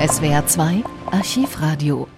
SWR 0.00 0.46
2 0.46 0.82
Archivradio 1.10 2.08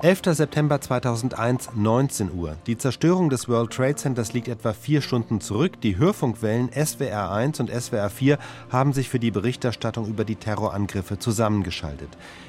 11. 0.00 0.34
September 0.34 0.80
2001, 0.80 1.70
19 1.74 2.32
Uhr. 2.32 2.56
Die 2.66 2.78
Zerstörung 2.78 3.28
des 3.28 3.48
World 3.48 3.70
Trade 3.70 3.96
Centers 3.96 4.32
liegt 4.32 4.48
etwa 4.48 4.72
vier 4.72 5.02
Stunden 5.02 5.42
zurück. 5.42 5.80
Die 5.82 5.98
Hörfunkwellen 5.98 6.70
SWR 6.72 7.32
1 7.32 7.60
und 7.60 7.70
SWR 7.70 8.08
4 8.08 8.38
haben 8.70 8.94
sich 8.94 9.10
für 9.10 9.18
die 9.18 9.30
Berichterstattung 9.30 10.06
über 10.06 10.24
die 10.24 10.36
Terrorangriffe 10.36 11.18
zusammengeschaltet. 11.18 12.08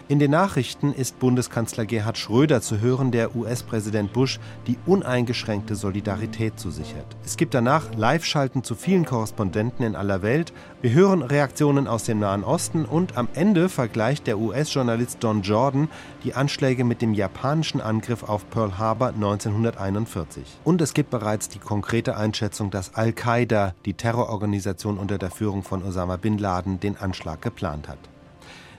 In 0.09 0.19
den 0.19 0.31
Nachrichten 0.31 0.93
ist 0.93 1.19
Bundeskanzler 1.19 1.85
Gerhard 1.85 2.17
Schröder 2.17 2.61
zu 2.61 2.79
hören, 2.79 3.11
der 3.11 3.35
US-Präsident 3.35 4.13
Bush 4.13 4.39
die 4.65 4.77
uneingeschränkte 4.85 5.75
Solidarität 5.75 6.57
zusichert. 6.57 7.05
Es 7.25 7.35
gibt 7.35 7.53
danach 7.53 7.93
Live-Schalten 7.93 8.63
zu 8.63 8.75
vielen 8.75 9.03
Korrespondenten 9.03 9.85
in 9.85 9.97
aller 9.97 10.21
Welt. 10.21 10.53
Wir 10.81 10.93
hören 10.93 11.23
Reaktionen 11.23 11.89
aus 11.89 12.05
dem 12.05 12.19
Nahen 12.19 12.45
Osten 12.45 12.85
und 12.85 13.17
am 13.17 13.27
Ende 13.33 13.67
vergleicht 13.67 14.27
der 14.27 14.39
US-Journalist 14.39 15.17
Don 15.25 15.41
Jordan 15.41 15.89
die 16.23 16.33
Anschläge 16.33 16.85
mit 16.85 17.01
dem 17.01 17.13
japanischen 17.13 17.81
Angriff 17.81 18.23
auf 18.23 18.49
Pearl 18.49 18.77
Harbor 18.77 19.09
1941. 19.09 20.43
Und 20.63 20.79
es 20.79 20.93
gibt 20.93 21.09
bereits 21.09 21.49
die 21.49 21.59
konkrete 21.59 22.15
Einschätzung, 22.15 22.71
dass 22.71 22.95
Al-Qaida, 22.95 23.75
die 23.83 23.93
Terrororganisation 23.93 24.99
unter 24.99 25.17
der 25.17 25.31
Führung 25.31 25.63
von 25.63 25.83
Osama 25.83 26.15
bin 26.15 26.37
Laden, 26.37 26.79
den 26.79 26.95
Anschlag 26.95 27.41
geplant 27.41 27.89
hat. 27.89 27.99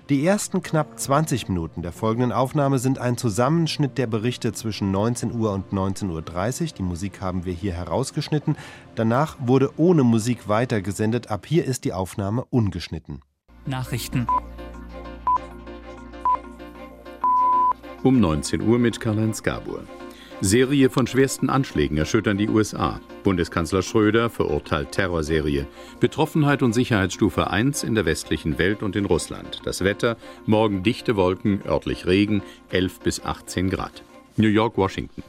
Die 0.08 0.24
ersten 0.24 0.62
knapp 0.62 0.98
20 0.98 1.48
Minuten 1.48 1.82
der 1.82 1.92
folgenden 1.92 2.32
Aufnahme 2.32 2.78
sind 2.78 2.98
ein 2.98 3.18
Zusammenschnitt 3.18 3.98
der 3.98 4.06
Berichte 4.06 4.54
zwischen 4.54 4.90
19 4.90 5.38
Uhr 5.38 5.52
und 5.52 5.70
19.30 5.70 6.62
Uhr. 6.62 6.68
Die 6.78 6.82
Musik 6.82 7.20
haben 7.20 7.44
wir 7.44 7.52
hier 7.52 7.74
herausgeschnitten. 7.74 8.56
Danach 8.94 9.36
wurde 9.38 9.70
ohne 9.76 10.04
Musik 10.04 10.48
weitergesendet. 10.48 11.30
Ab 11.30 11.44
hier 11.44 11.66
ist 11.66 11.84
die 11.84 11.92
Aufnahme 11.92 12.46
ungeschnitten. 12.46 13.20
Nachrichten. 13.66 14.26
Um 18.02 18.18
19 18.18 18.62
Uhr 18.62 18.78
mit 18.78 19.00
Karl-Heinz 19.00 19.42
Gabur. 19.42 19.82
Serie 20.40 20.88
von 20.88 21.08
schwersten 21.08 21.50
Anschlägen 21.50 21.96
erschüttern 21.96 22.38
die 22.38 22.48
USA. 22.48 23.00
Bundeskanzler 23.24 23.82
Schröder 23.82 24.30
verurteilt 24.30 24.92
Terrorserie. 24.92 25.66
Betroffenheit 25.98 26.62
und 26.62 26.72
Sicherheitsstufe 26.74 27.50
1 27.50 27.82
in 27.82 27.96
der 27.96 28.04
westlichen 28.04 28.56
Welt 28.56 28.84
und 28.84 28.94
in 28.94 29.04
Russland. 29.04 29.60
Das 29.64 29.82
Wetter, 29.82 30.16
morgen 30.46 30.84
dichte 30.84 31.16
Wolken, 31.16 31.62
örtlich 31.66 32.06
Regen, 32.06 32.42
11 32.70 33.00
bis 33.00 33.24
18 33.24 33.68
Grad. 33.68 34.04
New 34.36 34.46
York, 34.46 34.76
Washington. 34.76 35.24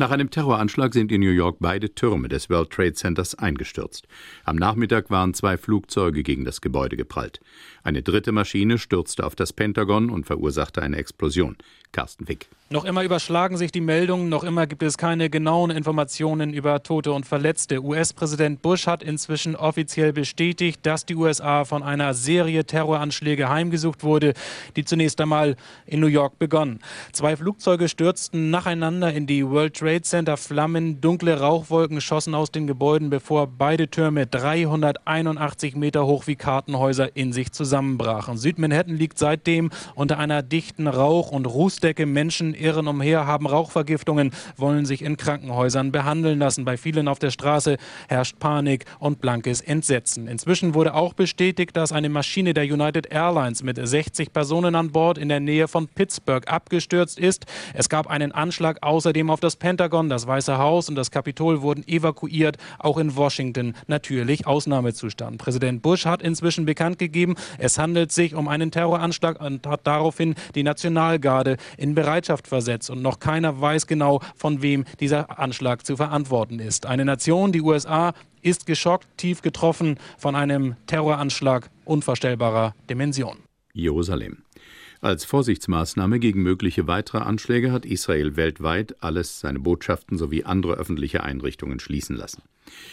Nach 0.00 0.12
einem 0.12 0.30
Terroranschlag 0.30 0.94
sind 0.94 1.10
in 1.10 1.20
New 1.20 1.32
York 1.32 1.56
beide 1.58 1.92
Türme 1.92 2.28
des 2.28 2.48
World 2.48 2.70
Trade 2.70 2.92
Centers 2.92 3.34
eingestürzt. 3.34 4.06
Am 4.44 4.54
Nachmittag 4.54 5.10
waren 5.10 5.34
zwei 5.34 5.56
Flugzeuge 5.56 6.22
gegen 6.22 6.44
das 6.44 6.60
Gebäude 6.60 6.96
geprallt. 6.96 7.40
Eine 7.82 8.02
dritte 8.02 8.30
Maschine 8.30 8.78
stürzte 8.78 9.26
auf 9.26 9.34
das 9.34 9.52
Pentagon 9.52 10.10
und 10.10 10.24
verursachte 10.24 10.82
eine 10.82 10.98
Explosion. 10.98 11.56
Carsten 11.90 12.28
Wick. 12.28 12.48
Noch 12.70 12.84
immer 12.84 13.02
überschlagen 13.02 13.56
sich 13.56 13.72
die 13.72 13.80
Meldungen, 13.80 14.28
noch 14.28 14.44
immer 14.44 14.66
gibt 14.66 14.82
es 14.82 14.98
keine 14.98 15.30
genauen 15.30 15.70
Informationen 15.70 16.52
über 16.52 16.82
Tote 16.82 17.12
und 17.12 17.24
Verletzte. 17.24 17.82
US-Präsident 17.82 18.60
Bush 18.60 18.86
hat 18.86 19.02
inzwischen 19.02 19.56
offiziell 19.56 20.12
bestätigt, 20.12 20.84
dass 20.84 21.06
die 21.06 21.16
USA 21.16 21.64
von 21.64 21.82
einer 21.82 22.12
Serie 22.12 22.66
Terroranschläge 22.66 23.48
heimgesucht 23.48 24.04
wurde, 24.04 24.34
die 24.76 24.84
zunächst 24.84 25.18
einmal 25.20 25.56
in 25.86 26.00
New 26.00 26.08
York 26.08 26.38
begonnen. 26.38 26.80
Zwei 27.12 27.36
Flugzeuge 27.36 27.88
stürzten 27.88 28.50
nacheinander 28.50 29.14
in 29.14 29.26
die 29.26 29.48
World 29.48 29.74
Trade 29.74 29.87
Center. 29.88 30.36
Flammen, 30.36 31.00
dunkle 31.00 31.40
Rauchwolken 31.40 32.00
schossen 32.00 32.34
aus 32.34 32.52
den 32.52 32.66
Gebäuden, 32.66 33.08
bevor 33.10 33.46
beide 33.46 33.88
Türme 33.88 34.26
381 34.26 35.74
Meter 35.76 36.06
hoch 36.06 36.26
wie 36.26 36.36
Kartenhäuser 36.36 37.16
in 37.16 37.32
sich 37.32 37.52
zusammenbrachen. 37.52 38.36
Südmanhattan 38.36 38.96
liegt 38.96 39.18
seitdem 39.18 39.70
unter 39.94 40.18
einer 40.18 40.42
dichten 40.42 40.86
Rauch- 40.86 41.30
und 41.30 41.46
Rußdecke. 41.46 42.04
Menschen 42.04 42.52
irren 42.52 42.86
umher, 42.86 43.26
haben 43.26 43.46
Rauchvergiftungen, 43.46 44.32
wollen 44.58 44.84
sich 44.84 45.00
in 45.02 45.16
Krankenhäusern 45.16 45.90
behandeln 45.90 46.38
lassen. 46.38 46.66
Bei 46.66 46.76
vielen 46.76 47.08
auf 47.08 47.18
der 47.18 47.30
Straße 47.30 47.78
herrscht 48.08 48.38
Panik 48.38 48.84
und 48.98 49.22
blankes 49.22 49.62
Entsetzen. 49.62 50.28
Inzwischen 50.28 50.74
wurde 50.74 50.92
auch 50.92 51.14
bestätigt, 51.14 51.76
dass 51.76 51.92
eine 51.92 52.10
Maschine 52.10 52.52
der 52.52 52.64
United 52.64 53.10
Airlines 53.10 53.62
mit 53.62 53.78
60 53.82 54.32
Personen 54.34 54.74
an 54.74 54.92
Bord 54.92 55.16
in 55.16 55.30
der 55.30 55.40
Nähe 55.40 55.66
von 55.66 55.88
Pittsburgh 55.88 56.46
abgestürzt 56.46 57.18
ist. 57.18 57.46
Es 57.72 57.88
gab 57.88 58.06
einen 58.06 58.32
Anschlag 58.32 58.78
außerdem 58.82 59.30
auf 59.30 59.40
das 59.40 59.56
Pentagon, 59.56 59.77
das 59.78 60.26
Weiße 60.26 60.58
Haus 60.58 60.88
und 60.88 60.96
das 60.96 61.10
Kapitol 61.10 61.62
wurden 61.62 61.86
evakuiert. 61.86 62.56
Auch 62.78 62.98
in 62.98 63.16
Washington 63.16 63.74
natürlich 63.86 64.46
Ausnahmezustand. 64.46 65.38
Präsident 65.38 65.82
Bush 65.82 66.04
hat 66.04 66.20
inzwischen 66.22 66.66
bekannt 66.66 66.98
gegeben, 66.98 67.36
es 67.58 67.78
handelt 67.78 68.12
sich 68.12 68.34
um 68.34 68.48
einen 68.48 68.70
Terroranschlag 68.70 69.40
und 69.40 69.66
hat 69.66 69.86
daraufhin 69.86 70.34
die 70.54 70.62
Nationalgarde 70.62 71.56
in 71.76 71.94
Bereitschaft 71.94 72.48
versetzt 72.48 72.90
und 72.90 73.02
noch 73.02 73.20
keiner 73.20 73.60
weiß 73.60 73.86
genau, 73.86 74.20
von 74.34 74.62
wem 74.62 74.84
dieser 75.00 75.38
Anschlag 75.38 75.86
zu 75.86 75.96
verantworten 75.96 76.58
ist. 76.58 76.86
Eine 76.86 77.04
Nation, 77.04 77.52
die 77.52 77.62
USA, 77.62 78.12
ist 78.42 78.66
geschockt, 78.66 79.06
tief 79.16 79.42
getroffen 79.42 79.98
von 80.16 80.34
einem 80.34 80.76
Terroranschlag 80.86 81.70
unvorstellbarer 81.84 82.74
Dimension. 82.88 83.38
Jerusalem. 83.72 84.38
Als 85.00 85.24
Vorsichtsmaßnahme 85.24 86.18
gegen 86.18 86.42
mögliche 86.42 86.88
weitere 86.88 87.18
Anschläge 87.18 87.70
hat 87.70 87.86
Israel 87.86 88.34
weltweit 88.34 89.00
alles 89.00 89.38
seine 89.38 89.60
Botschaften 89.60 90.18
sowie 90.18 90.42
andere 90.42 90.74
öffentliche 90.74 91.22
Einrichtungen 91.22 91.78
schließen 91.78 92.16
lassen. 92.16 92.42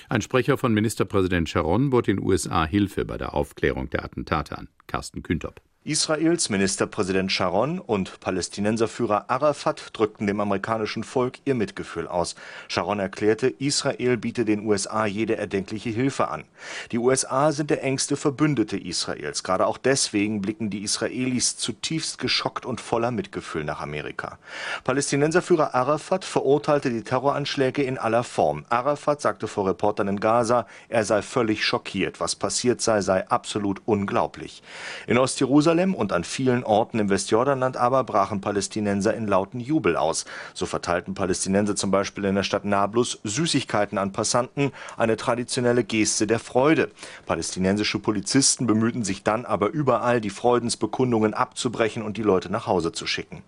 Ein 0.08 0.22
Sprecher 0.22 0.58
von 0.58 0.74
Ministerpräsident 0.74 1.50
Sharon 1.50 1.90
bot 1.90 2.06
den 2.06 2.22
USA 2.22 2.66
Hilfe 2.66 3.06
bei 3.06 3.18
der 3.18 3.34
Aufklärung 3.34 3.90
der 3.90 4.06
Attentate 4.06 4.56
an. 4.56 4.68
Carsten 4.86 5.24
Küntop. 5.24 5.62
Israels 5.88 6.50
Ministerpräsident 6.50 7.32
Sharon 7.32 7.78
und 7.78 8.20
Palästinenserführer 8.20 9.30
Arafat 9.30 9.92
drückten 9.94 10.26
dem 10.26 10.40
amerikanischen 10.40 11.04
Volk 11.04 11.38
ihr 11.46 11.54
Mitgefühl 11.54 12.08
aus. 12.08 12.34
Sharon 12.68 13.00
erklärte, 13.00 13.54
Israel 13.60 14.18
biete 14.18 14.46
den 14.46 14.66
USA 14.66 15.06
jede 15.06 15.38
erdenkliche 15.38 15.92
Hilfe 15.92 16.30
an. 16.30 16.44
Die 16.92 16.98
USA 16.98 17.52
sind 17.52 17.70
der 17.70 17.84
engste 17.84 18.16
Verbündete 18.18 18.80
Israels. 18.80 19.44
Gerade 19.44 19.68
auch 19.68 19.78
deswegen 19.78 20.42
blicken 20.42 20.72
die 20.72 20.82
Israelis 20.82 21.56
zutiefst 21.56 22.18
geschockt 22.18 22.66
und 22.66 22.82
voller 22.82 23.12
Mitgefühl 23.12 23.64
nach 23.64 23.80
Amerika. 23.80 24.40
Palästinenserführer 24.86 25.76
Arafat 25.76 26.26
verurteilte 26.26 26.90
die 26.90 27.04
Terroranschläge 27.04 27.84
in 27.84 28.00
aller 28.00 28.24
Form. 28.24 28.66
Arafat 28.70 29.22
sagte 29.22 29.48
vor 29.48 29.68
Reportern 29.68 30.08
in 30.08 30.20
Gaza, 30.20 30.66
er 30.90 31.06
sei 31.06 31.22
völlig 31.22 31.64
schockiert. 31.64 32.20
Was 32.20 32.36
passiert 32.36 32.82
sei, 32.82 33.02
sei 33.02 33.28
absolut 33.28 33.84
unglaublich. 33.86 34.64
In 35.06 35.20
Ostjerusalem 35.20 35.75
Jerusalem 35.76 35.96
und 35.96 36.14
an 36.14 36.24
vielen 36.24 36.64
Orten 36.64 37.00
im 37.00 37.10
Westjordanland 37.10 37.76
aber 37.76 38.04
brachen 38.04 38.40
Palästinenser 38.40 39.14
in 39.14 39.28
lauten 39.28 39.60
Jubel 39.60 39.98
aus. 39.98 40.26
So 40.54 40.66
verteilten 40.66 41.14
Palästinenser 41.14 41.76
zum 41.76 41.92
Beispiel 41.92 42.24
in 42.26 42.36
der 42.36 42.44
Stadt 42.44 42.64
Nablus 42.64 43.20
Süßigkeiten 43.24 43.98
an 43.98 44.14
Passanten, 44.14 44.72
eine 44.96 45.18
traditionelle 45.18 45.84
Geste 45.84 46.28
der 46.28 46.40
Freude. 46.40 46.92
Palästinensische 47.26 48.00
Polizisten 48.00 48.68
bemühten 48.68 49.04
sich 49.04 49.24
dann 49.24 49.46
aber 49.46 49.70
überall, 49.70 50.22
die 50.22 50.30
Freudensbekundungen 50.30 51.34
abzubrechen 51.34 52.04
und 52.04 52.16
die 52.16 52.24
Leute 52.24 52.50
nach 52.50 52.68
Hause 52.68 52.94
zu 52.94 53.06
schicken. 53.06 53.42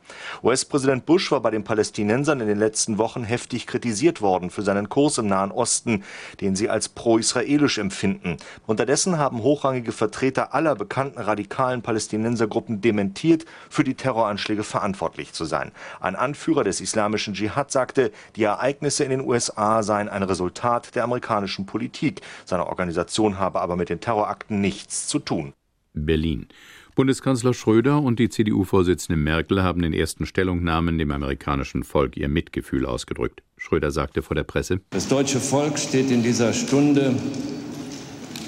US-Präsident 0.44 1.06
Bush 1.06 1.32
war 1.32 1.40
bei 1.40 1.52
den 1.52 1.64
Palästinensern 1.64 2.42
in 2.42 2.48
den 2.48 2.60
letzten 2.60 2.98
Wochen 2.98 3.24
heftig 3.24 3.68
kritisiert 3.68 4.22
worden 4.22 4.50
für 4.50 4.64
seinen 4.64 4.90
Kurs 4.90 5.18
im 5.18 5.28
Nahen 5.28 5.52
Osten, 5.52 6.04
den 6.42 6.56
sie 6.56 6.70
als 6.70 6.90
pro-israelisch 6.90 7.78
empfinden. 7.78 8.38
Unterdessen 8.66 9.18
haben 9.18 9.44
hochrangige 9.44 9.94
Vertreter 9.94 10.54
aller 10.54 10.76
bekannten 10.76 11.22
radikalen 11.22 11.82
Palästinenser 11.82 12.17
Palästinensergruppen 12.18 12.82
dementiert, 12.82 13.46
für 13.70 13.84
die 13.84 13.96
Terroranschläge 13.96 14.64
verantwortlich 14.64 15.34
zu 15.34 15.46
sein. 15.46 15.72
Ein 16.00 16.16
Anführer 16.16 16.64
des 16.64 16.82
islamischen 16.82 17.34
Dschihad 17.34 17.72
sagte, 17.72 18.12
die 18.36 18.44
Ereignisse 18.44 19.04
in 19.04 19.12
den 19.12 19.22
USA 19.22 19.84
seien 19.84 20.10
ein 20.10 20.24
Resultat 20.24 20.96
der 20.96 21.04
amerikanischen 21.04 21.66
Politik. 21.66 22.22
Seine 22.46 22.68
Organisation 22.68 23.38
habe 23.38 23.62
aber 23.62 23.76
mit 23.76 23.90
den 23.90 24.00
Terrorakten 24.00 24.62
nichts 24.62 25.08
zu 25.08 25.20
tun. 25.20 25.54
Berlin. 25.94 26.48
Bundeskanzler 26.96 27.54
Schröder 27.54 28.02
und 28.02 28.18
die 28.18 28.30
CDU-Vorsitzende 28.30 29.22
Merkel 29.22 29.62
haben 29.62 29.84
in 29.84 29.94
ersten 29.94 30.26
Stellungnahmen 30.26 30.98
dem 30.98 31.12
amerikanischen 31.12 31.84
Volk 31.84 32.18
ihr 32.18 32.28
Mitgefühl 32.28 32.88
ausgedrückt. 32.88 33.44
Schröder 33.56 33.92
sagte 33.92 34.24
vor 34.24 34.34
der 34.34 34.44
Presse: 34.44 34.82
Das 34.90 35.08
deutsche 35.08 35.40
Volk 35.40 35.78
steht 35.78 36.10
in 36.10 36.24
dieser 36.24 36.54
Stunde, 36.54 37.16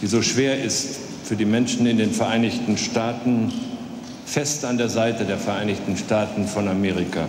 die 0.02 0.08
so 0.08 0.24
schwer 0.24 0.64
ist, 0.64 1.09
für 1.30 1.36
die 1.36 1.46
Menschen 1.46 1.86
in 1.86 2.00
den 2.00 2.10
Vereinigten 2.10 2.76
Staaten 2.76 3.54
fest 4.26 4.66
an 4.66 4.80
der 4.80 4.90
Seite 4.90 5.26
der 5.26 5.38
Vereinigten 5.38 5.96
Staaten 5.96 6.48
von 6.48 6.68
Amerika. 6.68 7.28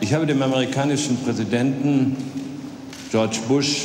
Ich 0.00 0.14
habe 0.14 0.24
dem 0.24 0.40
amerikanischen 0.40 1.18
Präsidenten 1.18 2.16
George 3.10 3.40
Bush 3.46 3.82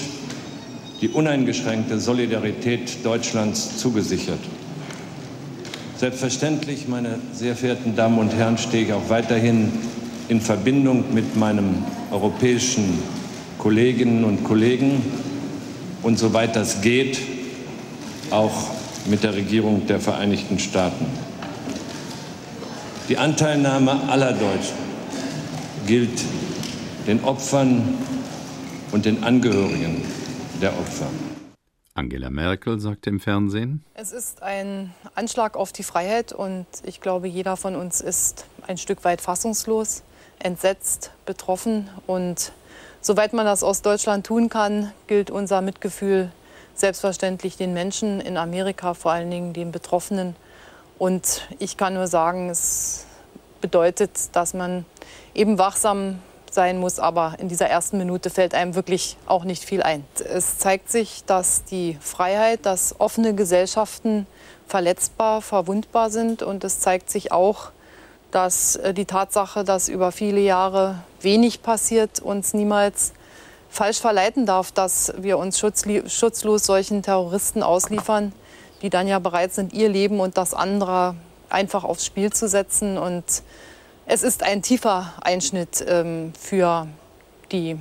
die 1.01 1.09
uneingeschränkte 1.09 1.99
Solidarität 1.99 3.03
Deutschlands 3.03 3.75
zugesichert. 3.75 4.39
Selbstverständlich, 5.97 6.87
meine 6.87 7.19
sehr 7.33 7.57
verehrten 7.57 7.97
Damen 7.97 8.19
und 8.19 8.33
Herren, 8.33 8.57
stehe 8.57 8.85
ich 8.85 8.93
auch 8.93 9.09
weiterhin 9.09 9.69
in 10.29 10.39
Verbindung 10.39 11.13
mit 11.13 11.35
meinen 11.35 11.83
europäischen 12.09 12.99
Kolleginnen 13.57 14.23
und 14.23 14.45
Kollegen 14.45 15.01
und 16.03 16.17
soweit 16.17 16.55
das 16.55 16.79
geht, 16.79 17.19
auch 18.31 18.71
mit 19.05 19.23
der 19.23 19.33
Regierung 19.33 19.87
der 19.87 19.99
Vereinigten 19.99 20.59
Staaten. 20.59 21.05
Die 23.09 23.17
Anteilnahme 23.17 24.09
aller 24.09 24.33
Deutschen 24.33 24.77
gilt 25.85 26.23
den 27.07 27.23
Opfern 27.23 27.97
und 28.91 29.05
den 29.05 29.23
Angehörigen 29.23 30.03
der 30.61 30.71
Opfer. 30.77 31.07
Angela 31.93 32.29
Merkel 32.29 32.79
sagte 32.79 33.09
im 33.09 33.19
Fernsehen, 33.19 33.83
es 33.95 34.13
ist 34.13 34.41
ein 34.41 34.93
Anschlag 35.13 35.57
auf 35.57 35.73
die 35.73 35.83
Freiheit 35.83 36.31
und 36.31 36.65
ich 36.83 37.01
glaube, 37.01 37.27
jeder 37.27 37.57
von 37.57 37.75
uns 37.75 37.99
ist 37.99 38.45
ein 38.65 38.77
Stück 38.77 39.03
weit 39.03 39.19
fassungslos, 39.19 40.03
entsetzt, 40.39 41.11
betroffen 41.25 41.89
und 42.07 42.53
soweit 43.01 43.33
man 43.33 43.45
das 43.45 43.61
aus 43.61 43.81
Deutschland 43.81 44.25
tun 44.25 44.47
kann, 44.47 44.93
gilt 45.07 45.29
unser 45.29 45.61
Mitgefühl 45.61 46.31
selbstverständlich 46.75 47.57
den 47.57 47.73
Menschen 47.73 48.21
in 48.21 48.37
Amerika, 48.37 48.93
vor 48.93 49.11
allen 49.11 49.29
Dingen 49.29 49.53
den 49.53 49.71
Betroffenen. 49.71 50.35
Und 50.97 51.47
ich 51.59 51.77
kann 51.77 51.93
nur 51.93 52.07
sagen, 52.07 52.49
es 52.49 53.05
bedeutet, 53.61 54.11
dass 54.33 54.53
man 54.53 54.85
eben 55.33 55.57
wachsam 55.57 56.19
sein 56.49 56.79
muss, 56.79 56.99
aber 56.99 57.35
in 57.39 57.47
dieser 57.47 57.67
ersten 57.67 57.97
Minute 57.97 58.29
fällt 58.29 58.53
einem 58.53 58.75
wirklich 58.75 59.17
auch 59.25 59.45
nicht 59.45 59.63
viel 59.63 59.81
ein. 59.81 60.05
Es 60.19 60.57
zeigt 60.57 60.91
sich, 60.91 61.23
dass 61.25 61.63
die 61.63 61.97
Freiheit, 62.01 62.65
dass 62.65 62.99
offene 62.99 63.33
Gesellschaften 63.33 64.27
verletzbar, 64.67 65.41
verwundbar 65.41 66.09
sind 66.09 66.43
und 66.43 66.63
es 66.63 66.79
zeigt 66.79 67.09
sich 67.09 67.31
auch, 67.31 67.71
dass 68.31 68.77
äh, 68.77 68.93
die 68.93 69.05
Tatsache, 69.05 69.63
dass 69.63 69.89
über 69.89 70.11
viele 70.11 70.39
Jahre 70.39 70.99
wenig 71.21 71.61
passiert, 71.61 72.19
uns 72.19 72.53
niemals 72.53 73.13
falsch 73.71 73.99
verleiten 73.99 74.45
darf, 74.45 74.71
dass 74.71 75.13
wir 75.17 75.37
uns 75.37 75.57
schutzlos 75.57 76.65
solchen 76.65 77.01
Terroristen 77.01 77.63
ausliefern, 77.63 78.33
die 78.81 78.89
dann 78.89 79.07
ja 79.07 79.17
bereit 79.19 79.53
sind, 79.53 79.73
ihr 79.73 79.89
Leben 79.89 80.19
und 80.19 80.37
das 80.37 80.53
anderer 80.53 81.15
einfach 81.49 81.83
aufs 81.83 82.05
Spiel 82.05 82.31
zu 82.31 82.47
setzen. 82.47 82.97
Und 82.97 83.23
es 84.05 84.23
ist 84.23 84.43
ein 84.43 84.61
tiefer 84.61 85.13
Einschnitt 85.21 85.83
ähm, 85.87 86.33
für 86.37 86.87
die 87.51 87.77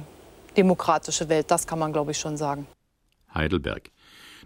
demokratische 0.56 1.28
Welt, 1.28 1.50
das 1.50 1.66
kann 1.66 1.78
man, 1.78 1.92
glaube 1.92 2.12
ich, 2.12 2.18
schon 2.18 2.36
sagen. 2.36 2.66
Heidelberg. 3.34 3.90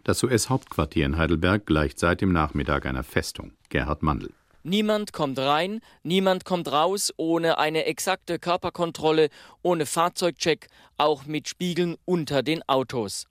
Das 0.02 0.23
US-Hauptquartier 0.23 1.06
in 1.06 1.17
Heidelberg 1.17 1.64
gleicht 1.64 1.99
seit 1.99 2.20
dem 2.20 2.32
Nachmittag 2.32 2.85
einer 2.85 3.02
Festung. 3.02 3.52
Gerhard 3.70 4.02
Mandl. 4.02 4.32
Niemand 4.66 5.12
kommt 5.12 5.38
rein, 5.38 5.81
niemand 6.05 6.46
kommt 6.46 6.72
raus 6.72 7.12
ohne 7.19 7.58
eine 7.58 7.84
exakte 7.84 8.38
Körperkontrolle, 8.38 9.28
ohne 9.61 9.84
Fahrzeugcheck, 9.84 10.69
auch 10.96 11.26
mit 11.26 11.49
Spiegeln 11.49 11.96
unter 12.06 12.43
den 12.43 12.66
Autos. 12.66 13.26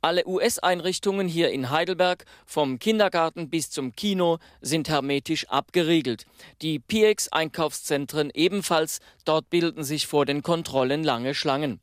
Alle 0.00 0.24
US-Einrichtungen 0.28 1.26
hier 1.26 1.50
in 1.50 1.70
Heidelberg, 1.70 2.24
vom 2.46 2.78
Kindergarten 2.78 3.50
bis 3.50 3.68
zum 3.68 3.96
Kino, 3.96 4.38
sind 4.60 4.88
hermetisch 4.88 5.48
abgeriegelt. 5.48 6.24
Die 6.62 6.78
PX-Einkaufszentren 6.78 8.30
ebenfalls, 8.32 9.00
dort 9.24 9.50
bilden 9.50 9.82
sich 9.82 10.06
vor 10.06 10.24
den 10.24 10.44
Kontrollen 10.44 11.02
lange 11.02 11.34
Schlangen. 11.34 11.80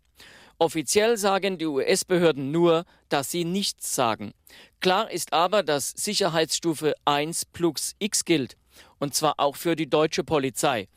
Offiziell 0.60 1.18
sagen 1.18 1.58
die 1.58 1.66
US-Behörden 1.66 2.52
nur, 2.52 2.86
dass 3.10 3.32
sie 3.32 3.44
nichts 3.44 3.96
sagen. 3.96 4.32
Klar 4.80 5.12
ist 5.12 5.34
aber, 5.34 5.62
dass 5.62 5.90
Sicherheitsstufe 5.90 6.94
1 7.04 7.44
plus 7.48 7.96
X 8.00 8.24
gilt 8.24 8.56
und 9.00 9.14
zwar 9.14 9.36
auch 9.38 9.56
für 9.56 9.75
die 9.75 9.90
deutsche 9.90 10.24
Polizei. 10.24 10.88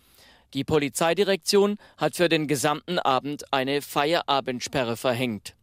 Die 0.55 0.65
Polizeidirektion 0.65 1.77
hat 1.97 2.17
für 2.17 2.29
den 2.29 2.47
gesamten 2.47 2.99
Abend 2.99 3.53
eine 3.53 3.83
Feierabendsperre 3.83 4.97
verhängt. 4.97 5.55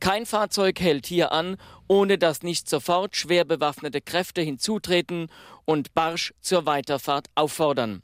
Kein 0.00 0.26
Fahrzeug 0.26 0.80
hält 0.80 1.06
hier 1.06 1.32
an, 1.32 1.56
ohne 1.88 2.18
dass 2.18 2.42
nicht 2.42 2.68
sofort 2.68 3.16
schwer 3.16 3.44
bewaffnete 3.44 4.00
Kräfte 4.00 4.42
hinzutreten 4.42 5.28
und 5.64 5.94
barsch 5.94 6.34
zur 6.40 6.66
Weiterfahrt 6.66 7.28
auffordern. 7.34 8.02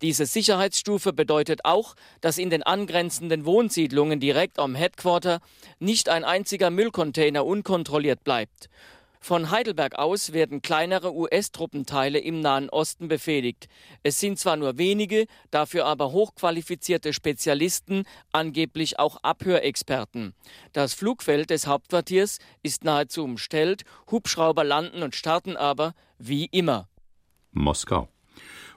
Diese 0.00 0.26
Sicherheitsstufe 0.26 1.12
bedeutet 1.12 1.64
auch, 1.64 1.94
dass 2.20 2.38
in 2.38 2.50
den 2.50 2.62
angrenzenden 2.62 3.44
Wohnsiedlungen 3.44 4.20
direkt 4.20 4.58
am 4.58 4.76
Headquarter 4.76 5.40
nicht 5.80 6.08
ein 6.08 6.24
einziger 6.24 6.70
Müllcontainer 6.70 7.44
unkontrolliert 7.44 8.22
bleibt. 8.22 8.68
Von 9.20 9.50
Heidelberg 9.50 9.98
aus 9.98 10.32
werden 10.32 10.62
kleinere 10.62 11.14
US-Truppenteile 11.14 12.18
im 12.18 12.40
Nahen 12.40 12.70
Osten 12.70 13.08
befehligt. 13.08 13.68
Es 14.02 14.20
sind 14.20 14.38
zwar 14.38 14.56
nur 14.56 14.78
wenige, 14.78 15.26
dafür 15.50 15.86
aber 15.86 16.12
hochqualifizierte 16.12 17.12
Spezialisten, 17.12 18.04
angeblich 18.32 18.98
auch 18.98 19.18
Abhörexperten. 19.22 20.34
Das 20.72 20.94
Flugfeld 20.94 21.50
des 21.50 21.66
Hauptquartiers 21.66 22.38
ist 22.62 22.84
nahezu 22.84 23.24
umstellt, 23.24 23.82
Hubschrauber 24.10 24.64
landen 24.64 25.02
und 25.02 25.14
starten 25.14 25.56
aber 25.56 25.94
wie 26.18 26.46
immer. 26.46 26.88
Moskau. 27.52 28.08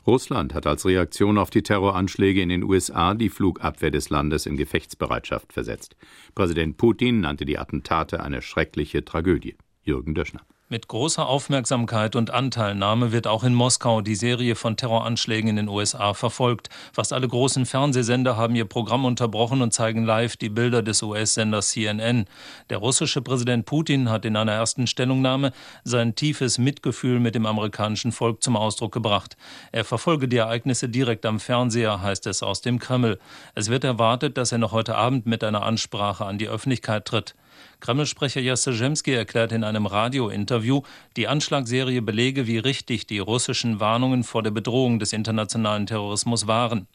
Russland 0.07 0.55
hat 0.55 0.65
als 0.65 0.85
Reaktion 0.85 1.37
auf 1.37 1.51
die 1.51 1.61
Terroranschläge 1.61 2.41
in 2.41 2.49
den 2.49 2.63
USA 2.63 3.13
die 3.13 3.29
Flugabwehr 3.29 3.91
des 3.91 4.09
Landes 4.09 4.47
in 4.47 4.57
Gefechtsbereitschaft 4.57 5.53
versetzt. 5.53 5.95
Präsident 6.33 6.77
Putin 6.77 7.21
nannte 7.21 7.45
die 7.45 7.59
Attentate 7.59 8.21
eine 8.21 8.41
schreckliche 8.41 9.05
Tragödie. 9.05 9.55
Jürgen 9.83 10.13
Döschner. 10.13 10.41
Mit 10.71 10.87
großer 10.87 11.27
Aufmerksamkeit 11.27 12.15
und 12.15 12.31
Anteilnahme 12.31 13.11
wird 13.11 13.27
auch 13.27 13.43
in 13.43 13.53
Moskau 13.53 13.99
die 13.99 14.15
Serie 14.15 14.55
von 14.55 14.77
Terroranschlägen 14.77 15.49
in 15.49 15.57
den 15.57 15.67
USA 15.67 16.13
verfolgt. 16.13 16.69
Fast 16.93 17.11
alle 17.11 17.27
großen 17.27 17.65
Fernsehsender 17.65 18.37
haben 18.37 18.55
ihr 18.55 18.63
Programm 18.63 19.03
unterbrochen 19.03 19.61
und 19.61 19.73
zeigen 19.73 20.05
live 20.05 20.37
die 20.37 20.47
Bilder 20.47 20.81
des 20.81 21.03
US-Senders 21.03 21.71
CNN. 21.71 22.23
Der 22.69 22.77
russische 22.77 23.21
Präsident 23.21 23.65
Putin 23.65 24.09
hat 24.09 24.23
in 24.23 24.37
einer 24.37 24.53
ersten 24.53 24.87
Stellungnahme 24.87 25.51
sein 25.83 26.15
tiefes 26.15 26.57
Mitgefühl 26.57 27.19
mit 27.19 27.35
dem 27.35 27.45
amerikanischen 27.45 28.13
Volk 28.13 28.41
zum 28.41 28.55
Ausdruck 28.55 28.93
gebracht. 28.93 29.35
Er 29.73 29.83
verfolge 29.83 30.29
die 30.29 30.37
Ereignisse 30.37 30.87
direkt 30.87 31.25
am 31.25 31.41
Fernseher, 31.41 32.01
heißt 32.01 32.27
es 32.27 32.43
aus 32.43 32.61
dem 32.61 32.79
Kreml. 32.79 33.19
Es 33.55 33.67
wird 33.67 33.83
erwartet, 33.83 34.37
dass 34.37 34.53
er 34.53 34.57
noch 34.57 34.71
heute 34.71 34.95
Abend 34.95 35.25
mit 35.25 35.43
einer 35.43 35.63
Ansprache 35.63 36.25
an 36.25 36.37
die 36.37 36.47
Öffentlichkeit 36.47 37.03
tritt. 37.03 37.35
Kreml-Sprecher 37.81 38.41
Jastrzemski 38.41 39.11
erklärt 39.11 39.51
in 39.51 39.63
einem 39.63 39.85
Radiointerview, 39.85 40.83
die 41.17 41.27
Anschlagserie 41.27 42.01
belege, 42.01 42.47
wie 42.47 42.59
richtig 42.59 43.07
die 43.07 43.19
russischen 43.19 43.79
Warnungen 43.79 44.23
vor 44.23 44.43
der 44.43 44.51
Bedrohung 44.51 44.99
des 44.99 45.13
internationalen 45.13 45.87
Terrorismus 45.87 46.47
waren. 46.47 46.87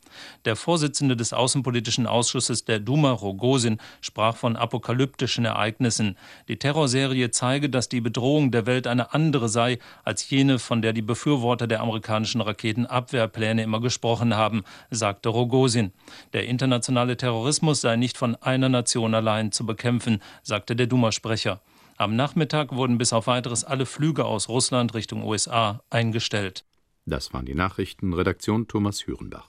Der 0.44 0.56
Vorsitzende 0.56 1.16
des 1.16 1.32
Außenpolitischen 1.32 2.06
Ausschusses 2.06 2.64
der 2.64 2.80
Duma, 2.80 3.12
Rogosin, 3.12 3.78
sprach 4.00 4.36
von 4.36 4.56
apokalyptischen 4.56 5.44
Ereignissen. 5.44 6.16
Die 6.48 6.58
Terrorserie 6.58 7.30
zeige, 7.30 7.70
dass 7.70 7.88
die 7.88 8.00
Bedrohung 8.00 8.50
der 8.50 8.66
Welt 8.66 8.86
eine 8.86 9.14
andere 9.14 9.48
sei 9.48 9.78
als 10.04 10.28
jene, 10.30 10.58
von 10.58 10.82
der 10.82 10.92
die 10.92 11.02
Befürworter 11.02 11.66
der 11.66 11.80
amerikanischen 11.80 12.40
Raketenabwehrpläne 12.40 13.62
immer 13.62 13.80
gesprochen 13.80 14.36
haben, 14.36 14.64
sagte 14.90 15.28
Rogosin. 15.28 15.92
Der 16.32 16.46
internationale 16.46 17.16
Terrorismus 17.16 17.80
sei 17.80 17.96
nicht 17.96 18.16
von 18.16 18.36
einer 18.36 18.68
Nation 18.68 19.14
allein 19.14 19.52
zu 19.52 19.66
bekämpfen, 19.66 20.22
sagte 20.42 20.76
der 20.76 20.86
Duma-Sprecher. 20.86 21.60
Am 21.98 22.14
Nachmittag 22.14 22.72
wurden 22.72 22.98
bis 22.98 23.14
auf 23.14 23.26
weiteres 23.26 23.64
alle 23.64 23.86
Flüge 23.86 24.26
aus 24.26 24.50
Russland 24.50 24.94
Richtung 24.94 25.24
USA 25.24 25.80
eingestellt. 25.88 26.64
Das 27.08 27.32
waren 27.32 27.46
die 27.46 27.54
Nachrichten. 27.54 28.12
Redaktion 28.12 28.66
Thomas 28.66 29.06
Hürenbach. 29.06 29.46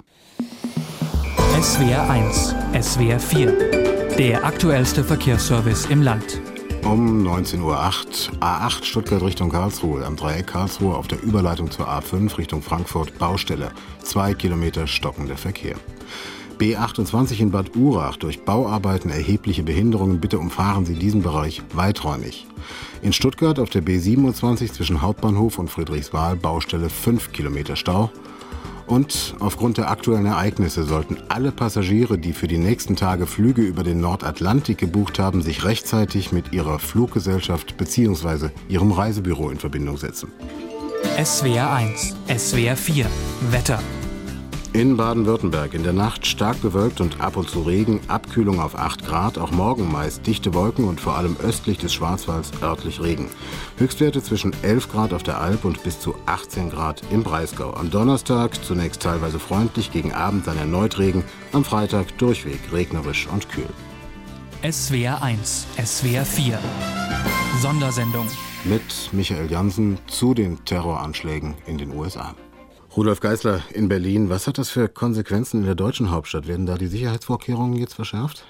SWR 1.60 2.08
1, 2.08 2.56
SWR 2.80 3.20
4. 3.20 4.16
Der 4.20 4.46
aktuellste 4.46 5.04
Verkehrsservice 5.04 5.88
im 5.88 6.04
Land. 6.04 6.40
Um 6.84 7.28
19.08 7.28 7.64
Uhr 7.64 7.80
A8 8.42 8.84
Stuttgart 8.84 9.24
Richtung 9.24 9.50
Karlsruhe. 9.50 10.06
Am 10.06 10.16
Dreieck 10.16 10.46
Karlsruhe 10.46 10.96
auf 10.96 11.08
der 11.08 11.24
Überleitung 11.24 11.72
zur 11.72 11.90
A5 11.90 12.38
Richtung 12.38 12.62
Frankfurt 12.62 13.18
Baustelle. 13.18 13.72
Zwei 14.04 14.36
Kilometer 14.36 14.86
stockender 14.86 15.36
Verkehr. 15.36 15.78
B28 16.60 17.40
in 17.40 17.52
Bad 17.52 17.76
Urach 17.76 18.18
durch 18.18 18.44
Bauarbeiten 18.44 19.10
erhebliche 19.10 19.64
Behinderungen. 19.64 20.20
Bitte 20.20 20.40
umfahren 20.40 20.86
Sie 20.86 20.96
diesen 20.96 21.22
Bereich 21.22 21.62
weiträumig. 21.74 22.48
In 23.02 23.14
Stuttgart 23.14 23.60
auf 23.60 23.70
der 23.70 23.84
B27 23.84 24.74
zwischen 24.74 25.02
Hauptbahnhof 25.02 25.60
und 25.60 25.70
Friedrichswahl 25.70 26.36
Baustelle 26.36 26.90
5 26.90 27.32
Kilometer 27.32 27.76
Stau. 27.76 28.12
Und 28.88 29.36
aufgrund 29.40 29.78
der 29.78 29.92
aktuellen 29.92 30.26
Ereignisse 30.26 30.84
sollten 30.84 31.18
alle 31.28 31.52
Passagiere, 31.52 32.18
die 32.18 32.32
für 32.32 32.48
die 32.48 32.58
nächsten 32.58 32.96
Tage 32.96 33.28
Flüge 33.28 33.62
über 33.62 33.84
den 33.84 34.00
Nordatlantik 34.00 34.78
gebucht 34.78 35.20
haben, 35.20 35.42
sich 35.42 35.66
rechtzeitig 35.66 36.32
mit 36.32 36.54
ihrer 36.54 36.80
Fluggesellschaft 36.80 37.78
bzw. 37.78 38.50
ihrem 38.70 38.92
Reisebüro 38.94 39.50
in 39.50 39.60
Verbindung 39.60 39.98
setzen. 39.98 40.32
SWR 41.22 41.74
1, 41.74 42.16
SWR 42.38 42.78
4, 42.78 43.06
Wetter. 43.52 43.80
In 44.78 44.96
Baden-Württemberg 44.96 45.74
in 45.74 45.82
der 45.82 45.92
Nacht 45.92 46.28
stark 46.28 46.62
bewölkt 46.62 47.02
und 47.02 47.20
ab 47.20 47.36
und 47.36 47.50
zu 47.50 47.64
Regen, 47.64 48.00
Abkühlung 48.08 48.60
auf 48.60 48.78
8 48.78 49.08
Grad, 49.08 49.40
auch 49.40 49.50
morgen 49.50 49.92
meist 49.92 50.28
dichte 50.28 50.54
Wolken 50.54 50.86
und 50.86 51.02
vor 51.02 51.16
allem 51.16 51.36
östlich 51.42 51.80
des 51.80 51.96
Schwarzwalds 51.96 52.52
örtlich 52.62 53.02
Regen. 53.02 53.28
Höchstwerte 53.78 54.22
zwischen 54.22 54.54
11 54.62 54.90
Grad 54.90 55.14
auf 55.14 55.24
der 55.24 55.42
Alp 55.42 55.66
und 55.66 55.82
bis 55.82 56.00
zu 56.00 56.14
18 56.28 56.70
Grad 56.70 57.02
im 57.10 57.24
Breisgau. 57.24 57.74
Am 57.74 57.90
Donnerstag 57.90 58.64
zunächst 58.64 59.02
teilweise 59.02 59.40
freundlich, 59.40 59.92
gegen 59.92 60.14
Abend 60.14 60.46
dann 60.46 60.60
erneut 60.60 61.00
Regen, 61.00 61.24
am 61.54 61.66
Freitag 61.66 62.16
durchweg 62.20 62.60
regnerisch 62.72 63.28
und 63.34 63.50
kühl. 63.50 63.70
SWR 64.62 65.24
1, 65.24 65.66
SWR 65.84 66.24
4. 66.24 66.60
Sondersendung. 67.64 68.28
Mit 68.64 69.10
Michael 69.12 69.50
Jansen 69.50 69.98
zu 70.06 70.36
den 70.36 70.64
Terroranschlägen 70.66 71.56
in 71.66 71.80
den 71.80 71.98
USA. 71.98 72.36
Rudolf 72.98 73.20
Geisler 73.20 73.62
in 73.76 73.90
Berlin, 73.90 74.28
was 74.32 74.48
hat 74.48 74.58
das 74.58 74.72
für 74.72 74.90
Konsequenzen 74.90 75.60
in 75.60 75.66
der 75.68 75.76
deutschen 75.76 76.10
Hauptstadt? 76.10 76.48
Werden 76.48 76.66
da 76.66 76.80
die 76.80 76.88
Sicherheitsvorkehrungen 76.88 77.78
jetzt 77.78 77.94
verschärft? 77.94 78.44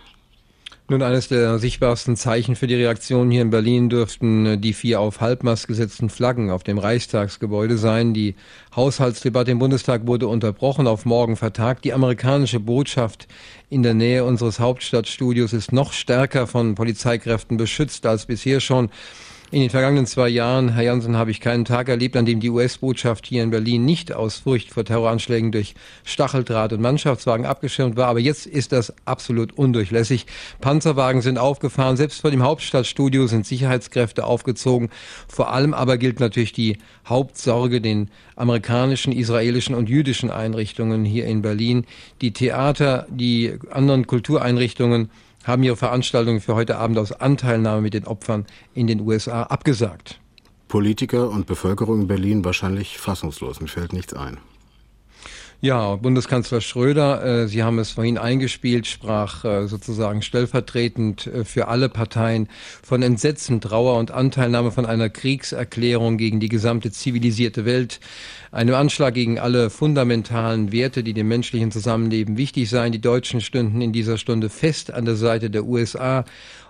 Nun, 0.87 1.01
eines 1.01 1.27
der 1.27 1.59
sichtbarsten 1.59 2.15
Zeichen 2.15 2.55
für 2.55 2.65
die 2.65 2.75
Reaktion 2.75 3.29
hier 3.29 3.41
in 3.41 3.49
Berlin 3.49 3.89
dürften 3.89 4.45
äh, 4.45 4.57
die 4.57 4.71
vier 4.71 5.01
auf 5.01 5.19
Halbmast 5.19 5.67
gesetzten 5.67 6.09
Flaggen 6.09 6.49
auf 6.49 6.63
dem 6.63 6.77
Reichstagsgebäude 6.77 7.77
sein. 7.77 8.13
Die 8.13 8.35
Haushaltsdebatte 8.73 9.51
im 9.51 9.59
Bundestag 9.59 10.07
wurde 10.07 10.29
unterbrochen, 10.29 10.87
auf 10.87 11.03
morgen 11.03 11.35
vertagt. 11.35 11.83
Die 11.83 11.91
amerikanische 11.91 12.61
Botschaft 12.61 13.27
in 13.69 13.83
der 13.83 13.95
Nähe 13.95 14.23
unseres 14.23 14.61
Hauptstadtstudios 14.61 15.51
ist 15.51 15.73
noch 15.73 15.91
stärker 15.91 16.47
von 16.47 16.75
Polizeikräften 16.75 17.57
beschützt 17.57 18.05
als 18.05 18.27
bisher 18.27 18.61
schon. 18.61 18.89
In 19.49 19.61
den 19.61 19.69
vergangenen 19.69 20.05
zwei 20.05 20.27
Jahren, 20.27 20.73
Herr 20.73 20.83
Janssen, 20.83 21.15
habe 21.15 21.31
ich 21.31 21.39
keinen 21.39 21.63
Tag 21.63 21.87
erlebt, 21.87 22.17
an 22.17 22.25
dem 22.25 22.41
die 22.41 22.49
US-Botschaft 22.49 23.25
hier 23.25 23.43
in 23.43 23.49
Berlin 23.49 23.85
nicht 23.85 24.11
aus 24.11 24.39
Furcht 24.39 24.71
vor 24.71 24.83
Terroranschlägen 24.83 25.53
durch 25.53 25.73
Stacheldraht 26.03 26.73
und 26.73 26.81
Mannschaftswagen 26.81 27.45
abgeschirmt 27.45 27.95
war. 27.95 28.07
Aber 28.07 28.19
jetzt 28.19 28.45
ist 28.45 28.73
das 28.73 28.93
absolut 29.05 29.57
undurchlässig. 29.57 30.25
Panzerwagen 30.59 31.21
sind 31.21 31.37
aufgefahren. 31.37 31.95
Selbst 31.95 32.19
vor 32.19 32.29
dem 32.29 32.43
Hauptstadtstudio 32.43 33.27
sind 33.27 33.45
Sicherheitskräfte 33.45 34.25
aufgezogen. 34.25 34.89
Vor 35.29 35.53
allem 35.53 35.73
aber 35.73 35.97
gilt 35.97 36.19
natürlich 36.19 36.51
die 36.51 36.79
Hauptsorge 37.07 37.79
den 37.79 38.09
amerikanischen, 38.35 39.13
israelischen 39.13 39.75
und 39.75 39.87
jüdischen 39.87 40.29
Einrichtungen 40.29 41.05
hier 41.05 41.25
in 41.25 41.41
Berlin. 41.41 41.85
Die 42.19 42.33
Theater, 42.33 43.07
die 43.09 43.57
anderen 43.71 44.07
Kultureinrichtungen 44.07 45.09
haben 45.43 45.63
ihre 45.63 45.75
Veranstaltungen 45.75 46.41
für 46.41 46.55
heute 46.55 46.77
Abend 46.77 46.97
aus 46.97 47.11
Anteilnahme 47.11 47.81
mit 47.81 47.93
den 47.93 48.05
Opfern 48.05 48.45
in 48.73 48.87
den 48.87 49.01
USA 49.01 49.43
abgesagt. 49.43 50.19
Politiker 50.67 51.29
und 51.29 51.47
Bevölkerung 51.47 52.01
in 52.01 52.07
Berlin 52.07 52.43
wahrscheinlich 52.43 52.97
fassungslos. 52.97 53.61
Mir 53.61 53.67
fällt 53.67 53.93
nichts 53.93 54.13
ein. 54.13 54.37
Ja, 55.59 55.95
Bundeskanzler 55.95 56.61
Schröder, 56.61 57.25
äh, 57.25 57.47
Sie 57.47 57.63
haben 57.63 57.79
es 57.79 57.89
vorhin 57.89 58.19
eingespielt, 58.19 58.85
sprach 58.85 59.43
äh, 59.43 59.67
sozusagen 59.67 60.21
stellvertretend 60.21 61.25
äh, 61.25 61.45
für 61.45 61.67
alle 61.67 61.89
Parteien 61.89 62.47
von 62.83 63.01
Entsetzen, 63.01 63.59
Trauer 63.59 63.97
und 63.97 64.11
Anteilnahme 64.11 64.69
von 64.69 64.85
einer 64.85 65.09
Kriegserklärung 65.09 66.17
gegen 66.17 66.39
die 66.39 66.47
gesamte 66.47 66.91
zivilisierte 66.91 67.65
Welt, 67.65 67.99
einem 68.51 68.75
Anschlag 68.75 69.15
gegen 69.15 69.39
alle 69.39 69.71
fundamentalen 69.71 70.71
Werte, 70.71 71.03
die 71.03 71.15
dem 71.15 71.27
menschlichen 71.27 71.71
Zusammenleben 71.71 72.37
wichtig 72.37 72.69
seien. 72.69 72.91
Die 72.91 73.01
Deutschen 73.01 73.41
stünden 73.41 73.81
in 73.81 73.91
dieser 73.91 74.19
Stunde 74.19 74.49
fest 74.49 74.93
an 74.93 75.05
der 75.05 75.15
Seite 75.15 75.49
der 75.49 75.65
USA 75.65 76.23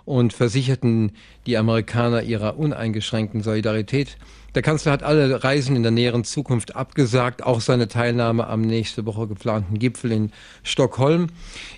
und 0.06 0.32
versicherten 0.32 1.12
die 1.46 1.58
Amerikaner 1.58 2.24
ihrer 2.24 2.58
uneingeschränkten 2.58 3.44
Solidarität. 3.44 4.18
Der 4.58 4.64
Kanzler 4.64 4.92
hat 4.92 5.04
alle 5.04 5.44
Reisen 5.44 5.76
in 5.76 5.84
der 5.84 5.92
näheren 5.92 6.24
Zukunft 6.24 6.76
abgesagt, 6.76 7.44
auch 7.44 7.62
seine 7.62 7.88
Teilnahme 7.88 8.48
am 8.48 8.62
nächste 8.62 9.06
Woche 9.06 9.28
geplanten 9.28 9.78
Gipfel 9.78 10.12
in 10.12 10.32
Stockholm. 10.64 11.28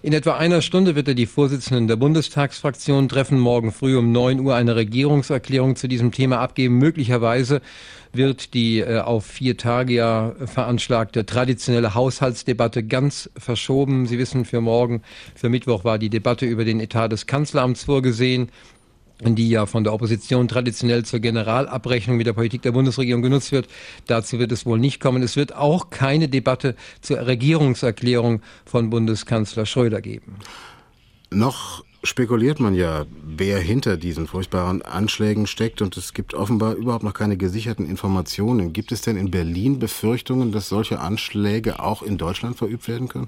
In 0.01 0.13
etwa 0.13 0.37
einer 0.37 0.61
Stunde 0.61 0.95
wird 0.95 1.09
er 1.09 1.13
die 1.13 1.25
Vorsitzenden 1.25 1.89
der 1.89 1.97
Bundestagsfraktion 1.97 3.09
treffen. 3.09 3.37
Morgen 3.37 3.73
früh 3.73 3.97
um 3.97 4.13
9 4.13 4.39
Uhr 4.39 4.55
eine 4.55 4.77
Regierungserklärung 4.77 5.75
zu 5.75 5.89
diesem 5.89 6.13
Thema 6.13 6.39
abgeben. 6.39 6.77
Möglicherweise 6.77 7.59
wird 8.13 8.53
die 8.53 8.79
äh, 8.79 8.99
auf 8.99 9.25
vier 9.25 9.57
Tage 9.57 9.95
ja 9.95 10.33
veranschlagte 10.45 11.25
traditionelle 11.25 11.95
Haushaltsdebatte 11.95 12.83
ganz 12.83 13.29
verschoben. 13.37 14.05
Sie 14.05 14.17
wissen, 14.17 14.45
für 14.45 14.61
morgen, 14.61 15.01
für 15.35 15.49
Mittwoch 15.49 15.83
war 15.83 15.99
die 15.99 16.09
Debatte 16.09 16.45
über 16.45 16.63
den 16.63 16.79
Etat 16.79 17.09
des 17.09 17.27
Kanzleramts 17.27 17.83
vorgesehen 17.83 18.49
die 19.21 19.49
ja 19.49 19.65
von 19.65 19.83
der 19.83 19.93
Opposition 19.93 20.47
traditionell 20.47 21.03
zur 21.03 21.19
Generalabrechnung 21.19 22.17
mit 22.17 22.27
der 22.27 22.33
Politik 22.33 22.61
der 22.61 22.71
Bundesregierung 22.71 23.21
genutzt 23.21 23.51
wird. 23.51 23.67
Dazu 24.07 24.39
wird 24.39 24.51
es 24.51 24.65
wohl 24.65 24.79
nicht 24.79 24.99
kommen. 24.99 25.23
Es 25.23 25.35
wird 25.35 25.55
auch 25.55 25.89
keine 25.89 26.29
Debatte 26.29 26.75
zur 27.01 27.25
Regierungserklärung 27.25 28.41
von 28.65 28.89
Bundeskanzler 28.89 29.65
Schröder 29.65 30.01
geben. 30.01 30.37
Noch 31.31 31.83
spekuliert 32.03 32.59
man 32.59 32.73
ja, 32.73 33.05
wer 33.23 33.59
hinter 33.59 33.97
diesen 33.97 34.25
furchtbaren 34.25 34.81
Anschlägen 34.81 35.47
steckt 35.47 35.81
und 35.81 35.97
es 35.97 36.13
gibt 36.13 36.33
offenbar 36.33 36.75
überhaupt 36.75 37.03
noch 37.03 37.13
keine 37.13 37.37
gesicherten 37.37 37.85
Informationen. 37.85 38.73
Gibt 38.73 38.91
es 38.91 39.01
denn 39.01 39.17
in 39.17 39.31
Berlin 39.31 39.79
Befürchtungen, 39.79 40.51
dass 40.51 40.69
solche 40.69 40.99
Anschläge 40.99 41.79
auch 41.79 42.01
in 42.01 42.17
Deutschland 42.17 42.57
verübt 42.57 42.87
werden 42.87 43.09
können? 43.09 43.27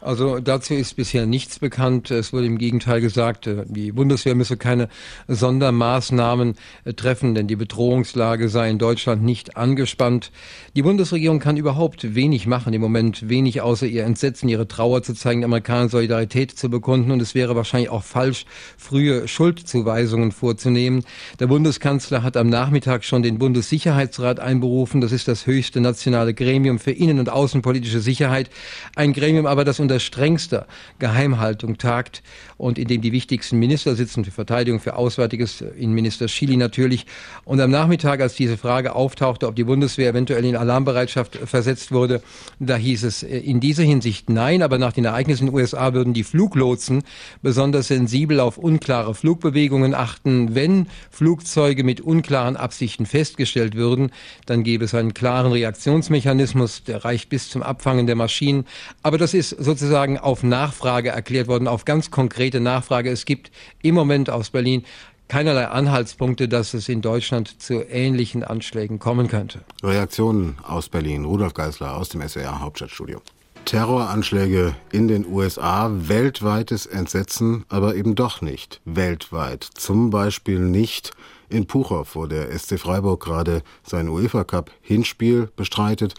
Also 0.00 0.40
dazu 0.40 0.72
ist 0.72 0.96
bisher 0.96 1.26
nichts 1.26 1.58
bekannt. 1.58 2.10
Es 2.10 2.32
wurde 2.32 2.46
im 2.46 2.56
Gegenteil 2.56 3.02
gesagt, 3.02 3.46
äh, 3.46 3.64
die 3.66 3.92
Bundeswehr 3.92 4.34
müsse 4.34 4.56
keine 4.56 4.88
Sondermaßnahmen 5.28 6.54
äh, 6.84 6.94
treffen, 6.94 7.34
denn 7.34 7.46
die 7.46 7.56
Bedrohungslage 7.56 8.48
sei 8.48 8.70
in 8.70 8.78
Deutschland 8.78 9.22
nicht 9.22 9.58
angespannt. 9.58 10.30
Die 10.74 10.82
Bundesregierung 10.82 11.38
kann 11.38 11.58
überhaupt 11.58 12.14
wenig 12.14 12.46
machen 12.46 12.72
im 12.72 12.80
Moment, 12.80 13.28
wenig 13.28 13.60
außer 13.60 13.86
ihr 13.86 14.04
Entsetzen, 14.04 14.48
ihre 14.48 14.66
Trauer 14.66 15.02
zu 15.02 15.12
zeigen, 15.12 15.44
Amerikaner 15.44 15.90
Solidarität 15.90 16.52
zu 16.52 16.70
bekunden. 16.70 17.10
Und 17.10 17.20
es 17.20 17.34
wäre 17.34 17.54
wahrscheinlich 17.54 17.90
auch 17.90 18.04
falsch, 18.04 18.46
frühe 18.78 19.28
Schuldzuweisungen 19.28 20.32
vorzunehmen. 20.32 21.04
Der 21.40 21.48
Bundeskanzler 21.48 22.22
hat 22.22 22.38
am 22.38 22.48
Nachmittag 22.48 23.04
schon 23.04 23.22
den 23.22 23.38
Bundessicherheitsrat 23.38 24.40
einberufen. 24.40 25.02
Das 25.02 25.12
ist 25.12 25.28
das 25.28 25.46
höchste 25.46 25.80
nationale 25.82 26.32
Gremium 26.32 26.78
für 26.78 26.92
innen- 26.92 27.18
und 27.18 27.28
außenpolitische 27.28 28.00
Sicherheit. 28.00 28.48
Ein 28.96 29.12
Gremium 29.12 29.44
aber, 29.44 29.64
das 29.64 29.78
unter 29.90 29.98
strengster 29.98 30.66
Geheimhaltung 31.00 31.76
tagt 31.76 32.22
und 32.60 32.78
in 32.78 32.86
dem 32.88 33.00
die 33.00 33.12
wichtigsten 33.12 33.58
Minister 33.58 33.96
sitzen, 33.96 34.24
für 34.24 34.30
Verteidigung, 34.30 34.80
für 34.80 34.96
Auswärtiges, 34.96 35.62
Innenminister 35.62 36.28
Schili 36.28 36.56
natürlich. 36.56 37.06
Und 37.44 37.60
am 37.60 37.70
Nachmittag, 37.70 38.20
als 38.20 38.34
diese 38.34 38.58
Frage 38.58 38.94
auftauchte, 38.94 39.48
ob 39.48 39.56
die 39.56 39.64
Bundeswehr 39.64 40.10
eventuell 40.10 40.44
in 40.44 40.56
Alarmbereitschaft 40.56 41.36
versetzt 41.36 41.90
wurde, 41.90 42.22
da 42.58 42.76
hieß 42.76 43.04
es 43.04 43.22
äh, 43.22 43.38
in 43.38 43.60
dieser 43.60 43.82
Hinsicht 43.82 44.28
nein, 44.28 44.62
aber 44.62 44.78
nach 44.78 44.92
den 44.92 45.06
Ereignissen 45.06 45.44
in 45.44 45.52
den 45.52 45.56
USA 45.56 45.94
würden 45.94 46.12
die 46.12 46.22
Fluglotsen 46.22 47.02
besonders 47.42 47.88
sensibel 47.88 48.40
auf 48.40 48.58
unklare 48.58 49.14
Flugbewegungen 49.14 49.94
achten. 49.94 50.54
Wenn 50.54 50.86
Flugzeuge 51.10 51.82
mit 51.82 52.02
unklaren 52.02 52.56
Absichten 52.56 53.06
festgestellt 53.06 53.74
würden, 53.74 54.10
dann 54.44 54.62
gäbe 54.64 54.84
es 54.84 54.94
einen 54.94 55.14
klaren 55.14 55.52
Reaktionsmechanismus, 55.52 56.84
der 56.84 57.04
reicht 57.04 57.30
bis 57.30 57.48
zum 57.48 57.62
Abfangen 57.62 58.06
der 58.06 58.16
Maschinen. 58.16 58.66
Aber 59.02 59.16
das 59.16 59.32
ist 59.32 59.50
sozusagen 59.50 60.18
auf 60.18 60.42
Nachfrage 60.42 61.08
erklärt 61.08 61.48
worden, 61.48 61.66
auf 61.66 61.86
ganz 61.86 62.10
konkrete 62.10 62.49
Nachfrage. 62.58 63.10
Es 63.10 63.24
gibt 63.24 63.52
im 63.82 63.94
Moment 63.94 64.30
aus 64.30 64.50
Berlin 64.50 64.84
keinerlei 65.28 65.68
Anhaltspunkte, 65.68 66.48
dass 66.48 66.74
es 66.74 66.88
in 66.88 67.02
Deutschland 67.02 67.62
zu 67.62 67.84
ähnlichen 67.88 68.42
Anschlägen 68.42 68.98
kommen 68.98 69.28
könnte. 69.28 69.60
Reaktionen 69.82 70.56
aus 70.64 70.88
Berlin. 70.88 71.24
Rudolf 71.24 71.54
Geisler 71.54 71.96
aus 71.96 72.08
dem 72.08 72.26
SWR 72.26 72.60
Hauptstadtstudio. 72.60 73.22
Terroranschläge 73.64 74.74
in 74.90 75.06
den 75.06 75.24
USA, 75.26 75.90
weltweites 75.92 76.86
Entsetzen, 76.86 77.64
aber 77.68 77.94
eben 77.94 78.16
doch 78.16 78.40
nicht 78.40 78.80
weltweit. 78.84 79.62
Zum 79.62 80.10
Beispiel 80.10 80.58
nicht 80.58 81.12
in 81.48 81.66
Puchow, 81.66 82.08
wo 82.14 82.26
der 82.26 82.56
SC 82.58 82.78
Freiburg 82.80 83.22
gerade 83.22 83.62
sein 83.84 84.08
UEFA 84.08 84.42
Cup 84.44 84.72
Hinspiel 84.80 85.50
bestreitet. 85.54 86.14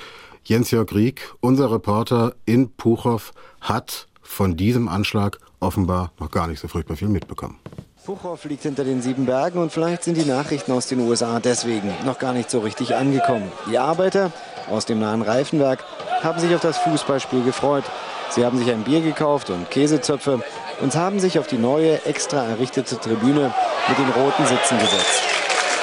Jens-Jörg 0.45 0.93
Rieck, 0.93 1.33
unser 1.41 1.71
Reporter 1.71 2.35
in 2.45 2.71
Puchow, 2.71 3.33
hat 3.59 4.07
von 4.21 4.55
diesem 4.55 4.88
Anschlag 4.88 5.39
offenbar 5.61 6.11
noch 6.19 6.29
gar 6.29 6.47
nicht 6.47 6.59
so 6.59 6.67
furchtbar 6.67 6.97
viel 6.97 7.07
mitbekommen. 7.07 7.59
Puchow 8.03 8.43
liegt 8.45 8.63
hinter 8.63 8.83
den 8.83 9.01
sieben 9.01 9.25
Bergen 9.25 9.59
und 9.59 9.71
vielleicht 9.71 10.03
sind 10.03 10.17
die 10.17 10.25
Nachrichten 10.25 10.71
aus 10.71 10.87
den 10.87 10.99
USA 11.01 11.39
deswegen 11.39 11.93
noch 12.03 12.17
gar 12.17 12.33
nicht 12.33 12.49
so 12.49 12.59
richtig 12.59 12.95
angekommen. 12.95 13.49
Die 13.69 13.77
Arbeiter 13.77 14.31
aus 14.69 14.85
dem 14.85 14.99
nahen 14.99 15.21
Reifenwerk 15.21 15.83
haben 16.23 16.39
sich 16.39 16.53
auf 16.55 16.61
das 16.61 16.79
Fußballspiel 16.79 17.43
gefreut. 17.43 17.83
Sie 18.31 18.43
haben 18.43 18.57
sich 18.57 18.71
ein 18.71 18.83
Bier 18.83 19.01
gekauft 19.01 19.49
und 19.49 19.69
Käsezöpfe 19.69 20.41
und 20.81 20.95
haben 20.95 21.19
sich 21.19 21.37
auf 21.37 21.47
die 21.47 21.57
neue, 21.57 22.03
extra 22.05 22.43
errichtete 22.43 22.99
Tribüne 22.99 23.53
mit 23.87 23.97
den 23.97 24.09
roten 24.09 24.45
Sitzen 24.45 24.79
gesetzt. 24.79 25.21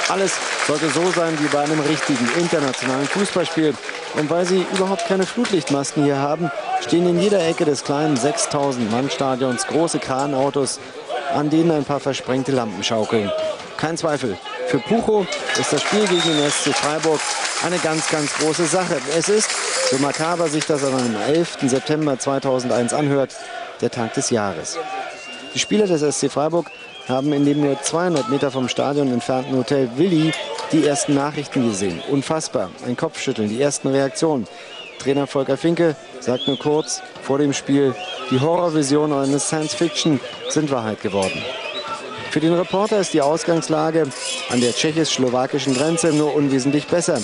Alles 0.09 0.37
sollte 0.67 0.89
so 0.89 1.05
sein 1.11 1.37
wie 1.39 1.47
bei 1.47 1.61
einem 1.61 1.79
richtigen 1.79 2.27
internationalen 2.37 3.05
Fußballspiel. 3.05 3.73
Und 4.15 4.29
weil 4.29 4.45
sie 4.45 4.65
überhaupt 4.73 5.07
keine 5.07 5.25
Flutlichtmasken 5.25 6.03
hier 6.03 6.17
haben, 6.17 6.51
stehen 6.81 7.07
in 7.07 7.19
jeder 7.19 7.45
Ecke 7.45 7.65
des 7.65 7.83
kleinen 7.83 8.17
6000-Mann-Stadions 8.17 9.67
große 9.67 9.99
Kranautos, 9.99 10.79
an 11.33 11.49
denen 11.49 11.71
ein 11.71 11.85
paar 11.85 11.99
versprengte 11.99 12.51
Lampen 12.51 12.83
schaukeln. 12.83 13.31
Kein 13.77 13.97
Zweifel, 13.97 14.37
für 14.67 14.79
Pucho 14.79 15.25
ist 15.59 15.71
das 15.71 15.81
Spiel 15.81 16.05
gegen 16.07 16.21
den 16.21 16.49
SC 16.49 16.75
Freiburg 16.75 17.19
eine 17.65 17.77
ganz, 17.77 18.09
ganz 18.09 18.33
große 18.35 18.65
Sache. 18.65 18.97
Es 19.17 19.29
ist, 19.29 19.49
so 19.89 19.97
makaber 19.97 20.47
sich 20.47 20.65
das 20.65 20.83
an 20.83 20.93
einem 20.93 21.15
11. 21.15 21.57
September 21.63 22.17
2001 22.17 22.93
anhört, 22.93 23.35
der 23.81 23.89
Tag 23.89 24.13
des 24.13 24.29
Jahres. 24.29 24.77
Die 25.53 25.59
Spieler 25.59 25.87
des 25.87 26.01
SC 26.01 26.31
Freiburg 26.31 26.69
haben 27.09 27.33
in 27.33 27.45
dem 27.45 27.61
nur 27.61 27.81
200 27.81 28.29
Meter 28.29 28.51
vom 28.51 28.69
Stadion 28.69 29.11
entfernten 29.11 29.57
Hotel 29.57 29.89
Willi 29.95 30.31
die 30.71 30.85
ersten 30.85 31.15
Nachrichten 31.15 31.67
gesehen. 31.67 32.01
Unfassbar. 32.09 32.69
Ein 32.85 32.95
Kopfschütteln, 32.95 33.49
die 33.49 33.61
ersten 33.61 33.87
Reaktionen. 33.87 34.47
Trainer 34.99 35.27
Volker 35.27 35.57
Finke 35.57 35.95
sagt 36.19 36.47
nur 36.47 36.59
kurz 36.59 37.01
vor 37.23 37.39
dem 37.39 37.53
Spiel, 37.53 37.95
die 38.29 38.39
Horrorvisionen 38.39 39.17
eines 39.17 39.47
Science-Fiction 39.47 40.19
sind 40.49 40.69
Wahrheit 40.71 41.01
geworden. 41.01 41.41
Für 42.29 42.39
den 42.39 42.53
Reporter 42.53 42.99
ist 42.99 43.13
die 43.13 43.21
Ausgangslage 43.21 44.07
an 44.49 44.61
der 44.61 44.73
tschechisch-slowakischen 44.73 45.73
Grenze 45.73 46.13
nur 46.13 46.35
unwesentlich 46.35 46.85
besser. 46.85 47.19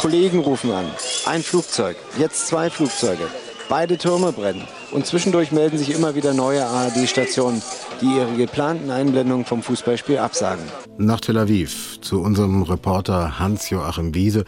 Kollegen 0.00 0.40
rufen 0.40 0.70
an. 0.70 0.86
Ein 1.26 1.42
Flugzeug, 1.42 1.96
jetzt 2.18 2.46
zwei 2.46 2.70
Flugzeuge. 2.70 3.26
Beide 3.68 3.96
Türme 3.96 4.32
brennen. 4.32 4.62
Und 4.90 5.06
zwischendurch 5.06 5.50
melden 5.50 5.78
sich 5.78 5.94
immer 5.94 6.14
wieder 6.14 6.34
neue 6.34 6.64
ARD-Stationen, 6.66 7.62
die 8.00 8.06
ihre 8.06 8.34
geplanten 8.36 8.90
Einblendungen 8.90 9.46
vom 9.46 9.62
Fußballspiel 9.62 10.18
absagen. 10.18 10.64
Nach 10.98 11.20
Tel 11.20 11.38
Aviv 11.38 11.98
zu 12.02 12.20
unserem 12.20 12.62
Reporter 12.62 13.38
Hans-Joachim 13.38 14.14
Wiese. 14.14 14.44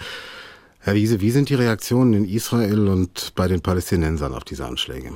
Herr 0.80 0.94
Wiese, 0.94 1.20
wie 1.20 1.30
sind 1.30 1.48
die 1.48 1.54
Reaktionen 1.54 2.12
in 2.12 2.24
Israel 2.28 2.88
und 2.88 3.32
bei 3.34 3.48
den 3.48 3.62
Palästinensern 3.62 4.34
auf 4.34 4.44
diese 4.44 4.66
Anschläge? 4.66 5.12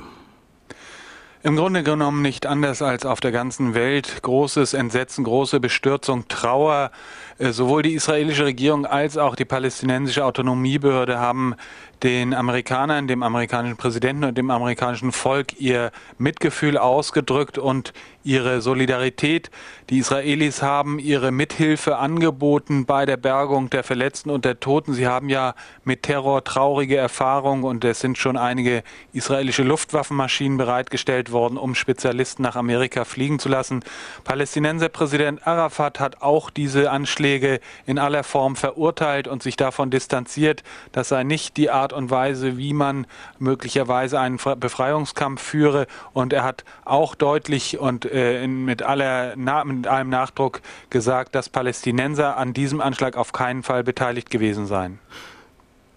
Im 1.43 1.55
Grunde 1.55 1.81
genommen 1.81 2.21
nicht 2.21 2.45
anders 2.45 2.83
als 2.83 3.03
auf 3.03 3.19
der 3.19 3.31
ganzen 3.31 3.73
Welt. 3.73 4.21
Großes 4.21 4.75
Entsetzen, 4.75 5.23
große 5.23 5.59
Bestürzung, 5.59 6.27
Trauer. 6.27 6.91
Äh, 7.39 7.51
sowohl 7.51 7.81
die 7.81 7.93
israelische 7.93 8.45
Regierung 8.45 8.85
als 8.85 9.17
auch 9.17 9.35
die 9.35 9.45
palästinensische 9.45 10.23
Autonomiebehörde 10.23 11.17
haben 11.19 11.55
den 12.03 12.33
Amerikanern, 12.33 13.07
dem 13.07 13.21
amerikanischen 13.21 13.77
Präsidenten 13.77 14.23
und 14.23 14.37
dem 14.37 14.49
amerikanischen 14.49 15.11
Volk 15.11 15.59
ihr 15.59 15.91
Mitgefühl 16.17 16.77
ausgedrückt 16.77 17.57
und 17.57 17.93
ihre 18.23 18.61
Solidarität. 18.61 19.49
Die 19.89 19.97
Israelis 19.97 20.61
haben 20.61 20.99
ihre 20.99 21.31
Mithilfe 21.31 21.97
angeboten 21.97 22.85
bei 22.85 23.05
der 23.05 23.17
Bergung 23.17 23.69
der 23.69 23.83
Verletzten 23.83 24.29
und 24.29 24.45
der 24.45 24.59
Toten. 24.59 24.93
Sie 24.93 25.07
haben 25.07 25.29
ja 25.29 25.55
mit 25.83 26.03
Terror 26.03 26.43
traurige 26.43 26.97
Erfahrungen 26.97 27.63
und 27.63 27.83
es 27.83 27.99
sind 27.99 28.17
schon 28.17 28.37
einige 28.37 28.83
israelische 29.13 29.63
Luftwaffenmaschinen 29.63 30.57
bereitgestellt 30.57 31.31
worden, 31.31 31.57
um 31.57 31.75
Spezialisten 31.75 32.43
nach 32.43 32.55
Amerika 32.55 33.05
fliegen 33.05 33.39
zu 33.39 33.49
lassen. 33.49 33.83
Palästinenser 34.23 34.89
Präsident 34.89 35.45
Arafat 35.45 35.99
hat 35.99 36.21
auch 36.21 36.49
diese 36.49 36.91
Anschläge 36.91 37.59
in 37.85 37.97
aller 37.99 38.23
Form 38.23 38.55
verurteilt 38.55 39.27
und 39.27 39.43
sich 39.43 39.55
davon 39.55 39.89
distanziert. 39.89 40.63
Das 40.91 41.09
sei 41.09 41.23
nicht 41.23 41.57
die 41.57 41.69
Art 41.69 41.90
und 41.93 42.09
Weise, 42.09 42.57
wie 42.57 42.73
man 42.73 43.07
möglicherweise 43.39 44.19
einen 44.19 44.37
Befreiungskampf 44.37 45.41
führe. 45.41 45.87
Und 46.13 46.33
er 46.33 46.43
hat 46.43 46.63
auch 46.85 47.15
deutlich 47.15 47.79
und 47.79 48.05
äh, 48.05 48.47
mit, 48.47 48.83
aller, 48.83 49.33
na, 49.35 49.63
mit 49.63 49.87
allem 49.87 50.09
Nachdruck 50.09 50.61
gesagt, 50.89 51.35
dass 51.35 51.49
Palästinenser 51.49 52.37
an 52.37 52.53
diesem 52.53 52.81
Anschlag 52.81 53.17
auf 53.17 53.31
keinen 53.33 53.63
Fall 53.63 53.83
beteiligt 53.83 54.29
gewesen 54.29 54.65
seien. 54.65 54.99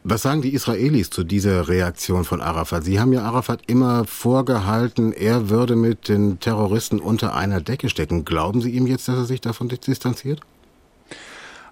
Was 0.07 0.21
sagen 0.21 0.43
die 0.43 0.53
Israelis 0.53 1.09
zu 1.09 1.25
dieser 1.25 1.67
Reaktion 1.67 2.25
von 2.25 2.43
Arafat? 2.43 2.85
Sie 2.85 3.01
haben 3.01 3.15
ja 3.15 3.23
Arafat 3.23 3.63
immer 3.69 4.05
vorgehalten, 4.05 5.15
er 5.15 5.49
würde 5.49 5.77
mit 5.77 6.11
den 6.11 6.39
Terroristen 6.41 7.01
unter 7.01 7.35
einer 7.35 7.63
Decke 7.63 7.89
stecken. 7.89 8.27
Glauben 8.27 8.61
Sie 8.61 8.71
ihm 8.73 8.87
jetzt, 8.87 9.09
dass 9.09 9.17
er 9.17 9.25
sich 9.25 9.41
davon 9.41 9.69
distanziert? 9.69 10.43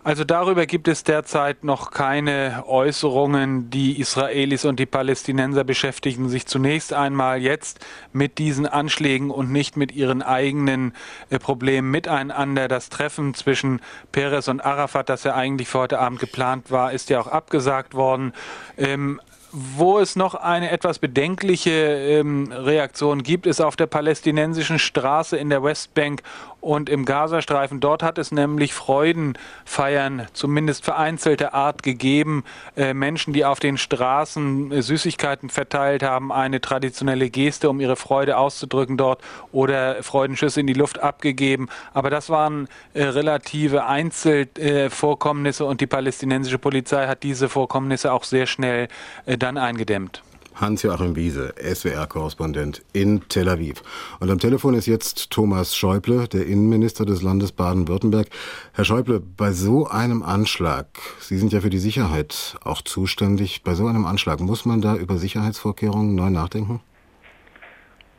Also 0.05 0.25
darüber 0.25 0.67
gibt 0.67 0.89
es 0.89 1.05
derzeit 1.05 1.63
noch 1.63 1.93
keine 1.93 2.65
Äußerungen. 2.67 3.71
Die 3.71 4.01
Israelis 4.01 4.65
und 4.65 4.81
die 4.81 4.87
Palästinenser 4.87 5.63
beschäftigen 5.63 6.29
sich 6.29 6.47
zunächst 6.47 6.93
einmal 6.93 7.41
jetzt 7.41 7.79
mit 8.13 8.39
diesen 8.39 8.67
Anschlägen 8.67 9.31
und 9.31 9.53
nicht 9.53 9.77
mit 9.77 9.93
ihren 9.93 10.21
eigenen 10.21 10.93
äh, 11.31 11.39
Problemen 11.39 11.93
miteinander. 11.93 12.67
Das 12.67 12.89
Treffen 12.89 13.35
zwischen 13.35 13.81
Peres 14.11 14.49
und 14.49 14.61
Arafat, 14.61 15.09
das 15.09 15.23
ja 15.23 15.35
eigentlich 15.35 15.69
für 15.69 15.79
heute 15.79 16.01
Abend 16.01 16.19
geplant 16.19 16.73
war, 16.73 16.93
ist 16.93 17.09
ja 17.09 17.21
auch 17.21 17.29
abgesagt 17.29 17.95
worden. 17.95 18.33
Ähm, 18.77 19.21
wo 19.53 19.99
es 19.99 20.17
noch 20.17 20.35
eine 20.35 20.71
etwas 20.71 20.99
bedenkliche 20.99 21.71
ähm, 21.71 22.51
Reaktion 22.51 23.23
gibt, 23.23 23.47
ist 23.47 23.61
auf 23.61 23.77
der 23.77 23.87
palästinensischen 23.87 24.79
Straße 24.79 25.37
in 25.37 25.51
der 25.51 25.63
Westbank 25.63 26.23
und 26.63 26.89
im 26.89 27.05
Gazastreifen. 27.05 27.81
Dort 27.81 28.03
hat 28.03 28.19
es 28.19 28.31
nämlich 28.31 28.73
Freudenfeiern, 28.73 30.29
zumindest 30.33 30.85
vereinzelter 30.85 31.53
Art, 31.55 31.83
gegeben. 31.83 32.45
Äh, 32.77 32.95
Menschen, 32.95 33.33
die 33.33 33.45
auf 33.45 33.59
den 33.59 33.77
Straßen 33.77 34.71
äh, 34.71 34.81
Süßigkeiten 34.81 35.51
verteilt 35.51 36.03
haben, 36.03 36.33
eine 36.33 36.61
traditionelle 36.61 37.31
Geste, 37.31 37.69
um 37.69 37.81
ihre 37.81 37.97
Freude 37.97 38.37
auszudrücken 38.37 38.97
dort 38.97 39.21
oder 39.51 40.03
Freudenschüsse 40.03 40.61
in 40.61 40.69
die 40.69 40.73
Luft 40.73 41.01
abgegeben. 41.01 41.69
Aber 41.95 42.11
das 42.11 42.31
waren 42.31 42.69
äh, 42.95 43.03
relative 43.03 43.87
Einzelvorkommnisse 43.87 45.65
und 45.65 45.81
die 45.81 45.89
palästinensische 45.89 46.59
Polizei 46.59 47.09
hat 47.09 47.25
diese 47.25 47.49
Vorkommnisse 47.49 48.13
auch 48.13 48.25
sehr 48.25 48.47
schnell 48.47 48.87
äh, 49.27 49.37
dann 49.37 49.59
eingedämmt. 49.59 50.23
Hans-Joachim 50.55 51.17
Wiese, 51.17 51.55
SWR-Korrespondent 51.59 52.83
in 52.93 53.29
Tel 53.29 53.49
Aviv. 53.49 53.83
Und 54.21 54.31
am 54.31 54.39
Telefon 54.39 54.75
ist 54.75 54.87
jetzt 54.87 55.31
Thomas 55.31 55.77
Schäuble, 55.77 56.29
der 56.29 56.47
Innenminister 56.47 57.05
des 57.05 57.23
Landes 57.23 57.53
Baden-Württemberg. 57.53 58.29
Herr 58.75 58.85
Schäuble, 58.85 59.21
bei 59.21 59.53
so 59.53 59.87
einem 59.87 60.23
Anschlag, 60.23 60.87
Sie 61.19 61.37
sind 61.37 61.53
ja 61.53 61.61
für 61.61 61.71
die 61.71 61.79
Sicherheit 61.79 62.57
auch 62.65 62.83
zuständig, 62.83 63.63
bei 63.63 63.75
so 63.75 63.87
einem 63.87 64.05
Anschlag 64.07 64.41
muss 64.41 64.65
man 64.65 64.81
da 64.81 64.97
über 64.97 65.17
Sicherheitsvorkehrungen 65.17 66.15
neu 66.15 66.31
nachdenken? 66.31 66.81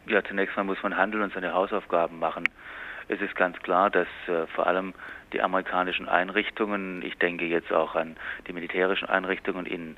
Ja, 0.07 0.23
zunächst 0.23 0.57
mal 0.57 0.63
muss 0.63 0.81
man 0.83 0.97
handeln 0.97 1.23
und 1.23 1.33
seine 1.33 1.53
Hausaufgaben 1.53 2.19
machen. 2.19 2.43
Es 3.07 3.21
ist 3.21 3.35
ganz 3.35 3.57
klar, 3.59 3.89
dass 3.89 4.07
äh, 4.27 4.47
vor 4.47 4.67
allem 4.67 4.93
die 5.33 5.41
amerikanischen 5.41 6.07
Einrichtungen, 6.07 7.01
ich 7.01 7.17
denke 7.17 7.45
jetzt 7.45 7.71
auch 7.71 7.95
an 7.95 8.15
die 8.47 8.53
militärischen 8.53 9.09
Einrichtungen 9.09 9.65
in 9.65 9.97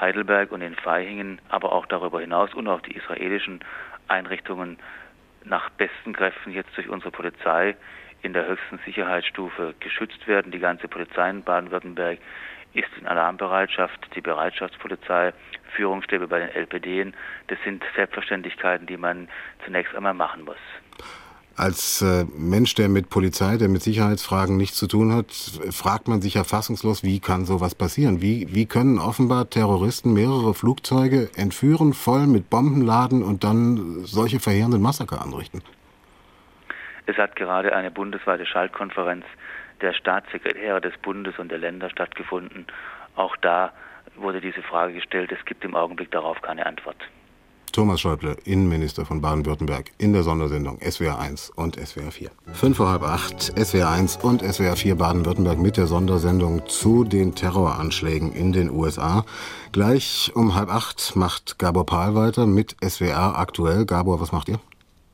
Heidelberg 0.00 0.52
und 0.52 0.62
in 0.62 0.76
Vaihingen, 0.82 1.40
aber 1.48 1.72
auch 1.72 1.86
darüber 1.86 2.20
hinaus 2.20 2.52
und 2.54 2.68
auch 2.68 2.80
die 2.80 2.96
israelischen 2.96 3.60
Einrichtungen 4.08 4.78
nach 5.44 5.70
besten 5.70 6.12
Kräften 6.12 6.52
jetzt 6.52 6.76
durch 6.76 6.88
unsere 6.88 7.10
Polizei 7.10 7.76
in 8.22 8.32
der 8.32 8.46
höchsten 8.46 8.78
Sicherheitsstufe 8.84 9.74
geschützt 9.80 10.26
werden. 10.26 10.52
Die 10.52 10.58
ganze 10.58 10.88
Polizei 10.88 11.28
in 11.30 11.42
Baden-Württemberg 11.42 12.18
ist 12.74 12.88
in 12.98 13.06
Alarmbereitschaft, 13.06 13.98
die 14.14 14.20
Bereitschaftspolizei, 14.20 15.32
Führungsstäbe 15.74 16.28
bei 16.28 16.40
den 16.40 16.50
LPD. 16.50 17.12
Das 17.48 17.58
sind 17.64 17.82
Selbstverständlichkeiten, 17.94 18.86
die 18.86 18.96
man 18.96 19.28
zunächst 19.64 19.94
einmal 19.94 20.14
machen 20.14 20.44
muss. 20.44 20.56
Als 21.56 22.02
äh, 22.02 22.24
Mensch, 22.36 22.74
der 22.74 22.88
mit 22.88 23.10
Polizei, 23.10 23.56
der 23.56 23.68
mit 23.68 23.82
Sicherheitsfragen 23.82 24.56
nichts 24.56 24.76
zu 24.76 24.86
tun 24.86 25.12
hat, 25.12 25.30
fragt 25.70 26.08
man 26.08 26.22
sich 26.22 26.34
ja 26.34 26.44
fassungslos, 26.44 27.02
wie 27.02 27.20
kann 27.20 27.44
sowas 27.44 27.74
passieren? 27.74 28.22
Wie, 28.22 28.54
wie 28.54 28.66
können 28.66 28.98
offenbar 28.98 29.50
Terroristen 29.50 30.12
mehrere 30.12 30.54
Flugzeuge 30.54 31.30
entführen, 31.36 31.92
voll 31.92 32.26
mit 32.26 32.48
Bomben 32.48 32.82
laden 32.82 33.22
und 33.22 33.44
dann 33.44 34.04
solche 34.04 34.40
verheerenden 34.40 34.80
Massaker 34.80 35.20
anrichten? 35.20 35.62
Es 37.06 37.16
hat 37.16 37.36
gerade 37.36 37.74
eine 37.74 37.90
bundesweite 37.90 38.46
Schaltkonferenz 38.46 39.24
der 39.80 39.92
Staatssekretäre 39.92 40.80
des 40.80 40.96
Bundes 40.98 41.38
und 41.38 41.50
der 41.50 41.58
Länder 41.58 41.90
stattgefunden. 41.90 42.66
Auch 43.16 43.36
da 43.36 43.72
wurde 44.16 44.40
diese 44.40 44.62
Frage 44.62 44.94
gestellt. 44.94 45.32
Es 45.32 45.44
gibt 45.44 45.64
im 45.64 45.74
Augenblick 45.74 46.10
darauf 46.10 46.40
keine 46.40 46.64
Antwort. 46.64 46.96
Thomas 47.72 48.02
Schäuble, 48.02 48.36
Innenminister 48.44 49.06
von 49.06 49.22
Baden-Württemberg, 49.22 49.92
in 49.96 50.12
der 50.12 50.22
Sondersendung 50.22 50.78
SWR 50.80 51.18
1 51.18 51.50
und 51.56 51.76
SWR 51.76 52.12
4. 52.12 52.30
Fünf 52.52 52.76
vor 52.76 52.90
halb 52.90 53.02
acht, 53.02 53.52
SWR 53.58 53.88
1 53.88 54.18
und 54.22 54.42
SWR 54.42 54.76
4 54.76 54.94
Baden-Württemberg 54.96 55.58
mit 55.58 55.78
der 55.78 55.86
Sondersendung 55.86 56.62
zu 56.68 57.04
den 57.04 57.34
Terroranschlägen 57.34 58.32
in 58.32 58.52
den 58.52 58.70
USA. 58.70 59.24
Gleich 59.72 60.30
um 60.34 60.54
halb 60.54 60.68
acht 60.68 61.16
macht 61.16 61.58
Gabor 61.58 61.86
Pahl 61.86 62.14
weiter 62.14 62.46
mit 62.46 62.76
SWR 62.86 63.38
aktuell. 63.38 63.86
Gabor, 63.86 64.20
was 64.20 64.32
macht 64.32 64.50
ihr? 64.50 64.60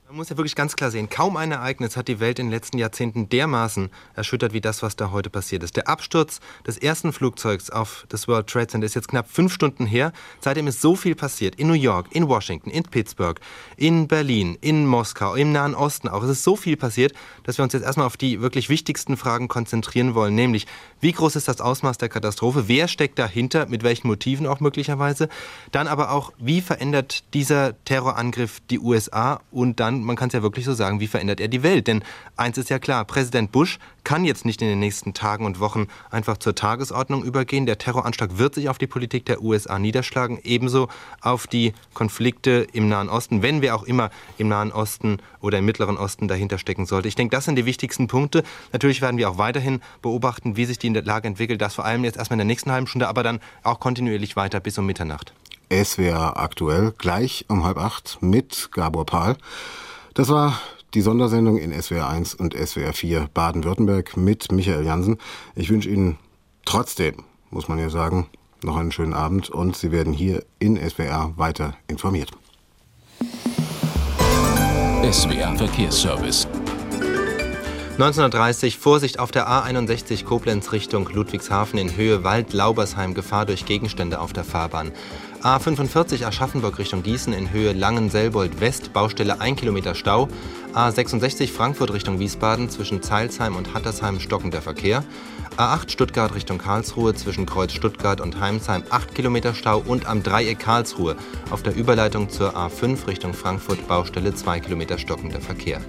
Man 0.09 0.17
muss 0.17 0.31
ja 0.31 0.39
wirklich 0.39 0.55
ganz 0.55 0.75
klar 0.75 0.91
sehen, 0.91 1.11
kaum 1.11 1.37
ein 1.37 1.53
Ereignis 1.53 1.95
hat 1.95 2.09
die 2.09 2.19
Welt 2.19 2.39
in 2.39 2.47
den 2.47 2.51
letzten 2.51 2.79
Jahrzehnten 2.79 3.29
dermaßen 3.29 3.91
erschüttert 4.15 4.55
wie 4.55 4.63
das, 4.63 4.83
was 4.83 4.97
da 4.97 5.11
heute 5.11 5.29
passiert 5.29 5.63
ist. 5.63 5.77
Der 5.77 5.87
Absturz 5.87 6.41
des 6.67 6.79
ersten 6.79 7.13
Flugzeugs 7.13 7.69
auf 7.69 8.07
das 8.09 8.27
World 8.27 8.47
Trade 8.47 8.69
Center 8.69 8.87
ist 8.87 8.95
jetzt 8.95 9.09
knapp 9.09 9.31
fünf 9.31 9.53
Stunden 9.53 9.85
her. 9.85 10.13
Seitdem 10.41 10.67
ist 10.67 10.81
so 10.81 10.97
viel 10.97 11.15
passiert. 11.15 11.57
In 11.57 11.67
New 11.67 11.75
York, 11.75 12.07
in 12.13 12.27
Washington, 12.27 12.71
in 12.71 12.85
Pittsburgh, 12.85 13.39
in 13.77 14.09
Berlin, 14.09 14.57
in 14.63 14.87
Moskau, 14.87 15.35
im 15.35 15.53
Nahen 15.53 15.75
Osten 15.75 16.09
auch. 16.09 16.23
Es 16.23 16.31
ist 16.31 16.43
so 16.43 16.57
viel 16.57 16.79
passiert, 16.79 17.13
dass 17.43 17.59
wir 17.59 17.63
uns 17.63 17.75
jetzt 17.75 17.83
erstmal 17.83 18.07
auf 18.07 18.17
die 18.17 18.41
wirklich 18.41 18.71
wichtigsten 18.71 19.19
Fragen 19.19 19.49
konzentrieren 19.49 20.15
wollen. 20.15 20.35
Nämlich, 20.35 20.67
wie 21.01 21.13
groß 21.13 21.37
ist 21.37 21.49
das 21.49 21.61
Ausmaß 21.61 21.99
der 21.99 22.09
Katastrophe? 22.09 22.67
Wer 22.67 22.89
steckt 22.89 23.19
dahinter? 23.19 23.67
Mit 23.67 23.83
welchen 23.83 24.09
Motiven 24.09 24.47
auch 24.47 24.61
möglicherweise? 24.61 25.29
Dann 25.71 25.87
aber 25.87 26.13
auch, 26.13 26.33
wie 26.39 26.63
verändert 26.63 27.25
dieser 27.35 27.75
Terrorangriff 27.85 28.63
die 28.71 28.79
USA 28.79 29.43
und 29.51 29.79
dann 29.81 29.98
man 30.05 30.17
kann 30.17 30.29
es 30.29 30.35
ja 30.35 30.43
wirklich 30.43 30.65
so 30.65 30.75
sagen, 30.75 31.01
wie 31.01 31.07
verändert 31.07 31.41
er 31.41 31.49
die 31.49 31.63
Welt? 31.63 31.87
Denn 31.87 32.03
eins 32.37 32.59
ist 32.59 32.71
ja 32.71 32.79
klar, 32.79 33.05
Präsident 33.05 33.53
Bush 33.53 33.79
kann 34.05 34.25
jetzt 34.25 34.45
nicht 34.45 34.63
in 34.63 34.69
den 34.69 34.79
nächsten 34.79 35.15
Tagen 35.15 35.45
und 35.45 35.61
Wochen 35.61 35.87
einfach 36.11 36.39
zur 36.39 36.55
Tagesordnung 36.55 37.25
übergehen. 37.25 37.67
Der 37.67 37.79
Terroranschlag 37.79 38.39
wird 38.39 38.55
sich 38.55 38.69
auf 38.69 38.79
die 38.79 38.87
Politik 38.87 39.27
der 39.27 39.43
USA 39.43 39.79
niederschlagen, 39.79 40.39
ebenso 40.43 40.89
auf 41.21 41.47
die 41.47 41.75
Konflikte 41.95 42.67
im 42.73 42.89
Nahen 42.89 43.09
Osten, 43.09 43.43
wenn 43.43 43.61
wer 43.63 43.75
auch 43.75 43.83
immer 43.83 44.11
im 44.39 44.49
Nahen 44.49 44.73
Osten 44.73 45.19
oder 45.41 45.59
im 45.59 45.65
Mittleren 45.65 45.97
Osten 45.97 46.29
dahinter 46.29 46.59
stecken 46.59 46.87
sollte. 46.87 47.09
Ich 47.09 47.17
denke, 47.17 47.37
das 47.37 47.45
sind 47.45 47.57
die 47.57 47.67
wichtigsten 47.67 48.07
Punkte. 48.07 48.43
Natürlich 48.73 49.03
werden 49.03 49.19
wir 49.19 49.29
auch 49.31 49.39
weiterhin 49.39 49.81
beobachten, 50.03 50.57
wie 50.57 50.65
sich 50.65 50.79
die 50.79 50.89
Lage 50.89 51.29
entwickelt. 51.29 51.61
Das 51.61 51.75
vor 51.75 51.85
allem 51.85 52.05
jetzt 52.05 52.17
erstmal 52.17 52.37
in 52.37 52.41
der 52.41 52.47
nächsten 52.47 52.73
halben 52.73 52.87
Stunde, 52.87 53.09
aber 53.09 53.23
dann 53.23 53.41
auch 53.63 53.81
kontinuierlich 53.81 54.37
weiter 54.37 54.61
bis 54.61 54.79
um 54.79 54.87
Mitternacht. 54.87 55.33
SWR 55.71 56.39
aktuell, 56.39 56.95
gleich 56.97 57.45
um 57.49 57.65
halb 57.65 57.77
acht 57.77 58.19
mit 58.23 58.71
Gabor 58.73 59.05
Pahl. 59.05 59.37
Das 60.15 60.29
war 60.29 60.59
Die 60.95 61.03
Sondersendung 61.03 61.59
in 61.59 61.73
SWR 61.81 62.09
1 62.09 62.35
und 62.35 62.55
SWR 62.55 62.95
4 62.95 63.29
Baden-Württemberg 63.35 64.17
mit 64.17 64.51
Michael 64.51 64.87
Jansen. 64.87 65.19
Ich 65.55 65.69
wünsche 65.69 65.91
Ihnen 65.91 66.19
trotzdem, 66.65 67.25
muss 67.51 67.69
man 67.69 67.79
ja 67.79 67.91
sagen, 67.91 68.27
noch 68.63 68.77
einen 68.77 68.91
schönen 68.91 69.13
Abend 69.13 69.51
und 69.51 69.77
Sie 69.77 69.93
werden 69.93 70.15
hier 70.15 70.43
in 70.59 70.77
SWR 70.77 71.35
weiter 71.37 71.75
informiert. 71.89 72.31
SWR 75.13 75.57
Verkehrsservice. 75.57 76.49
1930 77.99 78.79
Vorsicht 78.79 79.19
auf 79.19 79.33
der 79.33 79.49
A61 79.49 80.25
Koblenz 80.25 80.71
Richtung 80.71 81.09
Ludwigshafen 81.13 81.79
in 81.81 81.97
Höhe 81.97 82.23
Wald-Laubersheim 82.23 83.13
Gefahr 83.13 83.45
durch 83.45 83.67
Gegenstände 83.67 84.21
auf 84.21 84.33
der 84.33 84.45
Fahrbahn. 84.45 84.93
A45 85.43 86.25
Aschaffenburg 86.25 86.79
Richtung 86.81 87.05
Gießen 87.05 87.33
in 87.33 87.53
Höhe 87.53 87.73
Langen-Selbold 87.73 88.61
West, 88.61 88.93
Baustelle 88.93 89.41
1 89.41 89.61
Kilometer 89.61 89.95
Stau. 89.95 90.29
A66 90.75 91.53
Frankfurt 91.53 91.93
Richtung 91.93 92.19
Wiesbaden 92.19 92.69
zwischen 92.71 93.03
Zeilsheim 93.03 93.55
und 93.55 93.73
Hattersheim 93.73 94.19
stockender 94.19 94.61
Verkehr. 94.61 95.05
A8 95.57 95.91
Stuttgart 95.91 96.35
Richtung 96.35 96.59
Karlsruhe 96.59 97.15
zwischen 97.15 97.47
Kreuz 97.47 97.73
Stuttgart 97.73 98.21
und 98.21 98.41
Heimsheim 98.41 98.83
8 98.91 99.15
Kilometer 99.15 99.55
Stau 99.55 99.79
und 99.79 100.07
am 100.07 100.25
Dreieck 100.25 100.59
Karlsruhe 100.59 101.15
auf 101.51 101.63
der 101.63 101.77
Überleitung 101.77 102.29
zur 102.29 102.57
A5 102.57 103.07
Richtung 103.07 103.33
Frankfurt 103.33 103.87
Baustelle 103.87 104.35
2 104.35 104.59
Kilometer 104.59 104.99
stockender 104.99 105.41
Verkehr. 105.41 105.81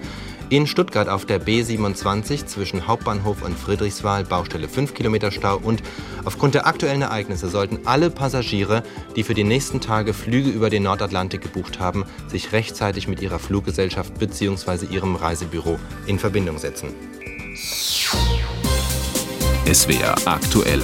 In 0.51 0.65
Stuttgart 0.65 1.09
auf 1.09 1.27
der 1.27 1.39
B27 1.39 2.47
zwischen 2.47 2.87
Hauptbahnhof 2.87 3.43
und 3.43 3.55
Friedrichswald 3.55 4.29
Baustelle 4.29 4.67
5 4.67 4.95
Kilometer 4.95 5.29
Stau 5.29 5.57
und 5.57 5.83
aufgrund 6.25 6.55
der 6.55 6.65
aktuellen 6.65 7.03
Ereignisse 7.03 7.49
sollten 7.49 7.85
alle 7.85 8.09
Passagiere, 8.09 8.81
die 9.15 9.21
für 9.21 9.35
die 9.35 9.43
nächsten 9.43 9.79
Tage 9.79 10.11
Flüge 10.11 10.49
über 10.49 10.71
den 10.71 10.81
Nordatlantik 10.81 11.41
gebucht 11.41 11.79
haben, 11.79 12.03
sich 12.27 12.51
rechtzeitig 12.51 13.07
mit 13.07 13.21
ihrer 13.21 13.37
Fluggesellschaft 13.37 14.17
bzw. 14.17 14.87
ihrem 14.87 15.15
Reisebüro 15.15 15.77
in 16.07 16.17
Verbindung 16.17 16.57
setzen. 16.57 16.89
SWR 19.71 20.15
aktuell 20.25 20.81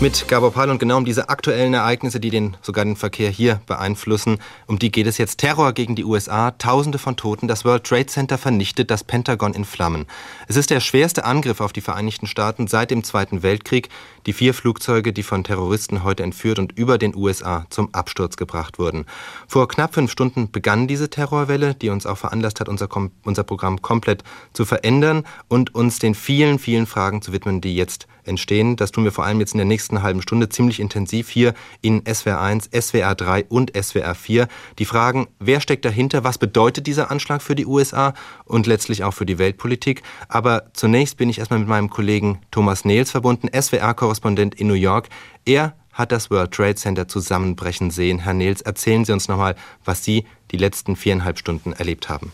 mit 0.00 0.28
Gabor 0.28 0.52
Pahl 0.52 0.70
und 0.70 0.78
genau 0.78 0.96
um 0.96 1.04
diese 1.04 1.28
aktuellen 1.28 1.72
Ereignisse, 1.72 2.18
die 2.18 2.30
den, 2.30 2.56
sogar 2.62 2.84
den 2.84 2.96
Verkehr 2.96 3.30
hier 3.30 3.60
beeinflussen, 3.66 4.38
um 4.66 4.78
die 4.78 4.90
geht 4.90 5.06
es 5.06 5.18
jetzt. 5.18 5.38
Terror 5.38 5.72
gegen 5.72 5.94
die 5.94 6.04
USA, 6.04 6.50
Tausende 6.52 6.98
von 6.98 7.16
Toten, 7.16 7.48
das 7.48 7.64
World 7.64 7.84
Trade 7.84 8.06
Center 8.06 8.36
vernichtet, 8.36 8.90
das 8.90 9.04
Pentagon 9.04 9.54
in 9.54 9.64
Flammen. 9.64 10.06
Es 10.48 10.56
ist 10.56 10.70
der 10.70 10.80
schwerste 10.80 11.24
Angriff 11.24 11.60
auf 11.60 11.72
die 11.72 11.80
Vereinigten 11.80 12.26
Staaten 12.26 12.66
seit 12.66 12.90
dem 12.90 13.04
Zweiten 13.04 13.42
Weltkrieg. 13.42 13.88
Die 14.26 14.32
vier 14.32 14.54
Flugzeuge, 14.54 15.12
die 15.12 15.22
von 15.22 15.44
Terroristen 15.44 16.02
heute 16.02 16.22
entführt 16.22 16.58
und 16.58 16.72
über 16.76 16.98
den 16.98 17.14
USA 17.14 17.66
zum 17.70 17.94
Absturz 17.94 18.36
gebracht 18.36 18.78
wurden. 18.78 19.04
Vor 19.46 19.68
knapp 19.68 19.94
fünf 19.94 20.10
Stunden 20.10 20.50
begann 20.50 20.88
diese 20.88 21.08
Terrorwelle, 21.08 21.74
die 21.74 21.90
uns 21.90 22.06
auch 22.06 22.18
veranlasst 22.18 22.60
hat, 22.60 22.68
unser, 22.68 22.88
unser 23.24 23.44
Programm 23.44 23.80
komplett 23.80 24.24
zu 24.54 24.64
verändern 24.64 25.24
und 25.48 25.74
uns 25.74 25.98
den 25.98 26.14
vielen, 26.14 26.58
vielen 26.58 26.86
Fragen 26.86 27.22
zu 27.22 27.32
widmen, 27.32 27.60
die 27.60 27.76
jetzt 27.76 28.06
entstehen. 28.26 28.76
Das 28.76 28.92
tun 28.92 29.04
wir 29.04 29.12
vor 29.12 29.24
allem 29.24 29.40
jetzt 29.40 29.54
in 29.54 29.58
der 29.58 29.66
nächsten 29.66 30.02
halben 30.02 30.22
Stunde 30.22 30.48
ziemlich 30.48 30.80
intensiv 30.80 31.28
hier 31.28 31.54
in 31.80 32.02
SWR 32.06 32.40
1, 32.40 32.70
SWR 32.78 33.14
3 33.14 33.44
und 33.46 33.72
SWR 33.76 34.14
4. 34.14 34.48
Die 34.78 34.84
Fragen, 34.84 35.28
wer 35.38 35.60
steckt 35.60 35.84
dahinter, 35.84 36.24
was 36.24 36.38
bedeutet 36.38 36.86
dieser 36.86 37.10
Anschlag 37.10 37.42
für 37.42 37.54
die 37.54 37.66
USA 37.66 38.14
und 38.44 38.66
letztlich 38.66 39.04
auch 39.04 39.12
für 39.12 39.26
die 39.26 39.38
Weltpolitik. 39.38 40.02
Aber 40.28 40.70
zunächst 40.72 41.16
bin 41.16 41.28
ich 41.28 41.38
erstmal 41.38 41.60
mit 41.60 41.68
meinem 41.68 41.90
Kollegen 41.90 42.40
Thomas 42.50 42.84
Nehls 42.84 43.10
verbunden, 43.10 43.48
SWR-Korrespondent 43.48 44.54
in 44.54 44.66
New 44.66 44.74
York. 44.74 45.08
Er 45.44 45.74
hat 45.92 46.12
das 46.12 46.30
World 46.30 46.52
Trade 46.52 46.74
Center 46.74 47.08
zusammenbrechen 47.08 47.90
sehen. 47.90 48.18
Herr 48.18 48.34
Nils, 48.34 48.60
erzählen 48.62 49.04
Sie 49.04 49.12
uns 49.12 49.28
nochmal, 49.28 49.54
was 49.84 50.04
Sie 50.04 50.24
die 50.50 50.56
letzten 50.56 50.96
viereinhalb 50.96 51.38
Stunden 51.38 51.72
erlebt 51.72 52.08
haben 52.08 52.32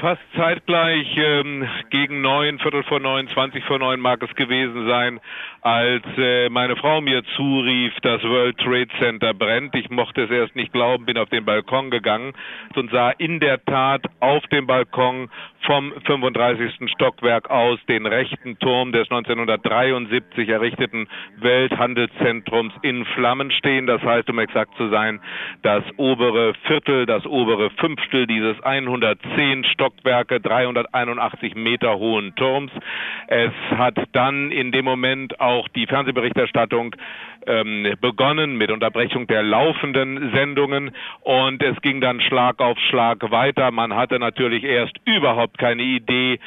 fast 0.00 0.22
zeitgleich 0.34 1.06
ähm, 1.16 1.68
gegen 1.90 2.22
neun, 2.22 2.58
Viertel 2.58 2.82
vor 2.84 3.00
neun, 3.00 3.28
zwanzig 3.28 3.64
vor 3.64 3.78
neun 3.78 4.00
mag 4.00 4.22
es 4.22 4.34
gewesen 4.34 4.86
sein, 4.88 5.20
als 5.62 6.04
äh, 6.16 6.48
meine 6.48 6.76
Frau 6.76 7.00
mir 7.00 7.22
zurief, 7.36 7.92
das 8.02 8.22
World 8.22 8.56
Trade 8.58 8.88
Center 8.98 9.34
brennt. 9.34 9.74
Ich 9.74 9.90
mochte 9.90 10.24
es 10.24 10.30
erst 10.30 10.56
nicht 10.56 10.72
glauben, 10.72 11.04
bin 11.04 11.18
auf 11.18 11.28
den 11.28 11.44
Balkon 11.44 11.90
gegangen 11.90 12.32
und 12.74 12.90
sah 12.90 13.10
in 13.10 13.40
der 13.40 13.62
Tat 13.64 14.02
auf 14.20 14.46
dem 14.46 14.66
Balkon 14.66 15.28
vom 15.66 15.92
35. 16.06 16.90
Stockwerk 16.90 17.50
aus 17.50 17.78
den 17.86 18.06
rechten 18.06 18.58
Turm 18.58 18.92
des 18.92 19.10
1973 19.10 20.48
errichteten 20.48 21.06
Welthandelszentrums 21.38 22.72
in 22.82 23.04
Flammen 23.04 23.50
stehen. 23.50 23.86
Das 23.86 24.02
heißt, 24.02 24.30
um 24.30 24.38
exakt 24.38 24.74
zu 24.76 24.88
sein, 24.88 25.20
das 25.62 25.84
obere 25.98 26.54
Viertel, 26.66 27.04
das 27.04 27.26
obere 27.26 27.70
Fünftel 27.70 28.26
dieses 28.26 28.60
110 28.62 29.64
Stockwerke, 29.64 30.40
381 30.40 31.54
Meter 31.54 31.98
hohen 31.98 32.34
Turms. 32.36 32.72
Es 33.26 33.52
hat 33.76 33.98
dann 34.12 34.50
in 34.50 34.72
dem 34.72 34.86
Moment 34.86 35.38
auch 35.40 35.49
die 35.74 35.86
Fernsehberichterstattung 35.86 36.94
ähm, 37.46 37.94
begonnen 38.00 38.56
mit 38.56 38.70
Unterbrechung 38.70 39.26
der 39.26 39.42
laufenden 39.42 40.32
Sendungen 40.34 40.90
und 41.20 41.62
es 41.62 41.80
ging 41.80 42.00
dann 42.00 42.20
Schlag 42.20 42.60
auf 42.60 42.78
Schlag 42.90 43.30
weiter. 43.30 43.70
Man 43.70 43.94
hatte 43.94 44.18
natürlich 44.18 44.64
erst 44.64 44.96
überhaupt 45.04 45.58
keine 45.58 45.82
Idee, 45.82 46.38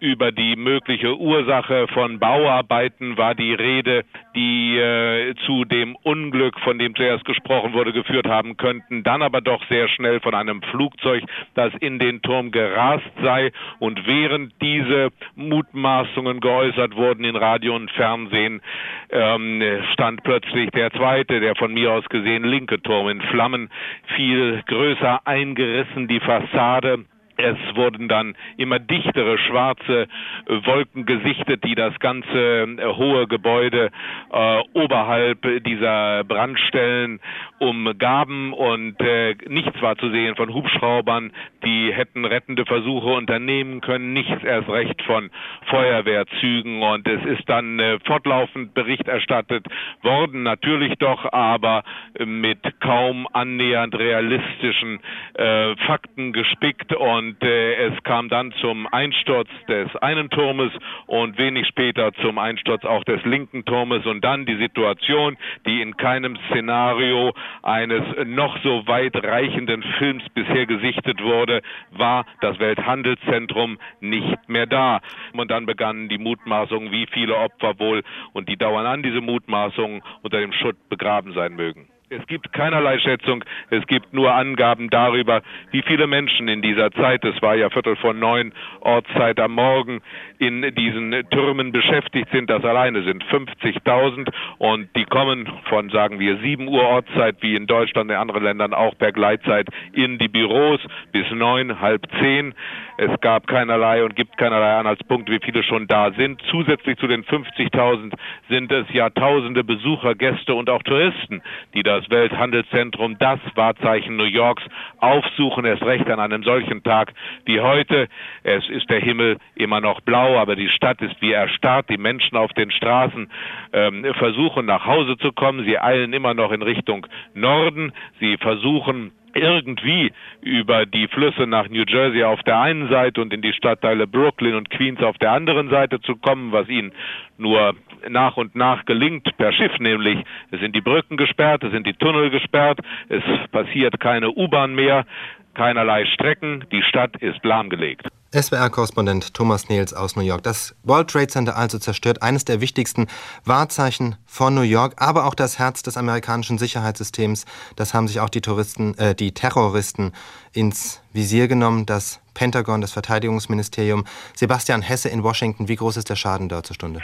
über 0.00 0.32
die 0.32 0.56
mögliche 0.56 1.16
Ursache 1.18 1.86
von 1.88 2.18
Bauarbeiten 2.18 3.16
war 3.16 3.34
die 3.34 3.52
Rede, 3.52 4.04
die 4.34 4.78
äh, 4.78 5.34
zu 5.46 5.64
dem 5.64 5.94
Unglück, 6.02 6.58
von 6.60 6.78
dem 6.78 6.94
zuerst 6.94 7.24
gesprochen 7.24 7.74
wurde, 7.74 7.92
geführt 7.92 8.26
haben 8.26 8.56
könnten. 8.56 9.02
Dann 9.02 9.22
aber 9.22 9.40
doch 9.40 9.62
sehr 9.68 9.88
schnell 9.88 10.20
von 10.20 10.34
einem 10.34 10.62
Flugzeug, 10.62 11.24
das 11.54 11.72
in 11.80 11.98
den 11.98 12.22
Turm 12.22 12.50
gerast 12.50 13.10
sei. 13.22 13.52
Und 13.78 14.06
während 14.06 14.54
diese 14.62 15.10
Mutmaßungen 15.36 16.40
geäußert 16.40 16.96
wurden 16.96 17.24
in 17.24 17.36
Radio 17.36 17.76
und 17.76 17.90
Fernsehen, 17.90 18.62
ähm, 19.10 19.62
stand 19.92 20.22
plötzlich 20.22 20.70
der 20.70 20.90
zweite, 20.92 21.40
der 21.40 21.54
von 21.56 21.74
mir 21.74 21.92
aus 21.92 22.04
gesehen 22.08 22.44
linke 22.44 22.80
Turm 22.80 23.08
in 23.08 23.20
Flammen, 23.20 23.70
viel 24.16 24.62
größer 24.66 25.26
eingerissen, 25.26 26.08
die 26.08 26.20
Fassade 26.20 27.04
es 27.42 27.76
wurden 27.76 28.08
dann 28.08 28.34
immer 28.56 28.78
dichtere 28.78 29.38
schwarze 29.38 30.02
äh, 30.02 30.66
Wolken 30.66 31.06
gesichtet, 31.06 31.64
die 31.64 31.74
das 31.74 31.98
ganze 31.98 32.28
äh, 32.62 32.84
hohe 32.96 33.26
Gebäude 33.26 33.90
äh, 34.32 34.58
oberhalb 34.74 35.64
dieser 35.64 36.24
Brandstellen 36.24 37.20
umgaben. 37.58 38.52
Und 38.52 39.00
äh, 39.00 39.36
nichts 39.48 39.80
war 39.82 39.96
zu 39.96 40.10
sehen 40.10 40.36
von 40.36 40.52
Hubschraubern, 40.52 41.32
die 41.64 41.92
hätten 41.92 42.24
rettende 42.24 42.64
Versuche 42.66 43.08
unternehmen 43.08 43.80
können, 43.80 44.12
nichts 44.12 44.42
erst 44.44 44.68
recht 44.68 45.00
von 45.02 45.30
Feuerwehrzügen. 45.66 46.82
Und 46.82 47.06
es 47.06 47.24
ist 47.24 47.48
dann 47.48 47.78
äh, 47.78 47.98
fortlaufend 48.04 48.74
Bericht 48.74 49.08
erstattet 49.08 49.66
worden, 50.02 50.42
natürlich 50.42 50.94
doch, 50.98 51.32
aber 51.32 51.82
mit 52.24 52.58
kaum 52.80 53.26
annähernd 53.32 53.94
realistischen 53.94 55.00
äh, 55.34 55.76
Fakten 55.86 56.32
gespickt. 56.32 56.94
Und 56.94 57.29
und 57.30 57.44
äh, 57.44 57.74
es 57.86 58.02
kam 58.02 58.28
dann 58.28 58.52
zum 58.60 58.88
Einsturz 58.92 59.48
des 59.68 59.94
einen 59.96 60.30
Turmes 60.30 60.72
und 61.06 61.38
wenig 61.38 61.68
später 61.68 62.12
zum 62.14 62.38
Einsturz 62.38 62.84
auch 62.84 63.04
des 63.04 63.24
linken 63.24 63.64
Turmes 63.64 64.04
und 64.04 64.24
dann 64.24 64.46
die 64.46 64.56
Situation, 64.56 65.36
die 65.64 65.80
in 65.80 65.96
keinem 65.96 66.36
Szenario 66.48 67.32
eines 67.62 68.02
noch 68.26 68.58
so 68.64 68.84
weit 68.88 69.14
reichenden 69.14 69.84
Films 69.98 70.24
bisher 70.34 70.66
gesichtet 70.66 71.22
wurde, 71.22 71.62
war 71.92 72.26
das 72.40 72.58
Welthandelszentrum 72.58 73.78
nicht 74.00 74.48
mehr 74.48 74.66
da. 74.66 75.00
Und 75.32 75.52
dann 75.52 75.66
begannen 75.66 76.08
die 76.08 76.18
Mutmaßungen, 76.18 76.90
wie 76.90 77.06
viele 77.12 77.36
Opfer 77.36 77.78
wohl 77.78 78.02
und 78.32 78.48
die 78.48 78.56
dauern 78.56 78.86
an, 78.86 79.04
diese 79.04 79.20
Mutmaßungen 79.20 80.02
unter 80.22 80.40
dem 80.40 80.52
Schutt 80.52 80.76
begraben 80.88 81.32
sein 81.32 81.54
mögen. 81.54 81.86
Es 82.12 82.26
gibt 82.26 82.52
keinerlei 82.52 82.98
Schätzung, 82.98 83.44
es 83.70 83.86
gibt 83.86 84.12
nur 84.12 84.34
Angaben 84.34 84.90
darüber, 84.90 85.42
wie 85.70 85.82
viele 85.82 86.08
Menschen 86.08 86.48
in 86.48 86.60
dieser 86.60 86.90
Zeit, 86.90 87.24
es 87.24 87.40
war 87.40 87.54
ja 87.54 87.70
Viertel 87.70 87.94
vor 87.94 88.14
neun 88.14 88.52
Ortszeit 88.80 89.38
am 89.38 89.52
Morgen, 89.52 90.02
in 90.40 90.74
diesen 90.74 91.12
Türmen 91.30 91.70
beschäftigt 91.70 92.28
sind. 92.32 92.50
Das 92.50 92.64
alleine 92.64 93.04
sind 93.04 93.22
50.000 93.26 94.28
und 94.58 94.88
die 94.96 95.04
kommen 95.04 95.48
von, 95.68 95.88
sagen 95.90 96.18
wir, 96.18 96.38
sieben 96.38 96.66
Uhr 96.66 96.82
Ortszeit, 96.82 97.36
wie 97.42 97.54
in 97.54 97.68
Deutschland 97.68 98.10
und 98.10 98.16
in 98.16 98.20
anderen 98.20 98.42
Ländern 98.42 98.74
auch 98.74 98.98
per 98.98 99.12
Gleitzeit, 99.12 99.68
in 99.92 100.18
die 100.18 100.26
Büros 100.26 100.80
bis 101.12 101.30
neun, 101.30 101.80
halb 101.80 102.08
zehn. 102.18 102.54
Es 102.96 103.20
gab 103.20 103.46
keinerlei 103.46 104.02
und 104.04 104.16
gibt 104.16 104.36
keinerlei 104.36 104.74
Anhaltspunkte, 104.74 105.32
wie 105.32 105.40
viele 105.42 105.62
schon 105.62 105.86
da 105.86 106.10
sind. 106.12 106.42
Zusätzlich 106.50 106.98
zu 106.98 107.06
den 107.06 107.24
50.000 107.24 108.12
sind 108.48 108.72
es 108.72 108.90
Jahrtausende 108.92 109.62
Besucher, 109.62 110.14
Gäste 110.16 110.54
und 110.54 110.68
auch 110.68 110.82
Touristen, 110.82 111.40
die 111.72 111.82
das 112.00 112.10
Welthandelszentrum, 112.10 113.18
das 113.18 113.40
Wahrzeichen 113.54 114.16
New 114.16 114.24
Yorks, 114.24 114.62
aufsuchen, 114.98 115.64
erst 115.64 115.82
recht 115.82 116.08
an 116.08 116.20
einem 116.20 116.42
solchen 116.42 116.82
Tag 116.82 117.12
wie 117.44 117.60
heute. 117.60 118.08
Es 118.42 118.68
ist 118.68 118.88
der 118.88 119.00
Himmel 119.00 119.38
immer 119.54 119.80
noch 119.80 120.00
blau, 120.00 120.38
aber 120.38 120.56
die 120.56 120.68
Stadt 120.68 121.00
ist 121.02 121.20
wie 121.20 121.32
erstarrt. 121.32 121.90
Die 121.90 121.98
Menschen 121.98 122.36
auf 122.36 122.52
den 122.52 122.70
Straßen 122.70 123.30
ähm, 123.72 124.06
versuchen 124.14 124.66
nach 124.66 124.86
Hause 124.86 125.16
zu 125.18 125.32
kommen. 125.32 125.64
Sie 125.64 125.78
eilen 125.78 126.12
immer 126.12 126.34
noch 126.34 126.52
in 126.52 126.62
Richtung 126.62 127.06
Norden. 127.34 127.92
Sie 128.18 128.36
versuchen 128.38 129.12
irgendwie 129.34 130.12
über 130.40 130.86
die 130.86 131.08
Flüsse 131.08 131.46
nach 131.46 131.68
New 131.68 131.84
Jersey 131.86 132.24
auf 132.24 132.42
der 132.42 132.60
einen 132.60 132.88
Seite 132.88 133.20
und 133.20 133.32
in 133.32 133.42
die 133.42 133.52
Stadtteile 133.52 134.06
Brooklyn 134.06 134.54
und 134.54 134.70
Queens 134.70 135.02
auf 135.02 135.18
der 135.18 135.32
anderen 135.32 135.70
Seite 135.70 136.00
zu 136.00 136.16
kommen, 136.16 136.52
was 136.52 136.68
ihnen 136.68 136.92
nur 137.38 137.74
nach 138.08 138.36
und 138.36 138.54
nach 138.54 138.84
gelingt. 138.84 139.28
Per 139.36 139.52
Schiff, 139.52 139.78
nämlich 139.78 140.18
es 140.50 140.60
sind 140.60 140.74
die 140.74 140.80
Brücken 140.80 141.16
gesperrt, 141.16 141.62
es 141.64 141.72
sind 141.72 141.86
die 141.86 141.94
Tunnel 141.94 142.30
gesperrt, 142.30 142.80
es 143.08 143.22
passiert 143.50 143.98
keine 144.00 144.30
U-Bahn 144.30 144.74
mehr, 144.74 145.06
keinerlei 145.54 146.04
Strecken, 146.06 146.64
die 146.72 146.82
Stadt 146.82 147.16
ist 147.20 147.44
lahmgelegt. 147.44 148.06
SWR-Korrespondent 148.32 149.34
Thomas 149.34 149.68
Nils 149.68 149.92
aus 149.92 150.14
New 150.14 150.22
York. 150.22 150.44
Das 150.44 150.76
World 150.84 151.10
Trade 151.10 151.26
Center 151.26 151.56
also 151.56 151.78
zerstört, 151.78 152.22
eines 152.22 152.44
der 152.44 152.60
wichtigsten 152.60 153.08
Wahrzeichen 153.44 154.14
von 154.24 154.54
New 154.54 154.60
York, 154.60 154.94
aber 154.98 155.26
auch 155.26 155.34
das 155.34 155.58
Herz 155.58 155.82
des 155.82 155.96
amerikanischen 155.96 156.56
Sicherheitssystems. 156.56 157.44
Das 157.74 157.92
haben 157.92 158.06
sich 158.06 158.20
auch 158.20 158.28
die 158.28 158.40
Touristen, 158.40 158.96
äh, 158.98 159.16
die 159.16 159.32
Terroristen 159.32 160.12
ins 160.52 161.02
Visier 161.12 161.48
genommen. 161.48 161.86
Das 161.86 162.20
Pentagon, 162.34 162.80
das 162.80 162.92
Verteidigungsministerium. 162.92 164.04
Sebastian 164.34 164.82
Hesse 164.82 165.08
in 165.08 165.24
Washington. 165.24 165.66
Wie 165.66 165.76
groß 165.76 165.96
ist 165.96 166.08
der 166.08 166.16
Schaden 166.16 166.48
dort 166.48 166.66
zur 166.66 166.74
Stunde? 166.74 167.00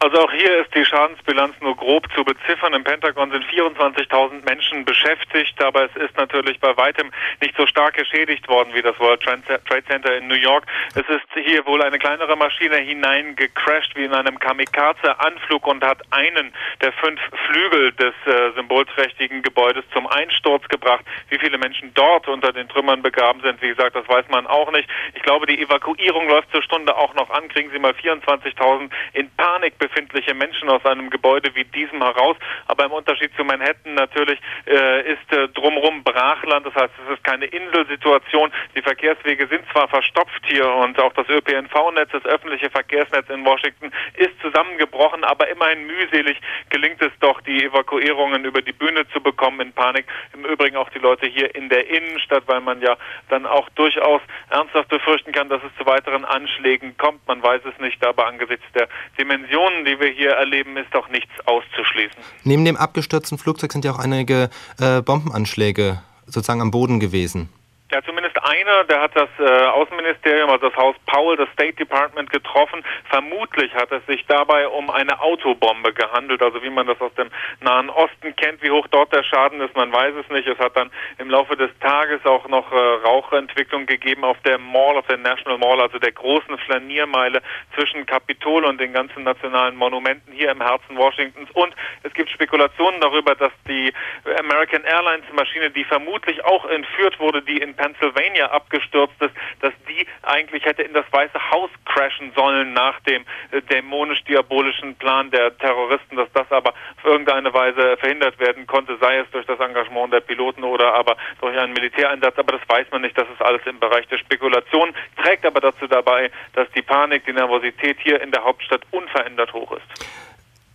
Also 0.00 0.16
auch 0.20 0.30
hier 0.30 0.60
ist 0.60 0.72
die 0.76 0.84
Schadensbilanz 0.84 1.56
nur 1.60 1.76
grob 1.76 2.06
zu 2.14 2.22
beziffern. 2.22 2.72
Im 2.72 2.84
Pentagon 2.84 3.32
sind 3.32 3.44
24.000 3.46 4.44
Menschen 4.44 4.84
beschäftigt, 4.84 5.60
aber 5.60 5.86
es 5.86 5.96
ist 5.96 6.16
natürlich 6.16 6.60
bei 6.60 6.76
weitem 6.76 7.10
nicht 7.40 7.56
so 7.56 7.66
stark 7.66 7.94
geschädigt 7.94 8.46
worden 8.46 8.72
wie 8.74 8.82
das 8.82 8.96
World 9.00 9.20
Trade 9.22 9.84
Center 9.88 10.16
in 10.16 10.28
New 10.28 10.36
York. 10.36 10.66
Es 10.94 11.08
ist 11.08 11.26
hier 11.34 11.66
wohl 11.66 11.82
eine 11.82 11.98
kleinere 11.98 12.36
Maschine 12.36 12.76
hineingecrashed 12.76 13.96
wie 13.96 14.04
in 14.04 14.14
einem 14.14 14.38
Kamikaze-Anflug 14.38 15.66
und 15.66 15.82
hat 15.82 16.00
einen 16.12 16.52
der 16.80 16.92
fünf 16.92 17.20
Flügel 17.48 17.90
des 17.92 18.14
äh, 18.26 18.52
symbolträchtigen 18.54 19.42
Gebäudes 19.42 19.84
zum 19.92 20.06
Einsturz 20.06 20.68
gebracht. 20.68 21.04
Wie 21.28 21.38
viele 21.38 21.58
Menschen 21.58 21.92
dort 21.94 22.28
unter 22.28 22.52
den 22.52 22.68
Trümmern 22.68 23.02
begraben 23.02 23.40
sind, 23.42 23.60
wie 23.62 23.68
gesagt, 23.68 23.96
das 23.96 24.08
weiß 24.08 24.26
man 24.28 24.46
auch 24.46 24.70
nicht. 24.70 24.88
Ich 25.14 25.22
glaube, 25.22 25.46
die 25.46 25.60
Evakuierung 25.60 26.28
läuft 26.28 26.52
zur 26.52 26.62
Stunde 26.62 26.96
auch 26.96 27.14
noch 27.14 27.30
an. 27.30 27.48
Kriegen 27.48 27.70
Sie 27.72 27.80
mal 27.80 27.94
24.000 27.94 28.90
in 29.14 29.28
Panik 29.36 29.76
befindliche 29.88 30.34
Menschen 30.34 30.68
aus 30.68 30.84
einem 30.84 31.10
Gebäude 31.10 31.54
wie 31.54 31.64
diesem 31.64 32.02
heraus. 32.02 32.36
Aber 32.66 32.84
im 32.84 32.92
Unterschied 32.92 33.34
zu 33.36 33.44
Manhattan 33.44 33.94
natürlich 33.94 34.38
äh, 34.66 35.12
ist 35.12 35.32
äh, 35.32 35.48
drumherum 35.48 36.04
Brachland. 36.04 36.66
Das 36.66 36.74
heißt, 36.74 36.92
es 37.06 37.14
ist 37.14 37.24
keine 37.24 37.46
Inselsituation. 37.46 38.50
Die 38.76 38.82
Verkehrswege 38.82 39.46
sind 39.46 39.62
zwar 39.72 39.88
verstopft 39.88 40.42
hier 40.44 40.68
und 40.68 40.98
auch 41.00 41.12
das 41.14 41.28
ÖPNV-Netz, 41.28 42.10
das 42.12 42.24
öffentliche 42.24 42.70
Verkehrsnetz 42.70 43.28
in 43.28 43.44
Washington 43.44 43.90
ist 44.16 44.40
zusammengebrochen, 44.40 45.24
aber 45.24 45.48
immerhin 45.48 45.86
mühselig 45.86 46.38
gelingt 46.70 47.00
es 47.02 47.12
doch, 47.20 47.40
die 47.42 47.64
Evakuierungen 47.64 48.44
über 48.44 48.62
die 48.62 48.72
Bühne 48.72 49.08
zu 49.08 49.20
bekommen 49.20 49.60
in 49.60 49.72
Panik. 49.72 50.06
Im 50.34 50.44
Übrigen 50.44 50.76
auch 50.76 50.90
die 50.90 50.98
Leute 50.98 51.26
hier 51.26 51.54
in 51.54 51.68
der 51.68 51.88
Innenstadt, 51.88 52.44
weil 52.46 52.60
man 52.60 52.80
ja 52.80 52.96
dann 53.28 53.46
auch 53.46 53.68
durchaus 53.70 54.20
ernsthaft 54.50 54.88
befürchten 54.88 55.32
kann, 55.32 55.48
dass 55.48 55.62
es 55.62 55.76
zu 55.78 55.86
weiteren 55.86 56.24
Anschlägen 56.24 56.96
kommt. 56.96 57.26
Man 57.26 57.42
weiß 57.42 57.62
es 57.64 57.78
nicht, 57.80 58.04
aber 58.04 58.26
angesichts 58.26 58.66
der 58.74 58.88
Dimensionen 59.18 59.77
Situationen, 59.78 59.84
die 59.84 60.00
wir 60.00 60.12
hier 60.12 60.30
erleben, 60.30 60.76
ist 60.76 60.92
doch 60.92 61.08
nichts 61.08 61.30
auszuschließen. 61.46 62.18
Neben 62.44 62.64
dem 62.64 62.76
abgestürzten 62.76 63.38
Flugzeug 63.38 63.72
sind 63.72 63.84
ja 63.84 63.92
auch 63.92 63.98
einige 63.98 64.50
äh, 64.80 65.02
Bombenanschläge 65.02 66.00
sozusagen 66.26 66.60
am 66.60 66.70
Boden 66.70 67.00
gewesen. 67.00 67.48
Ja, 67.90 68.02
zumindest 68.02 68.36
einer, 68.44 68.84
der 68.84 69.00
hat 69.00 69.16
das 69.16 69.30
äh, 69.38 69.66
Außenministerium, 69.68 70.50
also 70.50 70.68
das 70.68 70.76
Haus 70.76 70.94
Powell, 71.06 71.38
das 71.38 71.48
State 71.54 71.72
Department 71.72 72.28
getroffen. 72.30 72.84
Vermutlich 73.08 73.74
hat 73.74 73.90
es 73.92 74.04
sich 74.04 74.26
dabei 74.26 74.68
um 74.68 74.90
eine 74.90 75.18
Autobombe 75.22 75.94
gehandelt, 75.94 76.42
also 76.42 76.62
wie 76.62 76.68
man 76.68 76.86
das 76.86 77.00
aus 77.00 77.14
dem 77.14 77.30
Nahen 77.62 77.88
Osten 77.88 78.36
kennt. 78.36 78.62
Wie 78.62 78.70
hoch 78.70 78.86
dort 78.90 79.14
der 79.14 79.22
Schaden 79.22 79.62
ist, 79.62 79.74
man 79.74 79.90
weiß 79.90 80.14
es 80.16 80.28
nicht. 80.28 80.46
Es 80.46 80.58
hat 80.58 80.76
dann 80.76 80.90
im 81.16 81.30
Laufe 81.30 81.56
des 81.56 81.70
Tages 81.80 82.20
auch 82.26 82.46
noch 82.48 82.70
äh, 82.70 82.76
Rauchentwicklung 82.76 83.86
gegeben 83.86 84.22
auf 84.22 84.36
der 84.44 84.58
Mall, 84.58 84.98
auf 84.98 85.06
der 85.06 85.16
National 85.16 85.56
Mall, 85.56 85.80
also 85.80 85.98
der 85.98 86.12
großen 86.12 86.58
Flaniermeile 86.58 87.40
zwischen 87.74 88.04
Kapitol 88.04 88.66
und 88.66 88.78
den 88.78 88.92
ganzen 88.92 89.22
nationalen 89.22 89.76
Monumenten 89.76 90.34
hier 90.34 90.50
im 90.50 90.60
Herzen 90.60 90.94
Washingtons. 90.98 91.50
Und 91.52 91.74
es 92.02 92.12
gibt 92.12 92.28
Spekulationen 92.28 93.00
darüber, 93.00 93.34
dass 93.34 93.52
die 93.66 93.94
American 94.38 94.84
Airlines 94.84 95.24
Maschine, 95.32 95.70
die 95.70 95.84
vermutlich 95.84 96.44
auch 96.44 96.66
entführt 96.66 97.18
wurde, 97.18 97.40
die 97.40 97.56
in 97.56 97.77
Pennsylvania 97.78 98.50
abgestürzt 98.50 99.14
ist, 99.20 99.34
dass 99.60 99.72
die 99.88 100.06
eigentlich 100.22 100.64
hätte 100.64 100.82
in 100.82 100.92
das 100.92 101.06
Weiße 101.10 101.38
Haus 101.50 101.70
crashen 101.86 102.32
sollen 102.34 102.74
nach 102.74 103.00
dem 103.00 103.24
äh, 103.52 103.62
dämonisch-diabolischen 103.62 104.96
Plan 104.96 105.30
der 105.30 105.56
Terroristen, 105.56 106.16
dass 106.16 106.28
das 106.34 106.50
aber 106.50 106.70
auf 106.70 107.04
irgendeine 107.04 107.54
Weise 107.54 107.96
verhindert 107.96 108.38
werden 108.38 108.66
konnte, 108.66 108.98
sei 109.00 109.18
es 109.18 109.30
durch 109.30 109.46
das 109.46 109.60
Engagement 109.60 110.12
der 110.12 110.20
Piloten 110.20 110.64
oder 110.64 110.94
aber 110.94 111.16
durch 111.40 111.56
einen 111.56 111.72
Militäreinsatz, 111.72 112.36
aber 112.36 112.58
das 112.58 112.68
weiß 112.68 112.86
man 112.90 113.02
nicht, 113.02 113.16
das 113.16 113.28
ist 113.32 113.40
alles 113.40 113.62
im 113.64 113.78
Bereich 113.78 114.06
der 114.08 114.18
Spekulation, 114.18 114.92
trägt 115.22 115.46
aber 115.46 115.60
dazu 115.60 115.86
dabei, 115.86 116.30
dass 116.54 116.68
die 116.72 116.82
Panik, 116.82 117.24
die 117.24 117.32
Nervosität 117.32 117.96
hier 118.02 118.20
in 118.20 118.32
der 118.32 118.44
Hauptstadt 118.44 118.82
unverändert 118.90 119.52
hoch 119.52 119.72
ist. 119.72 120.06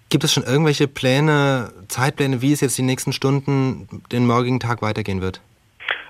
Gibt 0.09 0.23
es 0.23 0.31
schon 0.31 0.43
irgendwelche 0.43 0.87
Pläne, 0.87 1.73
Zeitpläne, 1.87 2.41
wie 2.41 2.53
es 2.53 2.61
jetzt 2.61 2.77
die 2.77 2.83
nächsten 2.83 3.13
Stunden, 3.13 4.03
den 4.11 4.27
morgigen 4.27 4.59
Tag 4.59 4.83
weitergehen 4.83 5.23
wird? 5.23 5.41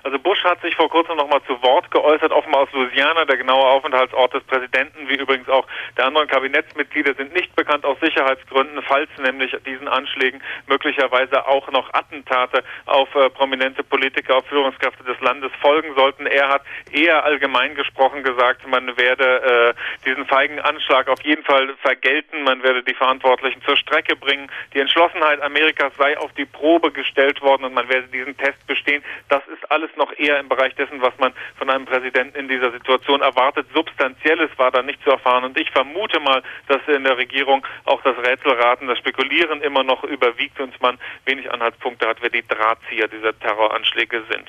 Also 0.02 0.18
Bush 0.18 0.33
hat 0.44 0.60
sich 0.60 0.76
vor 0.76 0.88
kurzem 0.88 1.16
nochmal 1.16 1.42
zu 1.46 1.60
Wort 1.62 1.90
geäußert, 1.90 2.32
offenbar 2.32 2.62
aus 2.62 2.72
Louisiana. 2.72 3.24
Der 3.24 3.36
genaue 3.36 3.64
Aufenthaltsort 3.66 4.34
des 4.34 4.44
Präsidenten, 4.44 5.08
wie 5.08 5.16
übrigens 5.16 5.48
auch 5.48 5.66
der 5.96 6.06
anderen 6.06 6.28
Kabinettsmitglieder, 6.28 7.14
sind 7.14 7.32
nicht 7.32 7.54
bekannt 7.56 7.84
aus 7.84 7.98
Sicherheitsgründen, 8.00 8.82
falls 8.82 9.08
nämlich 9.18 9.56
diesen 9.66 9.88
Anschlägen 9.88 10.42
möglicherweise 10.66 11.46
auch 11.46 11.70
noch 11.70 11.92
Attentate 11.94 12.62
auf 12.86 13.14
äh, 13.14 13.30
prominente 13.30 13.82
Politiker, 13.82 14.36
auf 14.36 14.46
Führungskräfte 14.46 15.04
des 15.04 15.20
Landes 15.20 15.50
folgen 15.60 15.94
sollten. 15.94 16.26
Er 16.26 16.48
hat 16.48 16.62
eher 16.92 17.24
allgemein 17.24 17.74
gesprochen 17.74 18.22
gesagt, 18.22 18.66
man 18.68 18.96
werde 18.96 19.74
äh, 19.74 20.04
diesen 20.04 20.26
feigen 20.26 20.60
Anschlag 20.60 21.08
auf 21.08 21.22
jeden 21.22 21.44
Fall 21.44 21.74
vergelten, 21.82 22.44
man 22.44 22.62
werde 22.62 22.82
die 22.82 22.94
Verantwortlichen 22.94 23.62
zur 23.62 23.76
Strecke 23.76 24.16
bringen. 24.16 24.50
Die 24.74 24.80
Entschlossenheit 24.80 25.40
Amerikas 25.42 25.92
sei 25.96 26.18
auf 26.18 26.32
die 26.32 26.44
Probe 26.44 26.90
gestellt 26.90 27.40
worden 27.42 27.64
und 27.64 27.74
man 27.74 27.88
werde 27.88 28.08
diesen 28.08 28.36
Test 28.36 28.66
bestehen. 28.66 29.02
Das 29.28 29.42
ist 29.48 29.70
alles 29.70 29.90
noch 29.96 30.12
eher 30.18 30.33
im 30.38 30.48
Bereich 30.48 30.74
dessen, 30.74 31.00
was 31.00 31.16
man 31.18 31.32
von 31.56 31.70
einem 31.70 31.84
Präsidenten 31.86 32.38
in 32.38 32.48
dieser 32.48 32.70
Situation 32.72 33.20
erwartet. 33.20 33.66
Substanzielles 33.74 34.50
war 34.56 34.70
da 34.70 34.82
nicht 34.82 35.02
zu 35.02 35.10
erfahren. 35.10 35.44
Und 35.44 35.58
ich 35.58 35.70
vermute 35.70 36.20
mal, 36.20 36.42
dass 36.68 36.80
in 36.86 37.04
der 37.04 37.16
Regierung 37.16 37.66
auch 37.84 38.02
das 38.02 38.16
Rätselraten, 38.18 38.88
das 38.88 38.98
Spekulieren 38.98 39.62
immer 39.62 39.82
noch 39.82 40.04
überwiegt 40.04 40.60
und 40.60 40.80
man 40.80 40.98
wenig 41.24 41.50
Anhaltspunkte 41.50 42.06
hat, 42.08 42.18
wer 42.20 42.30
die 42.30 42.46
Drahtzieher 42.46 43.08
dieser 43.08 43.38
Terroranschläge 43.38 44.22
sind. 44.30 44.48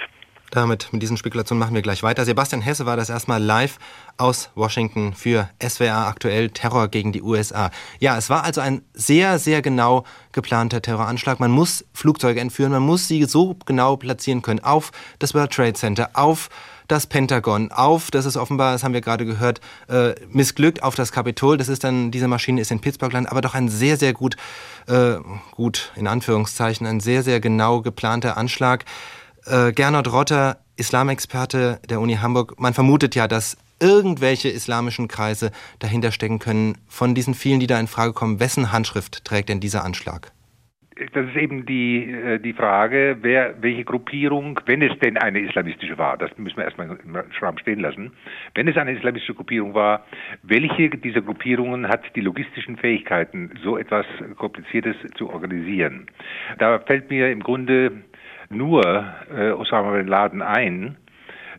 Damit, 0.55 0.87
mit 0.93 1.01
diesen 1.01 1.17
Spekulationen 1.17 1.59
machen 1.59 1.75
wir 1.75 1.81
gleich 1.81 2.01
weiter. 2.01 2.23
Sebastian 2.23 2.61
Hesse 2.61 2.85
war 2.85 2.95
das 2.95 3.09
erstmal 3.09 3.43
live 3.43 3.77
aus 4.15 4.51
Washington 4.55 5.13
für 5.13 5.49
SWR 5.61 6.07
aktuell 6.07 6.49
Terror 6.49 6.87
gegen 6.87 7.11
die 7.11 7.21
USA. 7.21 7.71
Ja, 7.99 8.17
es 8.17 8.29
war 8.29 8.45
also 8.45 8.61
ein 8.61 8.81
sehr, 8.93 9.37
sehr 9.37 9.61
genau 9.61 10.05
geplanter 10.31 10.81
Terroranschlag. 10.81 11.41
Man 11.41 11.51
muss 11.51 11.83
Flugzeuge 11.91 12.39
entführen, 12.39 12.71
man 12.71 12.83
muss 12.83 13.09
sie 13.09 13.25
so 13.25 13.57
genau 13.65 13.97
platzieren 13.97 14.41
können 14.41 14.61
auf 14.61 14.93
das 15.19 15.33
World 15.33 15.51
Trade 15.51 15.73
Center, 15.73 16.11
auf 16.13 16.49
das 16.87 17.05
Pentagon, 17.05 17.71
auf, 17.73 18.09
das 18.09 18.25
ist 18.25 18.37
offenbar, 18.37 18.71
das 18.71 18.83
haben 18.85 18.93
wir 18.93 19.01
gerade 19.01 19.25
gehört, 19.25 19.59
äh, 19.89 20.13
missglückt 20.29 20.83
auf 20.83 20.95
das 20.95 21.11
Kapitol. 21.11 21.57
Das 21.57 21.67
ist 21.67 21.83
dann, 21.83 22.11
diese 22.11 22.29
Maschine 22.29 22.61
ist 22.61 22.71
in 22.71 22.79
Pittsburgh 22.79 23.11
land, 23.11 23.29
aber 23.29 23.41
doch 23.41 23.55
ein 23.55 23.67
sehr, 23.67 23.97
sehr 23.97 24.13
gut, 24.13 24.37
äh, 24.87 25.15
gut, 25.51 25.91
in 25.97 26.07
Anführungszeichen, 26.07 26.87
ein 26.87 27.01
sehr, 27.01 27.23
sehr 27.23 27.41
genau 27.41 27.81
geplanter 27.81 28.37
Anschlag. 28.37 28.85
Äh, 29.45 29.73
Gernot 29.73 30.11
Rotter, 30.11 30.57
Islamexperte 30.75 31.79
der 31.87 32.01
Uni 32.01 32.15
Hamburg, 32.15 32.59
man 32.59 32.73
vermutet 32.73 33.13
ja, 33.15 33.27
dass 33.27 33.57
irgendwelche 33.79 34.49
islamischen 34.49 35.07
Kreise 35.07 35.51
dahinter 35.79 36.11
stecken 36.11 36.39
können. 36.39 36.77
Von 36.87 37.13
diesen 37.13 37.35
vielen, 37.35 37.59
die 37.59 37.67
da 37.67 37.79
in 37.79 37.87
Frage 37.87 38.13
kommen, 38.13 38.39
wessen 38.39 38.71
Handschrift 38.71 39.23
trägt 39.23 39.49
denn 39.49 39.59
dieser 39.59 39.83
Anschlag? 39.83 40.31
das 41.13 41.27
ist 41.27 41.35
eben 41.35 41.65
die, 41.65 42.09
äh, 42.09 42.39
die 42.39 42.53
Frage, 42.53 43.17
wer, 43.21 43.61
welche 43.61 43.83
Gruppierung, 43.83 44.59
wenn 44.65 44.81
es 44.81 44.97
denn 44.99 45.17
eine 45.17 45.39
islamistische 45.39 45.97
war, 45.97 46.17
das 46.17 46.35
müssen 46.37 46.57
wir 46.57 46.63
erstmal 46.63 46.87
im 46.87 47.17
Schramm 47.31 47.57
stehen 47.57 47.79
lassen, 47.79 48.13
wenn 48.53 48.67
es 48.67 48.77
eine 48.77 48.93
islamistische 48.93 49.33
Gruppierung 49.33 49.73
war, 49.73 50.05
welche 50.43 50.89
dieser 50.89 51.21
Gruppierungen 51.21 51.87
hat 51.87 52.03
die 52.15 52.21
logistischen 52.21 52.77
Fähigkeiten, 52.77 53.51
so 53.61 53.77
etwas 53.77 54.05
Kompliziertes 54.37 54.95
zu 55.17 55.29
organisieren? 55.29 56.07
Da 56.59 56.79
fällt 56.79 57.09
mir 57.09 57.29
im 57.29 57.43
Grunde 57.43 57.91
nur 58.55 59.05
äh, 59.35 59.51
Osama 59.51 59.91
Bin 59.91 60.07
Laden 60.07 60.41
ein. 60.41 60.97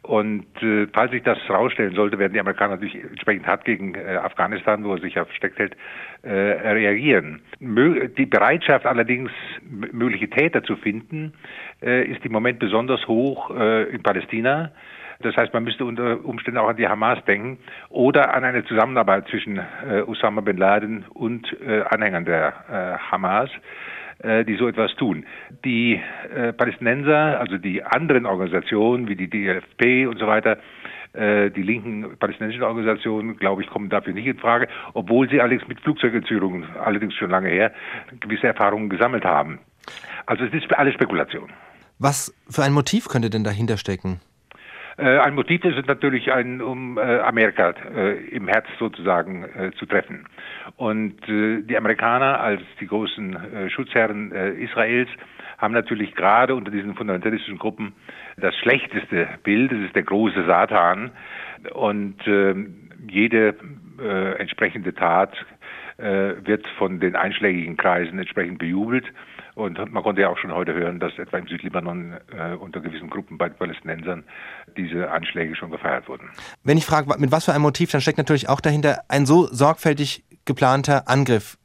Und 0.02 0.46
äh, 0.62 0.86
falls 0.92 1.10
sich 1.10 1.24
das 1.24 1.38
herausstellen 1.48 1.94
sollte, 1.94 2.18
werden 2.18 2.32
die 2.32 2.38
Amerikaner 2.38 2.74
natürlich 2.74 3.02
entsprechend 3.02 3.46
hart 3.46 3.64
gegen 3.64 3.94
äh, 3.96 4.16
Afghanistan, 4.16 4.84
wo 4.84 4.92
er 4.92 5.00
sich 5.00 5.14
ja 5.14 5.24
versteckt 5.24 5.58
hält, 5.58 5.76
äh, 6.22 6.30
reagieren. 6.30 7.40
Mö 7.58 8.08
die 8.08 8.26
Bereitschaft 8.26 8.86
allerdings, 8.86 9.32
mögliche 9.68 10.30
Täter 10.30 10.62
zu 10.62 10.76
finden, 10.76 11.32
äh, 11.82 12.04
ist 12.04 12.24
im 12.24 12.30
Moment 12.30 12.60
besonders 12.60 13.06
hoch 13.08 13.50
äh, 13.50 13.84
in 13.84 14.02
Palästina. 14.02 14.70
Das 15.20 15.36
heißt, 15.36 15.52
man 15.52 15.64
müsste 15.64 15.84
unter 15.84 16.24
Umständen 16.24 16.58
auch 16.58 16.68
an 16.68 16.76
die 16.76 16.86
Hamas 16.86 17.24
denken 17.24 17.58
oder 17.88 18.34
an 18.34 18.44
eine 18.44 18.64
Zusammenarbeit 18.64 19.26
zwischen 19.28 19.58
äh, 19.58 20.02
Osama 20.06 20.40
bin 20.42 20.56
Laden 20.56 21.04
und 21.14 21.56
äh, 21.66 21.82
Anhängern 21.82 22.24
der 22.24 22.52
äh, 22.70 23.10
Hamas. 23.10 23.50
Äh, 24.18 24.44
die 24.44 24.56
so 24.56 24.68
etwas 24.68 24.94
tun. 24.96 25.26
Die 25.64 26.00
äh, 26.34 26.52
Palästinenser, 26.52 27.38
also 27.38 27.58
die 27.58 27.82
anderen 27.82 28.26
Organisationen 28.26 29.08
wie 29.08 29.16
die 29.16 29.28
DFP 29.28 30.06
und 30.08 30.18
so 30.18 30.26
weiter, 30.26 30.58
äh, 31.12 31.50
die 31.50 31.62
linken 31.62 32.16
palästinensischen 32.18 32.64
Organisationen, 32.64 33.36
glaube 33.36 33.62
ich, 33.62 33.68
kommen 33.68 33.88
dafür 33.88 34.12
nicht 34.12 34.26
in 34.26 34.38
Frage, 34.38 34.68
obwohl 34.94 35.28
sie 35.28 35.40
allerdings 35.40 35.66
mit 35.68 35.80
Flugzeugentführungen, 35.80 36.64
allerdings 36.82 37.14
schon 37.14 37.30
lange 37.30 37.48
her, 37.48 37.72
gewisse 38.20 38.46
Erfahrungen 38.46 38.88
gesammelt 38.88 39.24
haben. 39.24 39.58
Also 40.26 40.44
es 40.44 40.52
ist 40.52 40.72
alles 40.76 40.94
Spekulation. 40.94 41.50
Was 41.98 42.34
für 42.50 42.62
ein 42.62 42.72
Motiv 42.72 43.08
könnte 43.08 43.30
denn 43.30 43.44
dahinter 43.44 43.78
stecken? 43.78 44.20
Äh, 44.98 45.18
ein 45.18 45.34
Motiv 45.34 45.64
ist 45.64 45.76
es 45.76 45.86
natürlich, 45.86 46.32
ein, 46.32 46.62
um 46.62 46.96
äh, 46.96 47.18
Amerika 47.20 47.74
äh, 47.94 48.16
im 48.28 48.48
Herz 48.48 48.66
sozusagen 48.78 49.44
äh, 49.44 49.70
zu 49.72 49.86
treffen. 49.86 50.26
Und 50.76 51.28
äh, 51.28 51.62
die 51.62 51.76
Amerikaner 51.76 52.40
als 52.40 52.62
die 52.80 52.86
großen 52.86 53.36
äh, 53.36 53.70
Schutzherren 53.70 54.32
Israels 54.32 55.08
haben 55.58 55.74
natürlich 55.74 56.14
gerade 56.14 56.54
unter 56.54 56.70
diesen 56.70 56.94
fundamentalistischen 56.94 57.58
Gruppen 57.58 57.94
das 58.36 58.54
schlechteste 58.56 59.28
Bild. 59.42 59.72
Es 59.72 59.86
ist 59.86 59.96
der 59.96 60.02
große 60.02 60.44
Satan. 60.46 61.10
Und 61.72 62.16
ähm, 62.26 62.90
jede 63.08 63.54
entsprechende 64.38 64.94
Tat 64.94 65.32
wird 65.96 66.66
von 66.76 67.00
den 67.00 67.16
einschlägigen 67.16 67.78
Kreisen 67.78 68.18
entsprechend 68.18 68.58
bejubelt. 68.58 69.06
Und 69.56 69.78
man 69.90 70.02
konnte 70.02 70.20
ja 70.20 70.28
auch 70.28 70.36
schon 70.36 70.52
heute 70.52 70.74
hören, 70.74 71.00
dass 71.00 71.18
etwa 71.18 71.38
im 71.38 71.46
Südlibanon 71.48 72.18
äh, 72.30 72.54
unter 72.56 72.80
gewissen 72.80 73.08
Gruppen 73.08 73.38
bei 73.38 73.48
Palästinensern 73.48 74.22
diese 74.76 75.10
Anschläge 75.10 75.56
schon 75.56 75.70
gefeiert 75.70 76.06
wurden. 76.08 76.28
Wenn 76.62 76.76
ich 76.76 76.84
frage, 76.84 77.08
mit 77.18 77.32
was 77.32 77.46
für 77.46 77.54
einem 77.54 77.62
Motiv, 77.62 77.90
dann 77.90 78.02
steckt 78.02 78.18
natürlich 78.18 78.50
auch 78.50 78.60
dahinter 78.60 79.04
ein 79.08 79.24
so 79.24 79.46
sorgfältig 79.46 80.24
geplanter 80.44 81.08
Angriff 81.08 81.56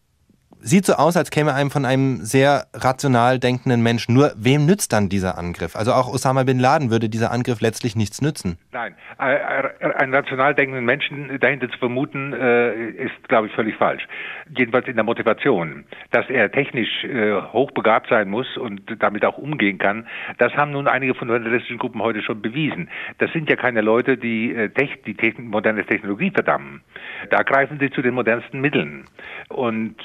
sieht 0.62 0.86
so 0.86 0.94
aus, 0.94 1.18
als 1.18 1.32
käme 1.32 1.54
einem 1.54 1.72
von 1.72 1.86
einem 1.86 2.18
sehr 2.22 2.68
rational 2.74 3.40
denkenden 3.40 3.82
Menschen. 3.84 4.14
Nur 4.14 4.32
wem 4.36 4.66
nützt 4.66 4.94
dann 4.94 5.10
dieser 5.10 5.38
Angriff? 5.38 5.76
Also 5.76 5.94
auch 5.94 6.08
Osama 6.08 6.44
bin 6.44 6.60
Laden 6.60 6.92
würde 6.92 7.10
dieser 7.10 7.32
Angriff 7.32 7.62
letztlich 7.62 7.96
nichts 7.96 8.22
nützen. 8.22 8.58
Nein, 8.72 8.96
einen 9.18 10.14
rational 10.14 10.56
denkenden 10.56 10.86
Menschen 10.86 11.40
dahinter 11.40 11.70
zu 11.70 11.78
vermuten, 11.78 12.34
äh, 12.34 12.90
ist, 12.92 13.28
glaube 13.28 13.48
ich, 13.48 13.54
völlig 13.54 13.76
falsch. 13.76 14.08
Jedenfalls 14.56 14.88
in 14.88 14.96
der 14.96 15.04
Motivation. 15.04 15.86
Dass 16.12 16.30
er 16.30 16.52
technisch 16.52 17.04
äh, 17.04 17.42
hochbegabt 17.54 18.08
sein 18.10 18.30
muss 18.30 18.58
und 18.58 18.82
damit 19.00 19.26
auch 19.26 19.38
umgehen 19.38 19.78
kann, 19.78 20.08
das 20.38 20.54
haben 20.54 20.72
nun 20.72 20.88
einige 20.88 21.16
fundamentalistischen 21.16 21.78
Gruppen 21.78 22.02
heute 22.02 22.22
schon 22.22 22.42
bewiesen. 22.42 22.90
Das 23.18 23.32
sind 23.32 23.50
ja 23.50 23.56
keine 23.56 23.82
Leute, 23.82 24.18
die 24.18 24.54
äh, 24.54 24.70
die 25.06 25.34
moderne 25.40 25.86
Technologie 25.86 26.32
verdammen. 26.32 26.82
Da 27.30 27.44
greifen 27.44 27.78
sie 27.80 27.90
zu 27.90 28.02
den 28.02 28.14
modernsten 28.14 28.62
Mitteln. 28.62 29.06
Und 29.50 29.96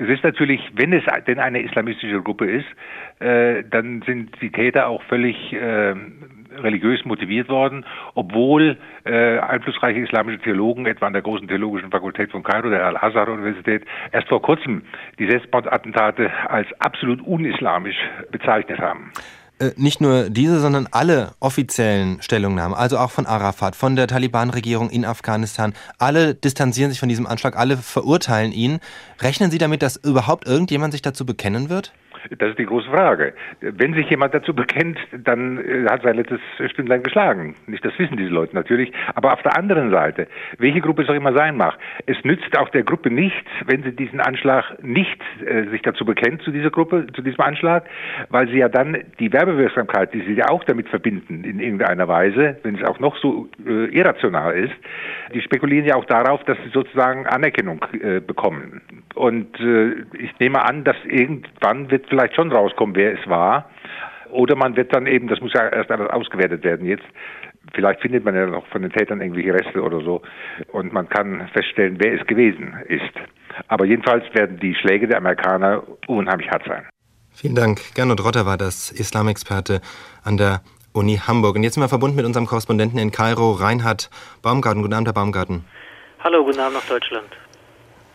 es 0.00 0.08
ist 0.08 0.22
natürlich, 0.22 0.60
wenn 0.74 0.92
es 0.92 1.02
denn 1.26 1.40
eine 1.40 1.60
islamistische 1.60 2.22
Gruppe 2.22 2.48
ist, 2.48 2.66
äh, 3.20 3.64
dann 3.68 4.02
sind 4.06 4.40
die 4.40 4.50
Täter 4.50 4.86
auch 4.86 5.02
völlig 5.02 5.52
äh, 5.52 5.94
religiös 6.56 7.04
motiviert 7.04 7.48
worden, 7.48 7.84
obwohl 8.14 8.76
äh, 9.04 9.38
einflussreiche 9.38 10.00
islamische 10.00 10.38
Theologen, 10.38 10.86
etwa 10.86 11.06
an 11.06 11.12
der 11.12 11.22
großen 11.22 11.48
theologischen 11.48 11.90
Fakultät 11.90 12.30
von 12.30 12.44
Kairo, 12.44 12.70
der 12.70 12.86
Al-Azhar-Universität, 12.86 13.84
erst 14.12 14.28
vor 14.28 14.40
kurzem 14.40 14.82
die 15.18 15.28
Selbstmordattentate 15.28 16.30
als 16.48 16.68
absolut 16.78 17.20
unislamisch 17.22 17.98
bezeichnet 18.30 18.78
haben. 18.78 19.10
Äh, 19.58 19.72
nicht 19.76 20.00
nur 20.00 20.30
diese, 20.30 20.60
sondern 20.60 20.88
alle 20.90 21.32
offiziellen 21.40 22.22
Stellungnahmen, 22.22 22.76
also 22.76 22.98
auch 22.98 23.10
von 23.10 23.26
Arafat, 23.26 23.74
von 23.74 23.96
der 23.96 24.06
Taliban-Regierung 24.06 24.88
in 24.90 25.04
Afghanistan, 25.04 25.74
alle 25.98 26.34
distanzieren 26.34 26.90
sich 26.90 27.00
von 27.00 27.08
diesem 27.08 27.26
Anschlag, 27.26 27.56
alle 27.56 27.76
verurteilen 27.76 28.52
ihn. 28.52 28.78
Rechnen 29.20 29.50
Sie 29.50 29.58
damit, 29.58 29.82
dass 29.82 29.96
überhaupt 29.96 30.46
irgendjemand 30.46 30.92
sich 30.92 31.02
dazu 31.02 31.26
bekennen 31.26 31.68
wird? 31.68 31.92
Das 32.38 32.50
ist 32.50 32.58
die 32.58 32.66
große 32.66 32.88
Frage. 32.88 33.34
Wenn 33.60 33.94
sich 33.94 34.08
jemand 34.10 34.34
dazu 34.34 34.54
bekennt, 34.54 34.98
dann 35.12 35.58
äh, 35.58 35.86
hat 35.88 36.02
sein 36.02 36.16
letztes 36.16 36.40
Stündlein 36.70 37.02
geschlagen. 37.02 37.54
Nicht, 37.66 37.84
das 37.84 37.98
wissen 37.98 38.16
diese 38.16 38.30
Leute 38.30 38.54
natürlich. 38.54 38.92
Aber 39.14 39.32
auf 39.32 39.42
der 39.42 39.56
anderen 39.56 39.90
Seite, 39.90 40.28
welche 40.58 40.80
Gruppe 40.80 41.02
es 41.02 41.08
auch 41.08 41.14
immer 41.14 41.32
sein 41.32 41.56
mag, 41.56 41.78
es 42.06 42.16
nützt 42.24 42.56
auch 42.56 42.68
der 42.70 42.82
Gruppe 42.82 43.10
nichts, 43.10 43.48
wenn 43.66 43.82
sie 43.82 43.92
diesen 43.92 44.20
Anschlag 44.20 44.82
nicht 44.82 45.20
äh, 45.46 45.64
sich 45.70 45.82
dazu 45.82 46.04
bekennt, 46.04 46.42
zu 46.42 46.50
dieser 46.50 46.70
Gruppe, 46.70 47.06
zu 47.14 47.22
diesem 47.22 47.40
Anschlag, 47.40 47.84
weil 48.30 48.48
sie 48.48 48.58
ja 48.58 48.68
dann 48.68 48.98
die 49.18 49.32
Werbewirksamkeit, 49.32 50.12
die 50.14 50.22
sie 50.22 50.34
ja 50.34 50.48
auch 50.48 50.64
damit 50.64 50.88
verbinden, 50.88 51.44
in 51.44 51.60
irgendeiner 51.60 52.08
Weise, 52.08 52.56
wenn 52.62 52.76
es 52.76 52.84
auch 52.84 52.98
noch 52.98 53.16
so 53.18 53.48
äh, 53.66 53.86
irrational 53.86 54.54
ist, 54.54 54.74
die 55.34 55.40
spekulieren 55.40 55.86
ja 55.86 55.96
auch 55.96 56.04
darauf, 56.04 56.42
dass 56.44 56.58
sie 56.64 56.70
sozusagen 56.70 57.26
Anerkennung 57.26 57.84
äh, 57.92 58.20
bekommen. 58.20 58.80
Und 59.14 59.58
äh, 59.60 60.04
ich 60.16 60.38
nehme 60.38 60.64
an, 60.64 60.84
dass 60.84 60.96
irgendwann 61.04 61.90
wird 61.90 62.07
vielleicht 62.08 62.34
schon 62.34 62.52
rauskommen, 62.52 62.96
wer 62.96 63.18
es 63.18 63.28
war. 63.28 63.70
Oder 64.30 64.56
man 64.56 64.76
wird 64.76 64.94
dann 64.94 65.06
eben, 65.06 65.28
das 65.28 65.40
muss 65.40 65.52
ja 65.54 65.68
erst 65.68 65.90
alles 65.90 66.10
ausgewertet 66.10 66.62
werden 66.62 66.86
jetzt, 66.86 67.04
vielleicht 67.74 68.00
findet 68.00 68.24
man 68.24 68.34
ja 68.34 68.46
noch 68.46 68.66
von 68.68 68.82
den 68.82 68.92
Tätern 68.92 69.20
irgendwelche 69.20 69.54
Reste 69.54 69.82
oder 69.82 70.00
so 70.00 70.22
und 70.72 70.92
man 70.92 71.08
kann 71.08 71.48
feststellen, 71.52 71.96
wer 71.98 72.20
es 72.20 72.26
gewesen 72.26 72.76
ist. 72.88 73.02
Aber 73.68 73.84
jedenfalls 73.84 74.24
werden 74.34 74.58
die 74.60 74.74
Schläge 74.74 75.08
der 75.08 75.18
Amerikaner 75.18 75.82
unheimlich 76.06 76.50
hart 76.50 76.64
sein. 76.66 76.84
Vielen 77.32 77.54
Dank. 77.54 77.94
Gernot 77.94 78.24
Rotter 78.24 78.46
war 78.46 78.56
das 78.56 78.90
Islamexperte 78.90 79.80
an 80.24 80.36
der 80.36 80.60
Uni 80.92 81.16
Hamburg. 81.16 81.56
Und 81.56 81.62
jetzt 81.62 81.74
sind 81.74 81.82
wir 81.82 81.88
verbunden 81.88 82.16
mit 82.16 82.26
unserem 82.26 82.46
Korrespondenten 82.46 82.98
in 82.98 83.12
Kairo, 83.12 83.52
Reinhard 83.52 84.10
Baumgarten. 84.42 84.82
Guten 84.82 84.94
Abend, 84.94 85.08
Herr 85.08 85.14
Baumgarten. 85.14 85.64
Hallo, 86.20 86.44
guten 86.44 86.58
Abend 86.58 86.74
nach 86.74 86.86
Deutschland. 86.86 87.28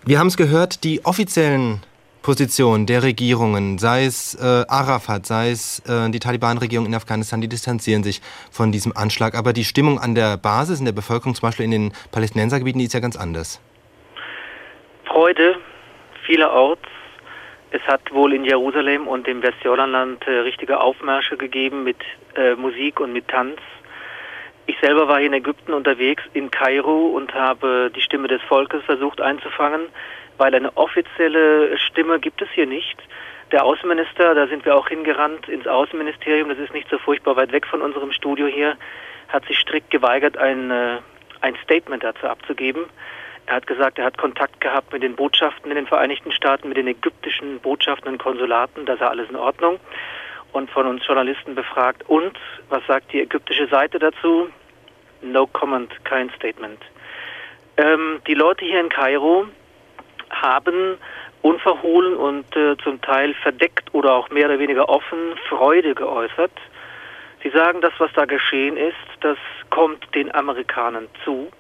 Wir 0.06 0.20
haben 0.20 0.28
es 0.28 0.36
gehört, 0.36 0.84
die 0.84 1.06
offiziellen 1.06 1.82
Position 2.24 2.88
der 2.88 3.04
Regierungen, 3.04 3.78
sei 3.78 4.06
es 4.06 4.34
äh, 4.34 4.66
Arafat, 4.68 5.28
sei 5.28 5.52
es 5.52 5.80
äh, 5.88 6.10
die 6.10 6.20
Taliban-Regierung 6.20 6.88
in 6.88 6.96
Afghanistan, 6.96 7.42
die 7.42 7.50
distanzieren 7.50 8.02
sich 8.02 8.22
von 8.50 8.72
diesem 8.72 8.94
Anschlag. 8.96 9.36
Aber 9.36 9.54
die 9.54 9.66
Stimmung 9.66 10.00
an 10.00 10.16
der 10.16 10.38
Basis, 10.38 10.80
in 10.80 10.86
der 10.86 10.94
Bevölkerung, 10.94 11.36
zum 11.36 11.48
Beispiel 11.48 11.66
in 11.66 11.72
den 11.72 11.94
Palästinensergebieten, 12.12 12.80
die 12.80 12.86
ist 12.86 12.94
ja 12.94 13.02
ganz 13.02 13.16
anders. 13.16 13.62
Freude 15.06 15.58
vielerorts. 16.26 16.90
Es 17.72 17.82
hat 17.82 18.12
wohl 18.12 18.34
in 18.34 18.46
Jerusalem 18.46 19.08
und 19.08 19.28
im 19.28 19.44
Westjordanland 19.44 20.26
äh, 20.26 20.32
richtige 20.32 20.80
Aufmärsche 20.80 21.38
gegeben 21.38 21.84
mit 21.84 21.98
äh, 22.36 22.56
Musik 22.56 23.00
und 23.00 23.14
mit 23.14 23.28
Tanz. 23.28 23.60
Ich 24.66 24.78
selber 24.82 25.10
war 25.10 25.18
hier 25.18 25.28
in 25.28 25.34
Ägypten 25.34 25.74
unterwegs, 25.74 26.24
in 26.34 26.50
Kairo 26.50 27.08
und 27.08 27.34
habe 27.34 27.92
die 27.94 28.02
Stimme 28.02 28.30
des 28.30 28.42
Volkes 28.44 28.82
versucht 28.86 29.20
einzufangen 29.20 29.88
weil 30.38 30.54
eine 30.54 30.76
offizielle 30.78 31.78
Stimme 31.78 32.20
gibt 32.20 32.42
es 32.42 32.50
hier 32.54 32.66
nicht. 32.66 32.98
Der 33.52 33.66
Außenminister, 33.66 34.34
da 34.34 34.48
sind 34.48 34.66
wir 34.66 34.76
auch 34.76 34.88
hingerannt 34.88 35.48
ins 35.48 35.68
Außenministerium, 35.68 36.50
das 36.50 36.58
ist 36.58 36.74
nicht 36.74 36.90
so 36.90 36.98
furchtbar 36.98 37.36
weit 37.36 37.52
weg 37.52 37.68
von 37.68 37.82
unserem 37.82 38.12
Studio 38.12 38.48
hier, 38.48 38.78
hat 39.28 39.46
sich 39.46 39.60
strikt 39.60 39.92
geweigert, 39.92 40.38
ein, 40.38 40.72
äh, 40.72 40.98
ein 41.42 41.56
Statement 41.64 42.04
dazu 42.04 42.28
abzugeben. 42.28 42.86
Er 43.46 43.56
hat 43.56 43.68
gesagt, 43.68 44.00
er 44.00 44.06
hat 44.06 44.18
Kontakt 44.18 44.62
gehabt 44.62 44.94
mit 44.94 45.04
den 45.04 45.16
Botschaften 45.16 45.70
in 45.70 45.76
den 45.76 45.88
Vereinigten 45.88 46.32
Staaten, 46.32 46.70
mit 46.70 46.78
den 46.78 46.88
ägyptischen 46.88 47.60
Botschaften 47.60 48.10
und 48.10 48.18
Konsulaten, 48.18 48.86
da 48.86 48.96
sei 48.96 49.06
alles 49.06 49.30
in 49.30 49.36
Ordnung. 49.36 49.80
Und 50.54 50.70
von 50.70 50.88
uns 50.88 51.06
Journalisten 51.06 51.56
befragt. 51.56 52.04
Und 52.08 52.38
was 52.70 52.86
sagt 52.86 53.12
die 53.12 53.20
ägyptische 53.20 53.68
Seite 53.68 53.98
dazu? 54.00 54.50
No 55.22 55.48
comment, 55.48 55.92
kein 56.06 56.30
Statement. 56.32 56.80
Ähm, 57.78 58.22
die 58.28 58.36
Leute 58.36 58.64
hier 58.64 58.80
in 58.80 58.90
Kairo, 58.90 59.48
haben 60.42 60.98
unverhohlen 61.42 62.16
und 62.16 62.56
äh, 62.56 62.78
zum 62.84 63.02
Teil 63.02 63.34
verdeckt 63.36 63.94
oder 63.94 64.14
auch 64.14 64.30
mehr 64.30 64.46
oder 64.46 64.60
weniger 64.60 64.90
offen 64.90 65.36
Freude 65.50 65.94
geäußert. 65.94 66.52
Sie 67.44 67.50
sagen, 67.50 67.82
das, 67.82 67.94
was 67.98 68.12
da 68.14 68.26
geschehen 68.26 68.78
ist, 68.78 68.96
das 69.20 69.38
kommt 69.70 70.16
den 70.16 70.34
Amerikanern 70.34 71.08
zu. 71.26 71.52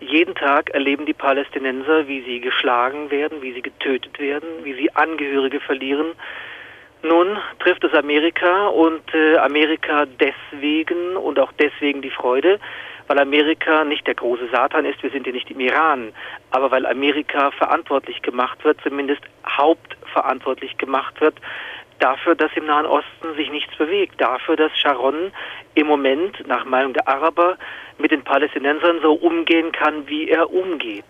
Jeden 0.00 0.34
Tag 0.34 0.70
erleben 0.70 1.06
die 1.06 1.14
Palästinenser, 1.14 2.06
wie 2.06 2.22
sie 2.22 2.40
geschlagen 2.40 3.10
werden, 3.10 3.40
wie 3.40 3.54
sie 3.54 3.62
getötet 3.62 4.18
werden, 4.18 4.48
wie 4.62 4.74
sie 4.74 4.94
Angehörige 4.94 5.60
verlieren. 5.60 6.12
Nun 7.02 7.38
trifft 7.60 7.84
es 7.84 7.94
Amerika 7.94 8.66
und 8.66 9.02
äh, 9.14 9.36
Amerika 9.38 10.04
deswegen 10.06 11.16
und 11.16 11.38
auch 11.38 11.52
deswegen 11.52 12.02
die 12.02 12.10
Freude, 12.10 12.58
weil 13.06 13.18
Amerika 13.18 13.84
nicht 13.84 14.06
der 14.06 14.14
große 14.14 14.48
Satan 14.52 14.84
ist, 14.84 15.02
wir 15.02 15.10
sind 15.10 15.26
ja 15.26 15.32
nicht 15.32 15.50
im 15.50 15.60
Iran, 15.60 16.12
aber 16.50 16.70
weil 16.70 16.86
Amerika 16.86 17.50
verantwortlich 17.52 18.22
gemacht 18.22 18.64
wird, 18.64 18.80
zumindest 18.82 19.22
hauptverantwortlich 19.48 20.76
gemacht 20.78 21.20
wird, 21.20 21.34
dafür, 21.98 22.34
dass 22.34 22.50
im 22.56 22.66
Nahen 22.66 22.86
Osten 22.86 23.34
sich 23.36 23.50
nichts 23.50 23.74
bewegt, 23.76 24.20
dafür, 24.20 24.56
dass 24.56 24.76
Sharon 24.76 25.32
im 25.74 25.86
Moment, 25.86 26.46
nach 26.46 26.64
Meinung 26.64 26.92
der 26.92 27.08
Araber, 27.08 27.56
mit 27.98 28.10
den 28.10 28.22
Palästinensern 28.22 29.00
so 29.00 29.14
umgehen 29.14 29.72
kann, 29.72 30.06
wie 30.08 30.28
er 30.28 30.52
umgeht. 30.52 31.04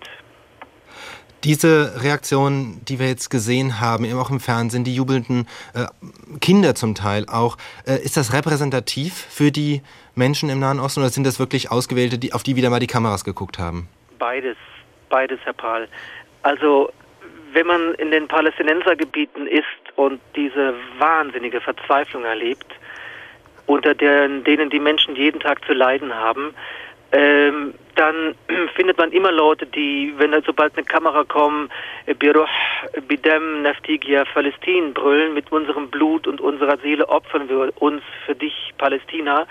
Diese 1.45 2.03
Reaktion, 2.03 2.81
die 2.89 2.99
wir 2.99 3.09
jetzt 3.09 3.31
gesehen 3.31 3.81
haben, 3.81 4.05
eben 4.05 4.19
auch 4.19 4.31
im 4.31 4.41
Fernsehen, 4.41 4.85
die 4.85 4.95
jubelnden 4.95 5.47
äh, 5.75 5.87
Kinder 6.41 6.75
zum 6.75 6.95
Teil 6.95 7.27
auch, 7.29 7.57
äh, 7.87 8.03
ist 8.03 8.17
das 8.17 8.33
repräsentativ 8.33 9.15
für 9.15 9.53
die 9.53 9.83
Menschen 10.15 10.49
im 10.49 10.59
Nahen 10.59 10.81
Osten 10.81 11.01
oder 11.01 11.11
sind 11.11 11.25
das 11.25 11.39
wirklich 11.39 11.71
Ausgewählte, 11.71 12.19
die, 12.19 12.33
auf 12.33 12.43
die 12.43 12.57
wieder 12.57 12.71
mal 12.71 12.81
die 12.81 12.87
Kameras 12.87 13.25
geguckt 13.25 13.59
haben? 13.59 13.89
Beides, 14.19 14.57
beides, 15.09 15.39
Herr 15.45 15.53
Pahl. 15.53 15.89
Also, 16.43 16.91
wenn 17.53 17.67
man 17.67 17.95
in 17.95 18.11
den 18.11 18.29
Palästinensergebieten 18.29 19.47
ist 19.47 19.65
und 19.97 20.21
diese 20.35 20.75
wahnsinnige 20.99 21.61
Verzweiflung 21.61 22.25
erlebt, 22.25 22.67
unter 23.67 23.95
denen 23.95 24.71
die 24.71 24.79
Menschen 24.79 25.17
jeden 25.17 25.41
Tag 25.41 25.65
zu 25.65 25.73
leiden 25.73 26.15
haben, 26.15 26.55
ähm, 27.13 27.75
dann 27.95 28.35
findet 28.75 28.99
man 28.99 29.13
immer 29.13 29.33
Leute, 29.33 29.67
die, 29.67 30.15
wenn 30.17 30.33
da 30.33 30.41
sobald 30.45 30.77
eine 30.77 30.85
Kamera 30.85 31.25
kommt, 31.25 31.73
Biruh, 32.19 32.47
Bidem, 33.09 33.63
Naftigia, 33.63 34.25
Palästin 34.25 34.93
brüllen, 34.93 35.35
mit 35.35 35.51
unserem 35.53 35.89
Blut 35.91 36.27
und 36.27 36.41
unserer 36.41 36.77
Seele 36.79 37.09
opfern 37.09 37.49
wir 37.49 37.73
uns 37.81 38.03
für 38.25 38.35
dich, 38.35 38.73
Palästina. 38.79 39.47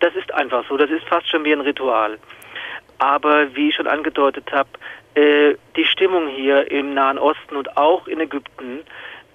Das 0.00 0.14
ist 0.16 0.32
einfach 0.34 0.64
so, 0.68 0.76
das 0.76 0.90
ist 0.90 1.04
fast 1.04 1.28
schon 1.28 1.44
wie 1.44 1.52
ein 1.52 1.60
Ritual. 1.60 2.18
Aber 2.98 3.54
wie 3.54 3.68
ich 3.68 3.74
schon 3.74 3.86
angedeutet 3.86 4.50
habe, 4.52 4.68
äh, 5.14 5.56
die 5.76 5.84
Stimmung 5.84 6.28
hier 6.28 6.70
im 6.70 6.94
Nahen 6.94 7.18
Osten 7.18 7.56
und 7.56 7.76
auch 7.76 8.06
in 8.06 8.20
Ägypten 8.20 8.80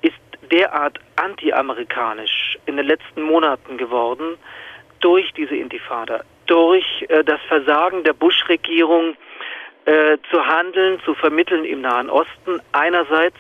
ist 0.02 0.16
derart 0.52 1.00
anti-amerikanisch 1.16 2.58
in 2.66 2.78
den 2.78 2.88
letzten 2.88 3.22
Monaten 3.22 3.78
geworden 3.78 4.38
durch 5.00 5.32
diese 5.34 5.56
Intifada, 5.56 6.24
durch 6.48 7.06
äh, 7.10 7.24
das 7.24 7.40
Versagen 7.48 8.04
der 8.04 8.14
Bush-Regierung 8.14 9.16
äh, 9.86 10.18
zu 10.32 10.46
handeln, 10.46 11.00
zu 11.06 11.14
vermitteln 11.14 11.64
im 11.64 11.82
Nahen 11.82 12.10
Osten 12.10 12.60
einerseits, 12.74 13.38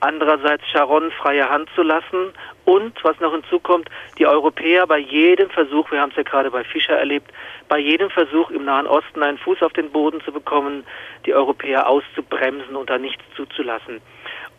andererseits 0.00 0.66
Sharon 0.70 1.10
freie 1.10 1.48
Hand 1.48 1.68
zu 1.74 1.82
lassen 1.82 2.32
und, 2.64 3.02
was 3.04 3.18
noch 3.20 3.32
hinzukommt, 3.32 3.88
die 4.18 4.26
Europäer 4.26 4.86
bei 4.86 4.98
jedem 4.98 5.50
Versuch, 5.50 5.90
wir 5.90 6.00
haben 6.00 6.10
es 6.10 6.16
ja 6.16 6.22
gerade 6.22 6.50
bei 6.50 6.64
Fischer 6.64 6.96
erlebt, 6.96 7.30
bei 7.68 7.78
jedem 7.78 8.10
Versuch 8.10 8.50
im 8.50 8.64
Nahen 8.64 8.86
Osten 8.86 9.22
einen 9.22 9.38
Fuß 9.38 9.62
auf 9.62 9.72
den 9.72 9.90
Boden 9.90 10.20
zu 10.22 10.32
bekommen, 10.32 10.86
die 11.26 11.34
Europäer 11.34 11.88
auszubremsen 11.88 12.76
und 12.76 12.88
da 12.88 12.98
nichts 12.98 13.22
zuzulassen. 13.36 14.00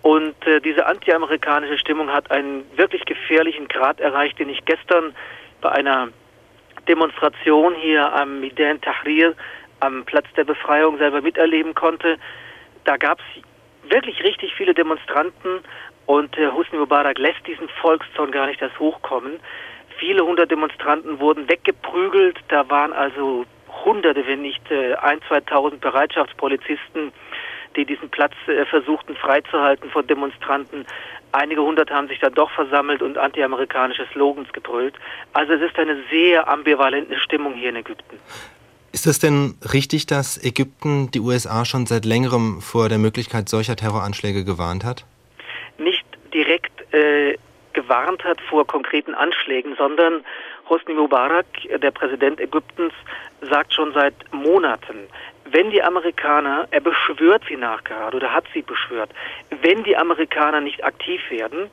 Und 0.02 0.36
äh, 0.46 0.62
diese 0.62 0.86
antiamerikanische 0.86 1.80
Stimmung 1.80 2.12
hat 2.12 2.30
einen 2.30 2.64
wirklich 2.78 3.06
gefährlichen 3.06 3.68
Grad 3.68 4.00
erreicht, 4.00 4.38
den 4.38 4.50
ich 4.50 4.64
gestern 4.66 5.16
bei 5.62 5.72
einer 5.72 6.10
Demonstration 6.88 7.76
hier 7.76 8.14
am 8.14 8.40
Midan 8.40 8.82
Tahrir 8.82 9.36
am 9.80 10.06
Platz 10.06 10.28
der 10.38 10.46
Befreiung 10.46 10.98
selber 10.98 11.22
miterleben 11.22 11.74
konnte. 11.74 12.18
Da 12.86 12.98
gab 12.98 13.20
es 13.20 13.92
wirklich 13.92 14.24
richtig 14.24 14.54
viele 14.56 14.74
Demonstranten 14.74 15.60
und 16.06 16.38
äh, 16.38 16.52
Husni 16.52 16.78
Mubarak 16.78 17.18
lässt 17.18 17.46
diesen 17.48 17.68
Volkszorn 17.82 18.32
gar 18.32 18.48
nicht 18.48 18.62
das 18.62 18.78
hochkommen. 18.80 19.40
Viele 19.98 20.26
hundert 20.26 20.52
Demonstranten 20.52 21.20
wurden 21.20 21.50
weggeprügelt. 21.50 22.38
Da 22.50 22.70
waren 22.70 22.94
also 22.94 23.46
Hunderte, 23.84 24.26
wenn 24.28 24.42
nicht 24.42 24.70
äh, 24.72 24.96
ein, 24.96 25.20
zweitausend 25.28 25.82
Bereitschaftspolizisten, 25.82 27.12
die 27.76 27.86
diesen 27.86 28.10
Platz 28.10 28.34
äh, 28.48 28.66
versuchten 28.66 29.16
freizuhalten 29.16 29.90
von 29.90 30.06
Demonstranten. 30.08 30.86
Einige 31.36 31.62
hundert 31.62 31.92
haben 31.92 32.08
sich 32.08 32.20
dann 32.20 32.34
doch 32.34 32.50
versammelt 32.52 33.02
und 33.02 33.18
antiamerikanische 33.18 34.08
Slogans 34.14 34.54
gebrüllt. 34.54 34.96
Also 35.34 35.52
es 35.52 35.62
ist 35.62 35.78
eine 35.78 35.98
sehr 36.10 36.48
ambivalente 36.48 37.20
Stimmung 37.20 37.56
hier 37.56 37.72
in 37.72 37.76
Ägypten. 37.76 38.18
Ist 38.94 39.06
es 39.06 39.20
denn 39.20 39.56
richtig, 39.74 40.06
dass 40.06 40.42
Ägypten 40.42 41.12
die 41.12 41.20
USA 41.20 41.66
schon 41.66 41.88
seit 41.88 42.06
längerem 42.06 42.62
vor 42.62 42.88
der 42.88 43.00
Möglichkeit 43.00 43.50
solcher 43.50 43.76
Terroranschläge 43.76 44.46
gewarnt 44.46 44.86
hat? 44.86 45.06
Nicht 45.78 46.06
direkt 46.34 46.72
äh, 46.94 47.36
gewarnt 47.74 48.24
hat 48.24 48.40
vor 48.50 48.66
konkreten 48.66 49.14
Anschlägen, 49.14 49.76
sondern 49.78 50.24
Hosni 50.70 50.94
Mubarak, 50.94 51.46
der 51.84 51.92
Präsident 51.92 52.40
Ägyptens, 52.40 52.94
sagt 53.42 53.74
schon 53.74 53.92
seit 53.92 54.16
Monaten, 54.32 55.10
wenn 55.46 55.70
die 55.70 55.82
Amerikaner, 55.82 56.68
er 56.72 56.82
beschwört 56.82 57.44
sie 57.48 57.56
nachgerade 57.56 58.18
oder 58.18 58.34
hat 58.34 58.46
sie 58.54 58.62
beschwört, 58.62 59.12
wenn 59.62 59.84
die 59.84 59.96
Amerikaner 59.96 60.62
nicht 60.62 60.84
aktiv 60.84 61.22
werden, 61.30 61.70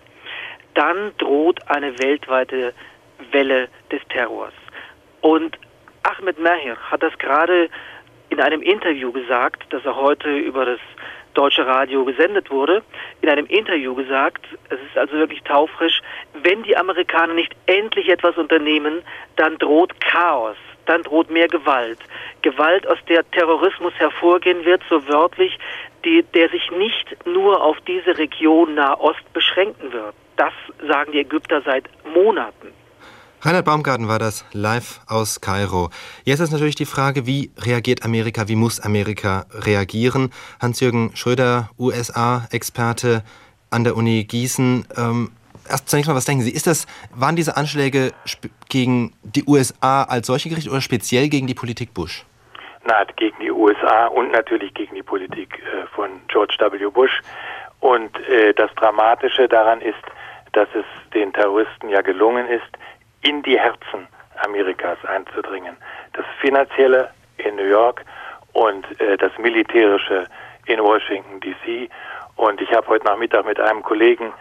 dann 0.74 1.12
droht 1.18 1.60
eine 1.68 1.98
weltweite 1.98 2.74
Welle 3.30 3.68
des 3.90 4.00
Terrors. 4.08 4.54
Und 5.20 5.58
Ahmed 6.02 6.38
Mahir 6.38 6.76
hat 6.76 7.02
das 7.02 7.16
gerade 7.18 7.68
in 8.30 8.40
einem 8.40 8.62
Interview 8.62 9.12
gesagt, 9.12 9.64
das 9.70 9.84
er 9.84 9.96
heute 9.96 10.36
über 10.36 10.64
das 10.64 10.80
deutsche 11.34 11.66
Radio 11.66 12.04
gesendet 12.04 12.50
wurde, 12.50 12.82
in 13.20 13.28
einem 13.28 13.46
Interview 13.46 13.94
gesagt, 13.94 14.44
es 14.68 14.78
ist 14.80 14.98
also 14.98 15.14
wirklich 15.14 15.42
taufrisch, 15.42 16.00
wenn 16.42 16.62
die 16.62 16.76
Amerikaner 16.76 17.34
nicht 17.34 17.54
endlich 17.66 18.08
etwas 18.08 18.36
unternehmen, 18.36 19.02
dann 19.36 19.56
droht 19.58 19.98
Chaos, 20.00 20.56
dann 20.87 21.03
droht 21.03 21.30
mehr 21.30 21.49
Gewalt. 21.49 21.99
Gewalt, 22.43 22.87
aus 22.87 22.99
der 23.09 23.28
Terrorismus 23.30 23.93
hervorgehen 23.97 24.64
wird, 24.64 24.83
so 24.89 25.07
wörtlich, 25.09 25.59
die, 26.05 26.24
der 26.35 26.49
sich 26.49 26.70
nicht 26.70 27.26
nur 27.26 27.62
auf 27.62 27.76
diese 27.87 28.18
Region 28.18 28.74
Nahost 28.74 29.33
beschränken 29.33 29.93
wird. 29.93 30.14
Das 30.37 30.53
sagen 30.87 31.12
die 31.12 31.20
Ägypter 31.20 31.62
seit 31.62 31.85
Monaten. 32.14 32.68
Reinhard 33.45 33.64
Baumgarten 33.64 34.07
war 34.07 34.20
das 34.20 34.45
live 34.53 35.01
aus 35.09 35.41
Kairo. 35.41 35.91
Jetzt 36.24 36.39
ist 36.39 36.53
natürlich 36.53 36.76
die 36.76 36.87
Frage, 36.87 37.26
wie 37.26 37.51
reagiert 37.59 38.05
Amerika, 38.05 38.47
wie 38.47 38.55
muss 38.55 38.78
Amerika 38.78 39.47
reagieren? 39.51 40.33
Hans-Jürgen 40.61 41.11
Schröder, 41.16 41.68
USA-Experte 41.76 43.24
an 43.68 43.83
der 43.83 43.97
Uni 43.97 44.22
Gießen. 44.22 44.87
Ähm, 44.97 45.33
erst 45.68 45.88
zunächst 45.88 46.08
mal, 46.08 46.16
was 46.16 46.24
denken 46.24 46.42
Sie? 46.42 46.52
Ist 46.52 46.66
das, 46.66 46.86
waren 47.14 47.36
diese 47.36 47.56
Anschläge 47.56 48.12
gegen 48.68 49.12
die 49.22 49.44
USA 49.46 50.04
als 50.04 50.26
solche 50.26 50.48
gerichtet 50.48 50.72
oder 50.72 50.80
speziell 50.80 51.28
gegen 51.28 51.46
die 51.46 51.54
Politik 51.54 51.94
Bush? 51.94 52.24
Na, 52.84 53.04
gegen 53.16 53.38
die 53.40 53.50
USA 53.50 54.06
und 54.06 54.32
natürlich 54.32 54.74
gegen 54.74 54.94
die 54.94 55.02
Politik 55.02 55.60
äh, 55.60 55.86
von 55.94 56.10
George 56.28 56.56
W. 56.58 56.90
Bush. 56.90 57.20
Und 57.80 58.16
äh, 58.28 58.54
das 58.54 58.72
Dramatische 58.74 59.48
daran 59.48 59.80
ist, 59.80 60.02
dass 60.52 60.68
es 60.74 60.84
den 61.14 61.32
Terroristen 61.32 61.88
ja 61.88 62.00
gelungen 62.00 62.46
ist, 62.48 62.66
in 63.22 63.42
die 63.42 63.58
Herzen 63.58 64.06
Amerikas 64.44 64.98
einzudringen. 65.04 65.76
Das 66.12 66.24
Finanzielle 66.40 67.10
in 67.38 67.56
New 67.56 67.64
York 67.64 68.04
und 68.52 68.84
äh, 69.00 69.16
das 69.16 69.32
Militärische 69.38 70.26
in 70.66 70.80
Washington, 70.80 71.40
D.C. 71.40 71.88
Und 72.36 72.60
ich 72.60 72.72
habe 72.72 72.86
heute 72.88 73.04
Nachmittag 73.04 73.46
mit 73.46 73.60
einem 73.60 73.82
Kollegen 73.82 74.32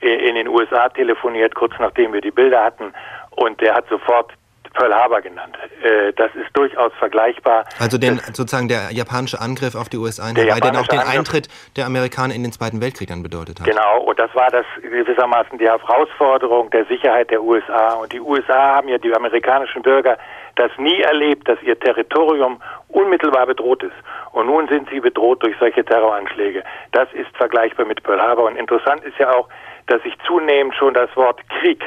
in 0.00 0.34
den 0.34 0.48
USA 0.48 0.88
telefoniert, 0.88 1.54
kurz 1.54 1.72
nachdem 1.78 2.12
wir 2.12 2.20
die 2.20 2.30
Bilder 2.30 2.64
hatten. 2.64 2.92
Und 3.30 3.60
der 3.60 3.74
hat 3.74 3.88
sofort 3.88 4.32
Pearl 4.74 4.94
Harbor 4.94 5.20
genannt. 5.20 5.56
Äh, 5.82 6.12
das 6.14 6.34
ist 6.34 6.48
durchaus 6.54 6.92
vergleichbar. 6.98 7.64
Also 7.78 7.98
den, 7.98 8.18
sozusagen 8.32 8.68
der 8.68 8.90
japanische 8.92 9.40
Angriff 9.40 9.74
auf 9.74 9.88
die 9.88 9.96
USA 9.96 10.32
der 10.32 10.44
der 10.44 10.54
auch 10.54 10.86
den 10.86 11.00
Angriff 11.00 11.18
Eintritt 11.18 11.48
der 11.76 11.86
Amerikaner 11.86 12.34
in 12.34 12.42
den 12.42 12.52
Zweiten 12.52 12.80
Weltkrieg 12.80 13.08
dann 13.08 13.22
bedeutet 13.22 13.60
hat. 13.60 13.66
Genau, 13.66 14.02
und 14.02 14.18
das 14.18 14.32
war 14.34 14.50
das 14.50 14.66
gewissermaßen 14.80 15.58
die 15.58 15.66
Herausforderung 15.66 16.70
der 16.70 16.84
Sicherheit 16.86 17.30
der 17.30 17.42
USA. 17.42 17.94
Und 17.94 18.12
die 18.12 18.20
USA 18.20 18.76
haben 18.76 18.88
ja 18.88 18.98
die 18.98 19.12
amerikanischen 19.14 19.82
Bürger 19.82 20.18
das 20.56 20.70
nie 20.76 21.00
erlebt, 21.00 21.48
dass 21.48 21.60
ihr 21.62 21.78
Territorium 21.78 22.60
unmittelbar 22.88 23.46
bedroht 23.46 23.82
ist. 23.82 23.94
Und 24.32 24.46
nun 24.46 24.68
sind 24.68 24.88
sie 24.90 25.00
bedroht 25.00 25.42
durch 25.42 25.56
solche 25.58 25.84
Terroranschläge. 25.84 26.62
Das 26.92 27.08
ist 27.12 27.34
vergleichbar 27.36 27.86
mit 27.86 28.02
Pearl 28.02 28.20
Harbor. 28.20 28.46
Und 28.46 28.56
interessant 28.56 29.04
ist 29.04 29.18
ja 29.18 29.32
auch, 29.32 29.48
dass 29.88 30.02
sich 30.02 30.14
zunehmend 30.26 30.74
schon 30.74 30.94
das 30.94 31.14
Wort 31.16 31.40
Krieg 31.60 31.82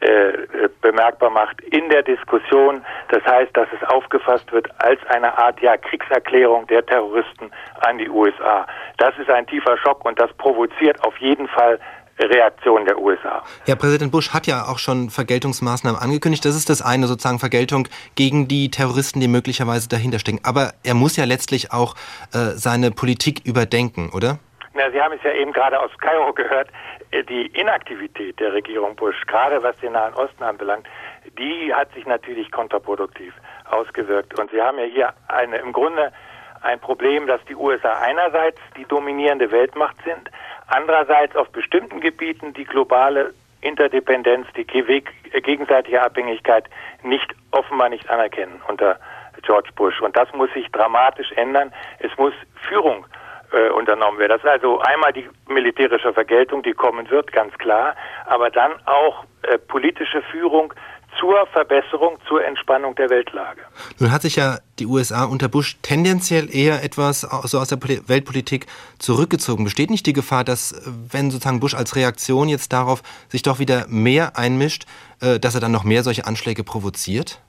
äh, 0.00 0.06
äh, 0.06 0.68
bemerkbar 0.82 1.30
macht 1.30 1.60
in 1.62 1.88
der 1.88 2.02
Diskussion. 2.02 2.84
Das 3.08 3.24
heißt, 3.24 3.56
dass 3.56 3.68
es 3.72 3.88
aufgefasst 3.88 4.52
wird 4.52 4.68
als 4.82 5.00
eine 5.06 5.36
Art 5.38 5.60
ja, 5.60 5.76
Kriegserklärung 5.76 6.66
der 6.66 6.84
Terroristen 6.84 7.50
an 7.80 7.98
die 7.98 8.10
USA. 8.10 8.66
Das 8.98 9.16
ist 9.18 9.30
ein 9.30 9.46
tiefer 9.46 9.78
Schock 9.78 10.04
und 10.04 10.20
das 10.20 10.32
provoziert 10.34 11.02
auf 11.04 11.16
jeden 11.18 11.48
Fall 11.48 11.78
Reaktion 12.18 12.84
der 12.84 12.98
USA. 12.98 13.42
Ja, 13.66 13.76
Präsident 13.76 14.12
Bush 14.12 14.32
hat 14.32 14.46
ja 14.46 14.66
auch 14.68 14.78
schon 14.78 15.10
Vergeltungsmaßnahmen 15.10 16.00
angekündigt. 16.00 16.44
Das 16.44 16.54
ist 16.54 16.68
das 16.68 16.82
eine, 16.82 17.06
sozusagen 17.06 17.38
Vergeltung 17.38 17.88
gegen 18.14 18.46
die 18.46 18.70
Terroristen, 18.70 19.20
die 19.20 19.28
möglicherweise 19.28 19.88
dahinter 19.88 20.18
stecken. 20.18 20.40
Aber 20.44 20.72
er 20.84 20.94
muss 20.94 21.16
ja 21.16 21.24
letztlich 21.24 21.72
auch 21.72 21.94
äh, 22.32 22.54
seine 22.56 22.90
Politik 22.90 23.40
überdenken, 23.46 24.10
oder? 24.12 24.38
Na, 24.74 24.90
Sie 24.90 25.00
haben 25.00 25.14
es 25.14 25.22
ja 25.22 25.32
eben 25.32 25.52
gerade 25.52 25.78
aus 25.80 25.90
Kairo 25.98 26.32
gehört. 26.32 26.68
Äh, 27.14 27.22
die 27.24 27.46
Inaktivität 27.46 28.40
der 28.40 28.52
Regierung 28.52 28.96
Bush, 28.96 29.26
gerade 29.26 29.62
was 29.62 29.76
den 29.78 29.92
Nahen 29.92 30.14
Osten 30.14 30.42
anbelangt, 30.42 30.86
die 31.38 31.72
hat 31.72 31.92
sich 31.94 32.06
natürlich 32.06 32.50
kontraproduktiv 32.50 33.32
ausgewirkt. 33.70 34.38
Und 34.38 34.50
Sie 34.50 34.60
haben 34.60 34.78
ja 34.78 34.84
hier 34.84 35.14
eine, 35.28 35.58
im 35.58 35.72
Grunde 35.72 36.12
ein 36.62 36.80
Problem, 36.80 37.26
dass 37.26 37.44
die 37.44 37.54
USA 37.54 38.00
einerseits 38.00 38.58
die 38.76 38.84
dominierende 38.84 39.50
Weltmacht 39.50 39.96
sind, 40.04 40.30
andererseits 40.66 41.36
auf 41.36 41.50
bestimmten 41.50 42.00
Gebieten 42.00 42.52
die 42.54 42.64
globale 42.64 43.34
Interdependenz, 43.60 44.46
die 44.56 44.64
gegenseitige 44.64 46.02
Abhängigkeit 46.02 46.64
nicht 47.02 47.34
offenbar 47.50 47.88
nicht 47.88 48.08
anerkennen 48.10 48.60
unter 48.68 48.98
George 49.42 49.70
Bush. 49.74 50.00
Und 50.00 50.16
das 50.16 50.32
muss 50.32 50.52
sich 50.52 50.70
dramatisch 50.72 51.32
ändern. 51.32 51.72
Es 51.98 52.16
muss 52.18 52.34
Führung 52.68 53.06
äh, 53.54 53.70
unternommen 53.70 54.18
wird. 54.18 54.30
Das 54.30 54.42
ist 54.42 54.48
also 54.48 54.80
einmal 54.80 55.12
die 55.12 55.28
militärische 55.48 56.12
Vergeltung, 56.12 56.62
die 56.62 56.72
kommen 56.72 57.08
wird, 57.10 57.32
ganz 57.32 57.56
klar, 57.58 57.94
aber 58.26 58.50
dann 58.50 58.72
auch 58.86 59.24
äh, 59.42 59.58
politische 59.58 60.22
Führung 60.22 60.72
zur 61.18 61.46
Verbesserung, 61.52 62.18
zur 62.26 62.44
Entspannung 62.44 62.94
der 62.96 63.10
Weltlage. 63.10 63.60
Nun 63.98 64.10
hat 64.10 64.22
sich 64.22 64.36
ja 64.36 64.58
die 64.78 64.86
USA 64.86 65.24
unter 65.24 65.48
Bush 65.48 65.76
tendenziell 65.82 66.54
eher 66.54 66.82
etwas 66.82 67.20
so 67.20 67.58
aus 67.58 67.68
der 67.68 67.78
Weltpolitik 67.80 68.66
zurückgezogen. 68.98 69.64
Besteht 69.64 69.90
nicht 69.90 70.06
die 70.06 70.12
Gefahr, 70.12 70.44
dass, 70.44 70.74
wenn 71.10 71.30
sozusagen 71.30 71.60
Bush 71.60 71.74
als 71.74 71.96
Reaktion 71.96 72.48
jetzt 72.48 72.72
darauf 72.72 73.02
sich 73.28 73.42
doch 73.42 73.58
wieder 73.58 73.86
mehr 73.88 74.36
einmischt, 74.36 74.86
äh, 75.20 75.38
dass 75.38 75.54
er 75.54 75.60
dann 75.60 75.72
noch 75.72 75.84
mehr 75.84 76.02
solche 76.02 76.26
Anschläge 76.26 76.64
provoziert? 76.64 77.40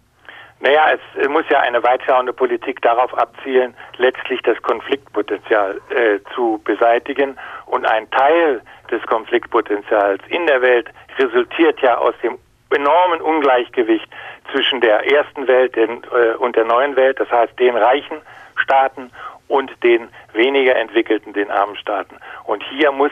Naja, 0.61 0.93
es 1.17 1.27
muss 1.27 1.45
ja 1.49 1.59
eine 1.59 1.83
weitschauende 1.83 2.33
Politik 2.33 2.81
darauf 2.81 3.13
abzielen, 3.17 3.75
letztlich 3.97 4.41
das 4.43 4.61
Konfliktpotenzial 4.61 5.81
äh, 5.89 6.19
zu 6.33 6.61
beseitigen. 6.63 7.37
Und 7.65 7.85
ein 7.85 8.09
Teil 8.11 8.61
des 8.89 9.01
Konfliktpotenzials 9.03 10.21
in 10.29 10.45
der 10.47 10.61
Welt 10.61 10.89
resultiert 11.19 11.81
ja 11.81 11.97
aus 11.97 12.15
dem 12.23 12.37
enormen 12.73 13.21
Ungleichgewicht 13.21 14.07
zwischen 14.51 14.81
der 14.81 15.11
ersten 15.11 15.47
Welt 15.47 15.75
den, 15.75 16.03
äh, 16.03 16.35
und 16.37 16.55
der 16.55 16.65
neuen 16.65 16.95
Welt, 16.95 17.19
das 17.19 17.29
heißt 17.29 17.59
den 17.59 17.75
reichen 17.75 18.21
Staaten 18.55 19.11
und 19.47 19.71
den 19.83 20.09
weniger 20.33 20.75
entwickelten, 20.75 21.33
den 21.33 21.51
armen 21.51 21.75
Staaten. 21.77 22.17
Und 22.45 22.63
hier 22.63 22.91
muss 22.91 23.11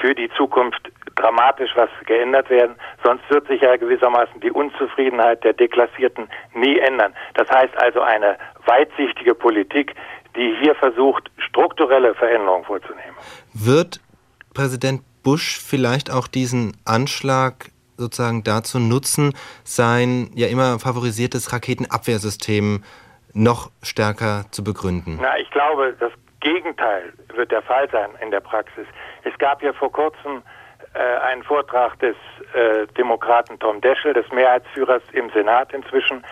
für 0.00 0.14
die 0.14 0.30
Zukunft 0.36 0.90
dramatisch 1.16 1.70
was 1.74 1.90
geändert 2.06 2.48
werden, 2.50 2.76
sonst 3.04 3.28
wird 3.30 3.46
sich 3.48 3.60
ja 3.60 3.76
gewissermaßen 3.76 4.40
die 4.40 4.50
Unzufriedenheit 4.50 5.44
der 5.44 5.52
Deklassierten 5.52 6.28
nie 6.54 6.78
ändern. 6.78 7.14
Das 7.34 7.48
heißt 7.50 7.76
also 7.76 8.00
eine 8.00 8.38
weitsichtige 8.66 9.34
Politik, 9.34 9.94
die 10.36 10.56
hier 10.60 10.74
versucht, 10.74 11.30
strukturelle 11.38 12.14
Veränderungen 12.14 12.64
vorzunehmen. 12.64 13.16
Wird 13.52 14.00
Präsident 14.54 15.02
Bush 15.22 15.60
vielleicht 15.60 16.10
auch 16.10 16.26
diesen 16.26 16.76
Anschlag 16.84 17.70
sozusagen 17.96 18.42
dazu 18.42 18.78
nutzen, 18.78 19.34
sein 19.62 20.30
ja 20.34 20.48
immer 20.48 20.78
favorisiertes 20.78 21.52
Raketenabwehrsystem 21.52 22.82
noch 23.34 23.70
stärker 23.82 24.46
zu 24.50 24.64
begründen? 24.64 25.18
Na, 25.20 25.38
ich 25.38 25.50
glaube, 25.50 25.94
das 26.00 26.12
Gegenteil 26.40 27.12
wird 27.34 27.52
der 27.52 27.62
Fall 27.62 27.88
sein 27.90 28.10
in 28.20 28.30
der 28.30 28.40
Praxis. 28.40 28.86
Es 29.24 29.36
gab 29.38 29.62
ja 29.62 29.72
vor 29.72 29.92
kurzem 29.92 30.42
äh, 30.94 30.98
einen 30.98 31.42
Vortrag 31.42 31.98
des 32.00 32.16
äh, 32.54 32.86
Demokraten 32.98 33.58
Tom 33.58 33.80
Deschel, 33.80 34.12
des 34.12 34.30
Mehrheitsführers 34.32 35.02
im 35.12 35.30
Senat 35.30 35.72
inzwischen, 35.72 36.24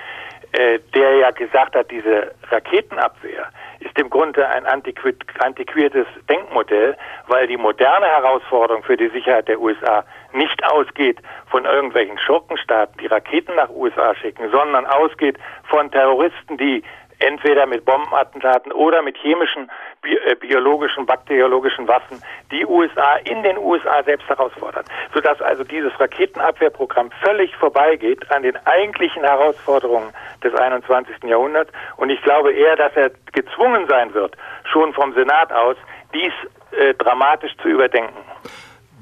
äh, 0.53 0.79
der 0.95 1.17
ja 1.17 1.31
gesagt 1.31 1.77
hat, 1.77 1.91
diese 1.91 2.33
Raketenabwehr 2.51 3.49
ist 3.81 3.97
im 3.99 4.11
Grunde 4.11 4.49
ein 4.49 4.67
antiquiertes 4.67 6.07
Denkmodell, 6.29 6.97
weil 7.27 7.47
die 7.47 7.57
moderne 7.57 8.07
Herausforderung 8.07 8.83
für 8.83 8.97
die 8.97 9.09
Sicherheit 9.11 9.47
der 9.47 9.61
USA 9.61 10.05
nicht 10.33 10.65
ausgeht 10.65 11.19
von 11.51 11.65
irgendwelchen 11.65 12.19
Schurkenstaaten, 12.19 12.99
die 12.99 13.07
Raketen 13.07 13.55
nach 13.55 13.69
USA 13.71 14.15
schicken, 14.17 14.51
sondern 14.51 14.87
ausgeht 14.87 15.39
von 15.69 15.91
Terroristen, 15.91 16.57
die 16.57 16.83
entweder 17.19 17.67
mit 17.67 17.85
Bombenattentaten 17.85 18.73
oder 18.73 19.03
mit 19.03 19.17
chemischen, 19.19 19.71
äh, 20.03 20.35
biologischen, 20.37 21.07
bakteriologischen 21.07 21.89
Waffen 21.89 22.23
die 22.51 22.65
USA 22.65 23.17
in 23.25 23.43
den 23.43 23.59
USA 23.59 24.03
selbst 24.05 24.29
herausfordern. 24.29 24.85
Sodass 25.13 25.41
also 25.41 25.65
dieses 25.65 25.99
Raketenabwehrprogramm 25.99 27.11
völlig 27.23 27.55
vorbeigeht 27.57 28.31
an 28.31 28.43
den 28.43 28.57
eigentlichen 28.67 29.25
Herausforderungen 29.25 30.13
des 30.43 30.55
21. 30.55 31.25
Jahrhunderts. 31.25 31.73
Und 31.97 32.11
ich 32.11 32.23
glaube 32.23 32.53
eher, 32.53 32.77
dass 32.77 32.93
er 32.95 33.11
gezwungen 33.33 33.87
sein 33.89 34.15
wird, 34.15 34.37
schon 34.65 34.93
vom 34.93 35.13
Senat 35.15 35.53
aus, 35.53 35.77
dies 36.15 36.33
äh, 36.73 36.95
dramatisch 36.95 37.53
zu 37.63 37.69
überdenken. 37.69 38.17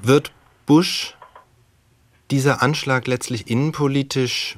Wird 0.02 0.32
Bush 0.66 1.14
dieser 2.30 2.62
Anschlag 2.62 3.06
letztlich 3.06 3.50
innenpolitisch 3.50 4.56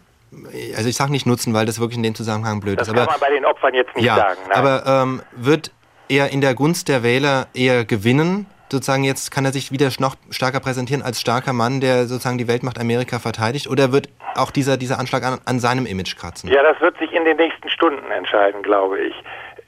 also 0.76 0.88
ich 0.88 0.96
sage 0.96 1.10
nicht 1.10 1.26
nutzen, 1.26 1.54
weil 1.54 1.66
das 1.66 1.80
wirklich 1.80 1.96
in 1.96 2.02
dem 2.02 2.14
Zusammenhang 2.14 2.60
blöd 2.60 2.80
das 2.80 2.88
ist. 2.88 2.96
Das 2.96 3.06
kann 3.06 3.20
man 3.20 3.28
bei 3.28 3.34
den 3.34 3.44
Opfern 3.44 3.74
jetzt 3.74 3.94
nicht 3.96 4.04
ja, 4.04 4.16
sagen. 4.16 4.40
Nein. 4.48 4.56
Aber 4.56 4.86
ähm, 4.86 5.22
wird 5.32 5.72
er 6.08 6.30
in 6.30 6.40
der 6.40 6.54
Gunst 6.54 6.88
der 6.88 7.02
Wähler 7.02 7.46
eher 7.54 7.84
gewinnen? 7.84 8.46
Sozusagen 8.70 9.02
jetzt 9.02 9.30
kann 9.30 9.46
er 9.46 9.52
sich 9.52 9.72
wieder 9.72 9.88
noch 9.98 10.16
stärker 10.30 10.60
präsentieren 10.60 11.02
als 11.02 11.20
starker 11.20 11.54
Mann, 11.54 11.80
der 11.80 12.06
sozusagen 12.06 12.36
die 12.36 12.48
Weltmacht 12.48 12.78
Amerika 12.78 13.18
verteidigt? 13.18 13.66
Oder 13.66 13.92
wird 13.92 14.10
auch 14.34 14.50
dieser, 14.50 14.76
dieser 14.76 14.98
Anschlag 14.98 15.24
an, 15.24 15.38
an 15.46 15.58
seinem 15.58 15.86
Image 15.86 16.16
kratzen? 16.16 16.50
Ja, 16.50 16.62
das 16.62 16.78
wird 16.80 16.98
sich 16.98 17.12
in 17.12 17.24
den 17.24 17.38
nächsten 17.38 17.70
Stunden 17.70 18.10
entscheiden, 18.10 18.62
glaube 18.62 19.00
ich. 19.00 19.14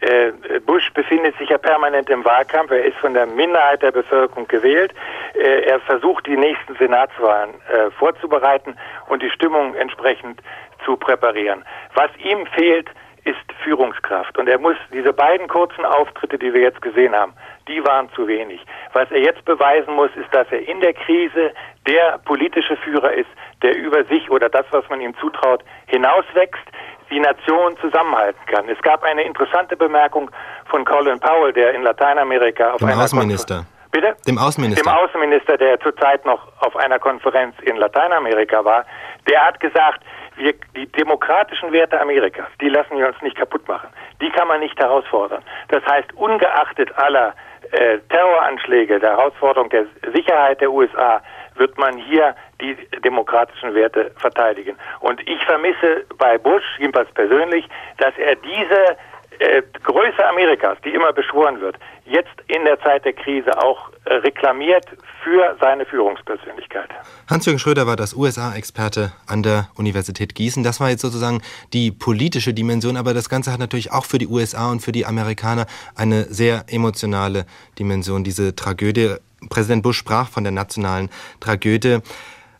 Äh, 0.01 0.61
Bush 0.61 0.91
befindet 0.95 1.37
sich 1.39 1.51
ja 1.51 1.59
permanent 1.59 2.09
im 2.09 2.25
Wahlkampf. 2.25 2.71
Er 2.71 2.85
ist 2.85 2.97
von 2.99 3.15
der 3.15 3.27
Minderheit 3.27 3.83
der 3.83 3.93
Bevölkerung 3.93 4.49
gewählt. 4.49 4.95
Äh, 5.35 5.63
er 5.63 5.81
versucht, 5.81 6.27
die 6.27 6.37
nächsten 6.37 6.75
Senatswahlen 6.77 7.51
äh, 7.51 7.91
vorzubereiten 7.93 8.77
und 9.09 9.23
die 9.23 9.31
Stimmung 9.31 9.75
entsprechend 9.75 10.41
zu 10.85 10.97
präparieren. 10.97 11.65
Was 11.95 12.11
ihm 12.19 12.47
fehlt, 12.47 12.89
ist 13.25 13.37
Führungskraft. 13.63 14.39
Und 14.39 14.49
er 14.49 14.59
muss 14.59 14.77
diese 14.93 15.13
beiden 15.13 15.47
kurzen 15.49 15.85
Auftritte, 15.85 16.39
die 16.39 16.53
wir 16.55 16.63
jetzt 16.63 16.81
gesehen 16.81 17.15
haben, 17.15 17.35
die 17.69 17.85
waren 17.85 18.11
zu 18.15 18.27
wenig. 18.27 18.65
Was 18.95 19.11
er 19.11 19.21
jetzt 19.21 19.45
beweisen 19.45 19.95
muss, 19.95 20.11
ist, 20.17 20.33
dass 20.33 20.51
er 20.51 20.67
in 20.67 20.81
der 20.81 20.95
Krise 20.95 21.53
der 21.87 22.19
politische 22.25 22.77
Führer 22.77 23.13
ist, 23.13 23.29
der 23.63 23.77
über 23.77 24.05
sich 24.05 24.31
oder 24.31 24.49
das, 24.49 24.65
was 24.71 24.89
man 24.89 25.01
ihm 25.01 25.15
zutraut, 25.19 25.63
hinauswächst, 25.87 26.65
die 27.11 27.21
Nation 27.21 27.77
zusammenhalten 27.81 28.41
kann. 28.47 28.69
Es 28.69 28.81
gab 28.83 29.03
eine 29.03 29.23
interessante 29.23 29.77
Bemerkung 29.77 30.31
von 30.67 30.85
Colin 30.85 31.19
Powell, 31.21 31.53
der 31.53 31.75
in 31.75 31.83
Lateinamerika 31.83 32.73
auf 32.73 32.79
Dem 32.79 32.89
einer 32.89 33.03
Außenminister. 33.03 33.65
Bitte? 33.91 34.17
Dem 34.27 34.39
Außenminister. 34.39 34.85
Dem 34.85 34.93
Außenminister, 34.93 35.57
der 35.57 35.81
zurzeit 35.81 36.25
noch 36.25 36.47
auf 36.61 36.77
einer 36.77 36.99
Konferenz 36.99 37.57
in 37.63 37.77
Lateinamerika 37.77 38.65
war. 38.65 38.85
Der 39.29 39.45
hat 39.45 39.59
gesagt, 39.59 40.03
wir, 40.37 40.55
die 40.77 40.87
demokratischen 40.93 41.73
Werte 41.73 42.01
Amerikas, 42.01 42.47
die 42.61 42.69
lassen 42.69 42.97
wir 42.97 43.09
uns 43.09 43.21
nicht 43.21 43.37
kaputt 43.37 43.67
machen. 43.69 43.89
Die 44.21 44.31
kann 44.31 44.49
man 44.49 44.61
nicht 44.61 44.79
herausfordern. 44.79 45.43
Das 45.69 45.85
heißt, 45.87 46.13
ungeachtet 46.15 46.97
aller 46.97 47.35
äh, 47.73 47.99
Terroranschläge, 48.09 49.01
der 49.01 49.11
Herausforderung 49.11 49.69
der 49.71 49.87
Sicherheit 50.15 50.61
der 50.61 50.71
USA, 50.71 51.21
wird 51.57 51.77
man 51.79 51.99
hier 51.99 52.35
die 52.61 52.77
demokratischen 53.05 53.75
Werte 53.75 54.13
verteidigen. 54.17 54.77
Und 55.01 55.21
ich 55.29 55.43
vermisse 55.45 56.05
bei 56.19 56.39
Bush, 56.39 56.65
jedenfalls 56.79 57.11
persönlich, 57.13 57.69
dass 57.99 58.17
er 58.19 58.37
diese 58.37 58.97
äh, 59.41 59.63
Größe 59.85 60.25
Amerikas, 60.29 60.77
die 60.85 60.91
immer 60.91 61.13
beschworen 61.13 61.61
wird, 61.61 61.77
jetzt 62.05 62.29
in 62.47 62.65
der 62.65 62.79
Zeit 62.81 63.05
der 63.07 63.15
Krise 63.15 63.57
auch 63.57 63.91
äh, 64.05 64.15
reklamiert 64.15 64.85
für 65.25 65.57
seine 65.61 65.87
Führungspersönlichkeit. 65.87 66.91
Hans-Jürgen 67.27 67.59
Schröder 67.59 67.87
war 67.87 67.97
das 67.97 68.15
USA-Experte 68.15 69.13
an 69.27 69.43
der 69.43 69.69
Universität 69.77 70.35
Gießen. 70.35 70.63
Das 70.63 70.79
war 70.79 70.91
jetzt 70.91 71.01
sozusagen 71.01 71.41
die 71.73 71.91
politische 71.91 72.53
Dimension, 72.53 72.99
aber 72.99 73.15
das 73.15 73.31
Ganze 73.31 73.51
hat 73.51 73.61
natürlich 73.61 73.93
auch 73.93 74.05
für 74.05 74.19
die 74.19 74.27
USA 74.27 74.71
und 74.71 74.81
für 74.81 74.93
die 74.93 75.07
Amerikaner 75.07 75.67
eine 75.97 76.25
sehr 76.25 76.65
emotionale 76.69 77.47
Dimension, 77.79 78.25
diese 78.25 78.55
Tragödie. 78.55 79.15
Präsident 79.49 79.83
Bush 79.83 79.97
sprach 79.97 80.29
von 80.29 80.45
der 80.45 80.53
nationalen 80.53 81.09
Tragödie. 81.41 82.01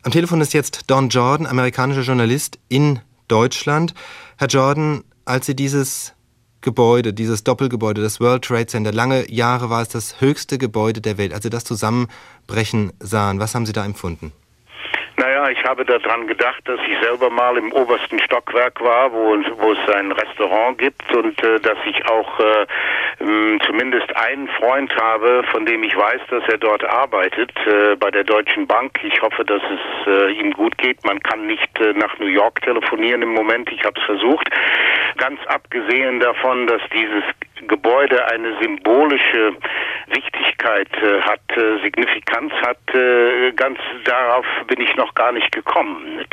Am 0.03 0.11
Telefon 0.11 0.41
ist 0.41 0.55
jetzt 0.55 0.89
Don 0.89 1.09
Jordan, 1.09 1.45
amerikanischer 1.45 2.01
Journalist 2.01 2.57
in 2.69 3.01
Deutschland. 3.27 3.93
Herr 4.39 4.47
Jordan, 4.47 5.03
als 5.25 5.45
Sie 5.45 5.55
dieses 5.55 6.15
Gebäude, 6.61 7.13
dieses 7.13 7.43
Doppelgebäude, 7.43 8.01
das 8.01 8.19
World 8.19 8.43
Trade 8.43 8.67
Center, 8.67 8.91
lange 8.91 9.31
Jahre 9.31 9.69
war 9.69 9.81
es 9.81 9.89
das 9.89 10.21
höchste 10.21 10.57
Gebäude 10.57 11.01
der 11.01 11.17
Welt, 11.17 11.33
als 11.33 11.43
Sie 11.43 11.49
das 11.49 11.63
zusammenbrechen 11.63 12.93
sahen, 12.99 13.39
was 13.39 13.55
haben 13.55 13.65
Sie 13.65 13.73
da 13.73 13.83
empfunden? 13.83 14.31
Ich 15.49 15.63
habe 15.63 15.85
daran 15.85 16.27
gedacht, 16.27 16.61
dass 16.65 16.79
ich 16.87 16.97
selber 17.01 17.29
mal 17.29 17.57
im 17.57 17.71
obersten 17.71 18.19
Stockwerk 18.19 18.79
war, 18.81 19.11
wo, 19.11 19.35
wo 19.57 19.71
es 19.71 19.95
ein 19.95 20.11
Restaurant 20.11 20.77
gibt 20.77 21.15
und 21.15 21.41
äh, 21.43 21.59
dass 21.59 21.77
ich 21.85 22.05
auch 22.05 22.39
äh, 22.39 22.65
zumindest 23.65 24.15
einen 24.15 24.47
Freund 24.49 24.95
habe, 24.95 25.43
von 25.51 25.65
dem 25.65 25.83
ich 25.83 25.95
weiß, 25.95 26.21
dass 26.29 26.43
er 26.47 26.57
dort 26.57 26.83
arbeitet, 26.83 27.51
äh, 27.65 27.95
bei 27.95 28.11
der 28.11 28.23
Deutschen 28.23 28.67
Bank. 28.67 28.99
Ich 29.03 29.21
hoffe, 29.21 29.43
dass 29.45 29.61
es 29.63 30.07
äh, 30.07 30.31
ihm 30.33 30.51
gut 30.51 30.77
geht. 30.77 31.03
Man 31.05 31.19
kann 31.21 31.47
nicht 31.47 31.79
äh, 31.79 31.93
nach 31.93 32.17
New 32.19 32.27
York 32.27 32.61
telefonieren 32.61 33.21
im 33.21 33.33
Moment. 33.33 33.71
Ich 33.71 33.83
habe 33.83 33.99
es 33.99 34.05
versucht. 34.05 34.49
Ganz 35.17 35.39
abgesehen 35.47 36.19
davon, 36.19 36.67
dass 36.67 36.81
dieses 36.93 37.23
Gebäude 37.67 38.25
eine 38.27 38.57
symbolische 38.61 39.55
Wichtigkeit 40.07 40.89
äh, 41.01 41.21
hat, 41.21 41.41
äh, 41.55 41.81
Signifikanz 41.83 42.51
hat, 42.61 42.79
äh, 42.93 43.51
ganz 43.53 43.77
darauf 44.05 44.45
bin 44.67 44.81
ich 44.81 44.95
noch 44.95 45.13
gar 45.15 45.31
nicht 45.31 45.51
gekommen. 45.51 46.25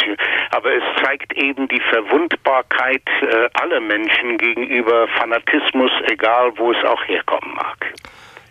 Aber 0.51 0.73
es 0.73 0.83
zeigt 1.03 1.33
eben 1.35 1.69
die 1.69 1.81
Verwundbarkeit 1.91 3.03
äh, 3.23 3.49
aller 3.55 3.81
Menschen 3.81 4.39
gegenüber 4.39 5.09
Fanatismus, 5.19 5.91
egal 6.11 6.53
wo 6.57 6.73
es 6.73 6.85
auch 6.85 7.03
herkommen 7.05 7.55
mag. 7.55 7.95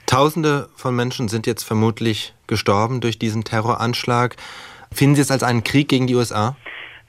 Tausende 0.05 0.69
von 0.75 0.95
Menschen 0.95 1.28
sind 1.28 1.47
jetzt 1.47 1.63
vermutlich 1.63 2.34
gestorben 2.47 3.01
durch 3.01 3.19
diesen 3.19 3.43
Terroranschlag. 3.43 4.36
Finden 4.93 5.15
Sie 5.15 5.21
es 5.21 5.32
als 5.32 5.43
einen 5.43 5.63
Krieg 5.63 5.89
gegen 5.89 6.07
die 6.07 6.15
USA? 6.15 6.55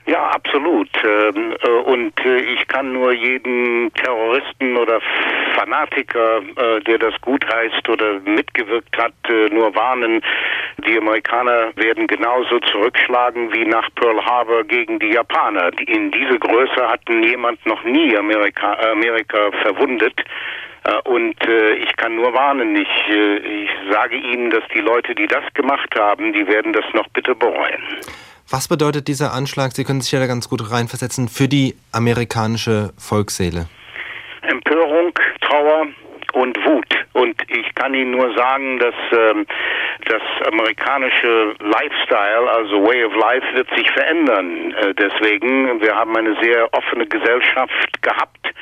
Ja, 0.08 0.30
absolut. 0.30 0.88
Ähm, 1.04 1.54
äh, 1.62 1.68
und 1.68 2.18
äh, 2.24 2.38
ich 2.38 2.66
kann 2.66 2.94
nur 2.94 3.12
jeden 3.12 3.92
Terroristen 3.92 4.78
oder 4.78 5.02
Fanatiker, 5.54 6.38
äh, 6.38 6.80
der 6.80 6.96
das 6.96 7.12
gut 7.20 7.44
heißt 7.52 7.86
oder 7.90 8.18
mitgewirkt 8.20 8.96
hat, 8.96 9.12
nur 9.50 9.74
warnen. 9.74 10.22
Die 10.86 10.96
Amerikaner 10.96 11.76
werden 11.76 12.06
genauso 12.06 12.58
zurückschlagen 12.60 13.52
wie 13.52 13.66
nach 13.66 13.86
Pearl 13.96 14.24
Harbor 14.24 14.64
gegen 14.64 14.98
die 14.98 15.10
Japaner. 15.10 15.70
In 15.86 16.10
diese 16.10 16.38
Größe 16.38 16.88
hatten 16.88 17.22
jemand 17.22 17.64
noch 17.66 17.84
nie 17.84 18.16
Amerika, 18.16 18.78
Amerika 18.90 19.50
verwundet. 19.62 20.24
Und 21.04 21.36
ich 21.82 21.96
kann 21.96 22.16
nur 22.16 22.32
warnen, 22.32 22.76
ich, 22.76 23.08
ich 23.08 23.70
sage 23.90 24.16
Ihnen, 24.16 24.48
dass 24.50 24.62
die 24.72 24.80
Leute, 24.80 25.14
die 25.14 25.26
das 25.26 25.44
gemacht 25.52 25.94
haben, 25.98 26.32
die 26.32 26.46
werden 26.46 26.72
das 26.72 26.84
noch 26.94 27.08
bitte 27.08 27.34
bereuen. 27.34 27.82
Was 28.50 28.66
bedeutet 28.66 29.08
dieser 29.08 29.34
Anschlag, 29.34 29.72
Sie 29.72 29.84
können 29.84 30.00
sich 30.00 30.10
ja 30.10 30.20
da 30.20 30.26
ganz 30.26 30.48
gut 30.48 30.70
reinversetzen, 30.70 31.28
für 31.28 31.48
die 31.48 31.76
amerikanische 31.92 32.94
Volksseele? 32.96 33.68
Empörung, 34.40 35.12
Trauer 35.42 35.86
und 36.32 36.56
Wut. 36.64 36.86
Und 37.12 37.36
ich 37.48 37.74
kann 37.74 37.92
Ihnen 37.92 38.12
nur 38.12 38.34
sagen, 38.34 38.78
dass 38.78 38.94
ähm, 39.12 39.44
das 40.06 40.22
amerikanische 40.46 41.54
Lifestyle, 41.60 42.50
also 42.50 42.82
Way 42.86 43.04
of 43.04 43.14
Life, 43.16 43.46
wird 43.54 43.68
sich 43.76 43.90
verändern. 43.90 44.72
Äh, 44.72 44.94
deswegen, 44.94 45.80
wir 45.80 45.94
haben 45.94 46.16
eine 46.16 46.36
sehr 46.40 46.72
offene 46.72 47.06
Gesellschaft 47.06 48.02
gehabt. 48.02 48.52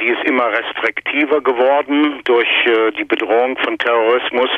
Die 0.00 0.06
ist 0.06 0.24
immer 0.24 0.48
restriktiver 0.50 1.40
geworden 1.40 2.20
durch 2.24 2.48
äh, 2.66 2.90
die 2.92 3.04
Bedrohung 3.04 3.56
von 3.58 3.78
Terrorismus. 3.78 4.50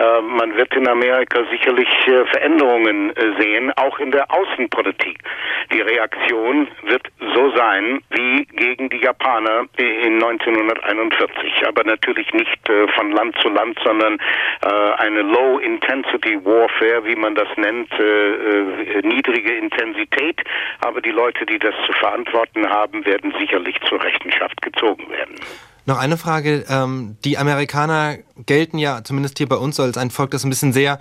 Äh, 0.00 0.20
man 0.22 0.56
wird 0.56 0.74
in 0.74 0.88
Amerika 0.88 1.44
sicherlich 1.50 1.88
Veränderungen 2.04 3.12
sehen, 3.38 3.72
auch 3.76 3.98
in 3.98 4.10
der 4.10 4.30
Außenpolitik. 4.30 5.18
Die 5.72 5.80
Reaktion 5.80 6.68
wird 6.84 7.06
so 7.34 7.50
sein 7.54 8.00
wie 8.10 8.44
gegen 8.46 8.88
die 8.88 8.98
Japaner 8.98 9.66
in 9.76 10.14
1941, 10.14 11.66
aber 11.66 11.84
natürlich 11.84 12.32
nicht 12.32 12.58
von 12.94 13.12
Land 13.12 13.36
zu 13.42 13.48
Land, 13.48 13.78
sondern 13.84 14.18
eine 14.62 15.22
Low-Intensity 15.58 16.44
Warfare, 16.44 17.04
wie 17.04 17.16
man 17.16 17.34
das 17.34 17.48
nennt, 17.56 17.90
niedrige 19.04 19.52
Intensität. 19.56 20.40
Aber 20.80 21.00
die 21.00 21.10
Leute, 21.10 21.46
die 21.46 21.58
das 21.58 21.74
zu 21.86 21.92
verantworten 21.92 22.68
haben, 22.68 23.04
werden 23.04 23.32
sicherlich 23.38 23.76
zur 23.88 24.02
Rechenschaft 24.02 24.60
gezogen 24.62 25.10
werden. 25.10 25.36
Noch 25.86 25.98
eine 25.98 26.16
Frage. 26.16 26.64
Ähm, 26.68 27.16
die 27.24 27.38
Amerikaner 27.38 28.18
gelten 28.44 28.78
ja, 28.78 29.02
zumindest 29.02 29.38
hier 29.38 29.48
bei 29.48 29.56
uns, 29.56 29.80
als 29.80 29.96
ein 29.96 30.10
Volk, 30.10 30.30
das 30.30 30.44
ein 30.44 30.50
bisschen 30.50 30.72
sehr, 30.72 30.98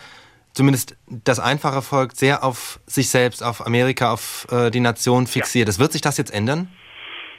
zumindest 0.54 0.98
das 1.08 1.40
einfache 1.40 1.82
Volk, 1.82 2.14
sehr 2.14 2.44
auf 2.44 2.80
sich 2.86 3.10
selbst, 3.10 3.44
auf 3.44 3.66
Amerika, 3.66 4.14
auf 4.14 4.48
äh, 4.50 4.72
die 4.72 4.80
Nation 4.80 5.28
fixiert 5.28 5.68
ist. 5.68 5.80
Wird 5.80 5.92
sich 5.92 6.02
das 6.02 6.18
jetzt 6.18 6.34
ändern? 6.34 6.70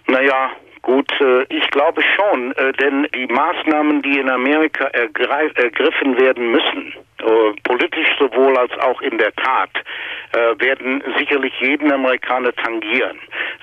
Naja, 0.06 0.50
Gut, 0.88 1.12
äh, 1.20 1.42
ich 1.50 1.70
glaube 1.70 2.00
schon, 2.02 2.52
äh, 2.52 2.72
denn 2.72 3.06
die 3.14 3.26
Maßnahmen, 3.26 4.00
die 4.00 4.18
in 4.18 4.30
Amerika 4.30 4.86
ergriffen 4.86 6.18
werden 6.18 6.50
müssen, 6.50 6.94
äh, 6.94 7.07
politisch 7.64 8.08
sowohl 8.18 8.56
als 8.56 8.72
auch 8.78 9.00
in 9.00 9.18
der 9.18 9.34
Tat, 9.34 9.70
werden 10.58 11.02
sicherlich 11.18 11.52
jeden 11.60 11.90
Amerikaner 11.92 12.54
tangieren. 12.54 13.18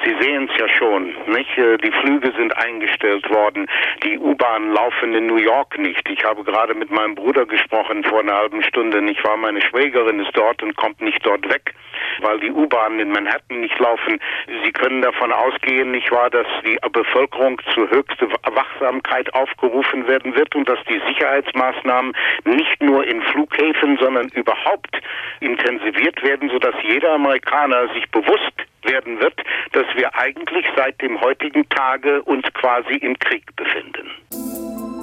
Sie 0.06 0.16
sehen 0.22 0.48
es 0.52 0.60
ja 0.60 0.70
schon, 0.70 1.16
nicht? 1.26 1.50
Die 1.58 1.92
Flüge 1.92 2.32
sind 2.38 2.56
eingestellt 2.58 3.28
worden, 3.30 3.66
die 4.04 4.20
U-Bahnen 4.20 4.72
laufen 4.72 5.16
in 5.16 5.26
New 5.26 5.38
York 5.38 5.80
nicht. 5.80 6.08
Ich 6.10 6.24
habe 6.24 6.44
gerade 6.44 6.76
mit 6.76 6.92
meinem 6.92 7.16
Bruder 7.16 7.46
gesprochen 7.48 8.04
vor 8.04 8.20
einer 8.20 8.36
halben 8.36 8.62
Stunde, 8.62 9.02
nicht 9.02 9.24
wahr? 9.24 9.38
Meine 9.38 9.62
Schwägerin 9.62 10.20
ist 10.20 10.30
dort 10.34 10.62
und 10.62 10.76
kommt 10.76 11.02
nicht 11.02 11.26
dort 11.26 11.50
weg, 11.52 11.74
weil 12.20 12.40
die 12.40 12.52
U-Bahnen 12.52 13.00
in 13.00 13.10
Manhattan 13.10 13.62
nicht 13.62 13.80
laufen. 13.80 14.20
Sie 14.64 14.72
können 14.72 15.02
davon 15.02 15.32
ausgehen, 15.32 15.90
nicht 15.90 16.12
wahr, 16.12 16.30
dass 16.30 16.48
die 16.64 16.78
Bevölkerung 16.92 17.60
zu 17.74 17.90
höchster 17.90 18.28
Wachsamkeit 18.44 19.34
aufgerufen 19.34 20.08
werden 20.08 20.36
wird 20.36 20.56
und 20.56 20.70
dass 20.70 20.80
die 20.88 21.02
Sicherheitsmaßnahmen 21.08 22.14
nicht 22.44 22.82
nur 22.82 23.08
in 23.08 23.24
Flughäfen, 23.24 23.98
sondern 23.98 24.28
überhaupt 24.30 25.02
intensiviert 25.40 26.22
werden, 26.22 26.50
sodass 26.50 26.76
jeder 26.84 27.14
Amerikaner 27.14 27.88
sich 27.94 28.08
bewusst 28.12 28.54
werden 28.86 29.20
wird, 29.20 29.34
dass 29.72 29.86
wir 29.96 30.16
eigentlich 30.16 30.66
seit 30.76 31.02
dem 31.02 31.20
heutigen 31.22 31.68
Tage 31.70 32.22
uns 32.24 32.46
quasi 32.54 32.96
im 32.96 33.18
Krieg 33.20 33.56
befinden. 33.56 34.10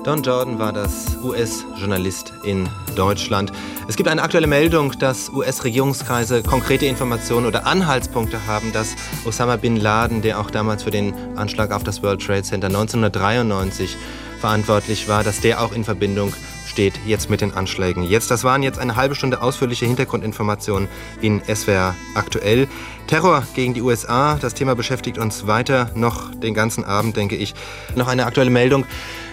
Don 0.05 0.21
Jordan 0.21 0.59
war 0.59 0.73
das 0.73 1.17
US-Journalist 1.23 2.33
in 2.45 2.69
Deutschland. 2.97 3.53
Es 3.89 3.97
gibt 3.97 4.09
eine 4.09 4.23
aktuelle 4.23 4.49
Meldung, 4.49 4.93
dass 4.99 5.31
US-Regierungskreise 5.31 6.43
konkrete 6.43 6.87
Informationen 6.87 7.47
oder 7.47 7.67
Anhaltspunkte 7.67 8.47
haben, 8.49 8.73
dass 8.73 8.97
Osama 9.25 9.55
bin 9.57 9.77
Laden, 9.77 10.21
der 10.21 10.41
auch 10.41 10.51
damals 10.51 10.83
für 10.83 10.91
den 10.91 11.15
Anschlag 11.37 11.71
auf 11.71 11.85
das 11.85 12.03
World 12.03 12.21
Trade 12.21 12.43
Center 12.43 12.67
1993 12.67 13.97
verantwortlich 14.41 15.07
war, 15.07 15.23
dass 15.23 15.41
der 15.41 15.61
auch 15.61 15.73
in 15.73 15.85
Verbindung 15.85 16.35
steht 16.73 16.95
jetzt 17.07 17.29
mit 17.29 17.43
den 17.43 17.53
Anschlägen. 17.53 18.03
Jetzt, 18.03 18.31
das 18.31 18.45
waren 18.45 18.63
jetzt 18.63 18.79
eine 18.79 18.97
halbe 18.97 19.15
Stunde 19.15 19.43
ausführliche 19.43 19.85
Hintergrundinformationen 19.85 20.89
in 21.21 21.43
SWR 21.45 21.95
aktuell. 22.15 22.67
Terror 23.09 23.47
gegen 23.55 23.75
die 23.75 23.83
USA, 23.83 24.39
das 24.41 24.55
Thema 24.55 24.75
beschäftigt 24.75 25.19
uns 25.19 25.47
weiter 25.47 25.91
noch 25.95 26.35
den 26.35 26.55
ganzen 26.55 26.85
Abend, 26.85 27.17
denke 27.17 27.37
ich. 27.37 27.55
Noch 27.95 28.09
eine 28.09 28.25
aktuelle 28.25 28.49
Meldung. 28.49 28.87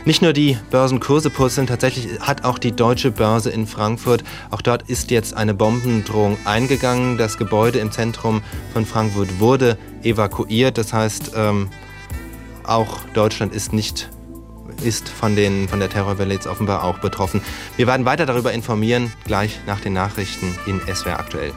Nicht 0.03 0.21
nur 0.21 0.33
die 0.33 0.57
Börsenkurse 0.69 1.29
purzeln, 1.29 1.65
tatsächlich 1.65 2.19
hat 2.19 2.43
auch 2.43 2.59
die 2.59 2.73
deutsche 2.73 3.09
Börse 3.09 3.49
in 3.51 3.67
Frankfurt, 3.67 4.23
auch 4.51 4.61
dort 4.61 4.89
ist 4.89 5.09
jetzt 5.09 5.33
eine 5.33 5.53
Bombendrohung 5.53 6.37
eingegangen. 6.43 7.17
Das 7.17 7.37
Gebäude 7.37 7.79
im 7.79 7.91
Zentrum 7.91 8.41
von 8.73 8.85
Frankfurt 8.85 9.39
wurde 9.39 9.77
evakuiert. 10.03 10.77
Das 10.77 10.91
heißt, 10.91 11.31
ähm, 11.35 11.69
auch 12.65 12.99
Deutschland 13.13 13.53
ist 13.53 13.71
nicht 13.71 14.09
ist 14.83 15.09
von, 15.09 15.35
den, 15.35 15.67
von 15.67 15.79
der 15.79 15.89
Terrorwelle 15.89 16.33
jetzt 16.33 16.47
offenbar 16.47 16.83
auch 16.83 16.99
betroffen. 16.99 17.41
Wir 17.77 17.87
werden 17.87 18.05
weiter 18.05 18.25
darüber 18.25 18.51
informieren, 18.53 19.11
gleich 19.25 19.59
nach 19.65 19.79
den 19.79 19.93
Nachrichten 19.93 20.57
in 20.65 20.79
SWR 20.93 21.19
aktuell. 21.19 21.53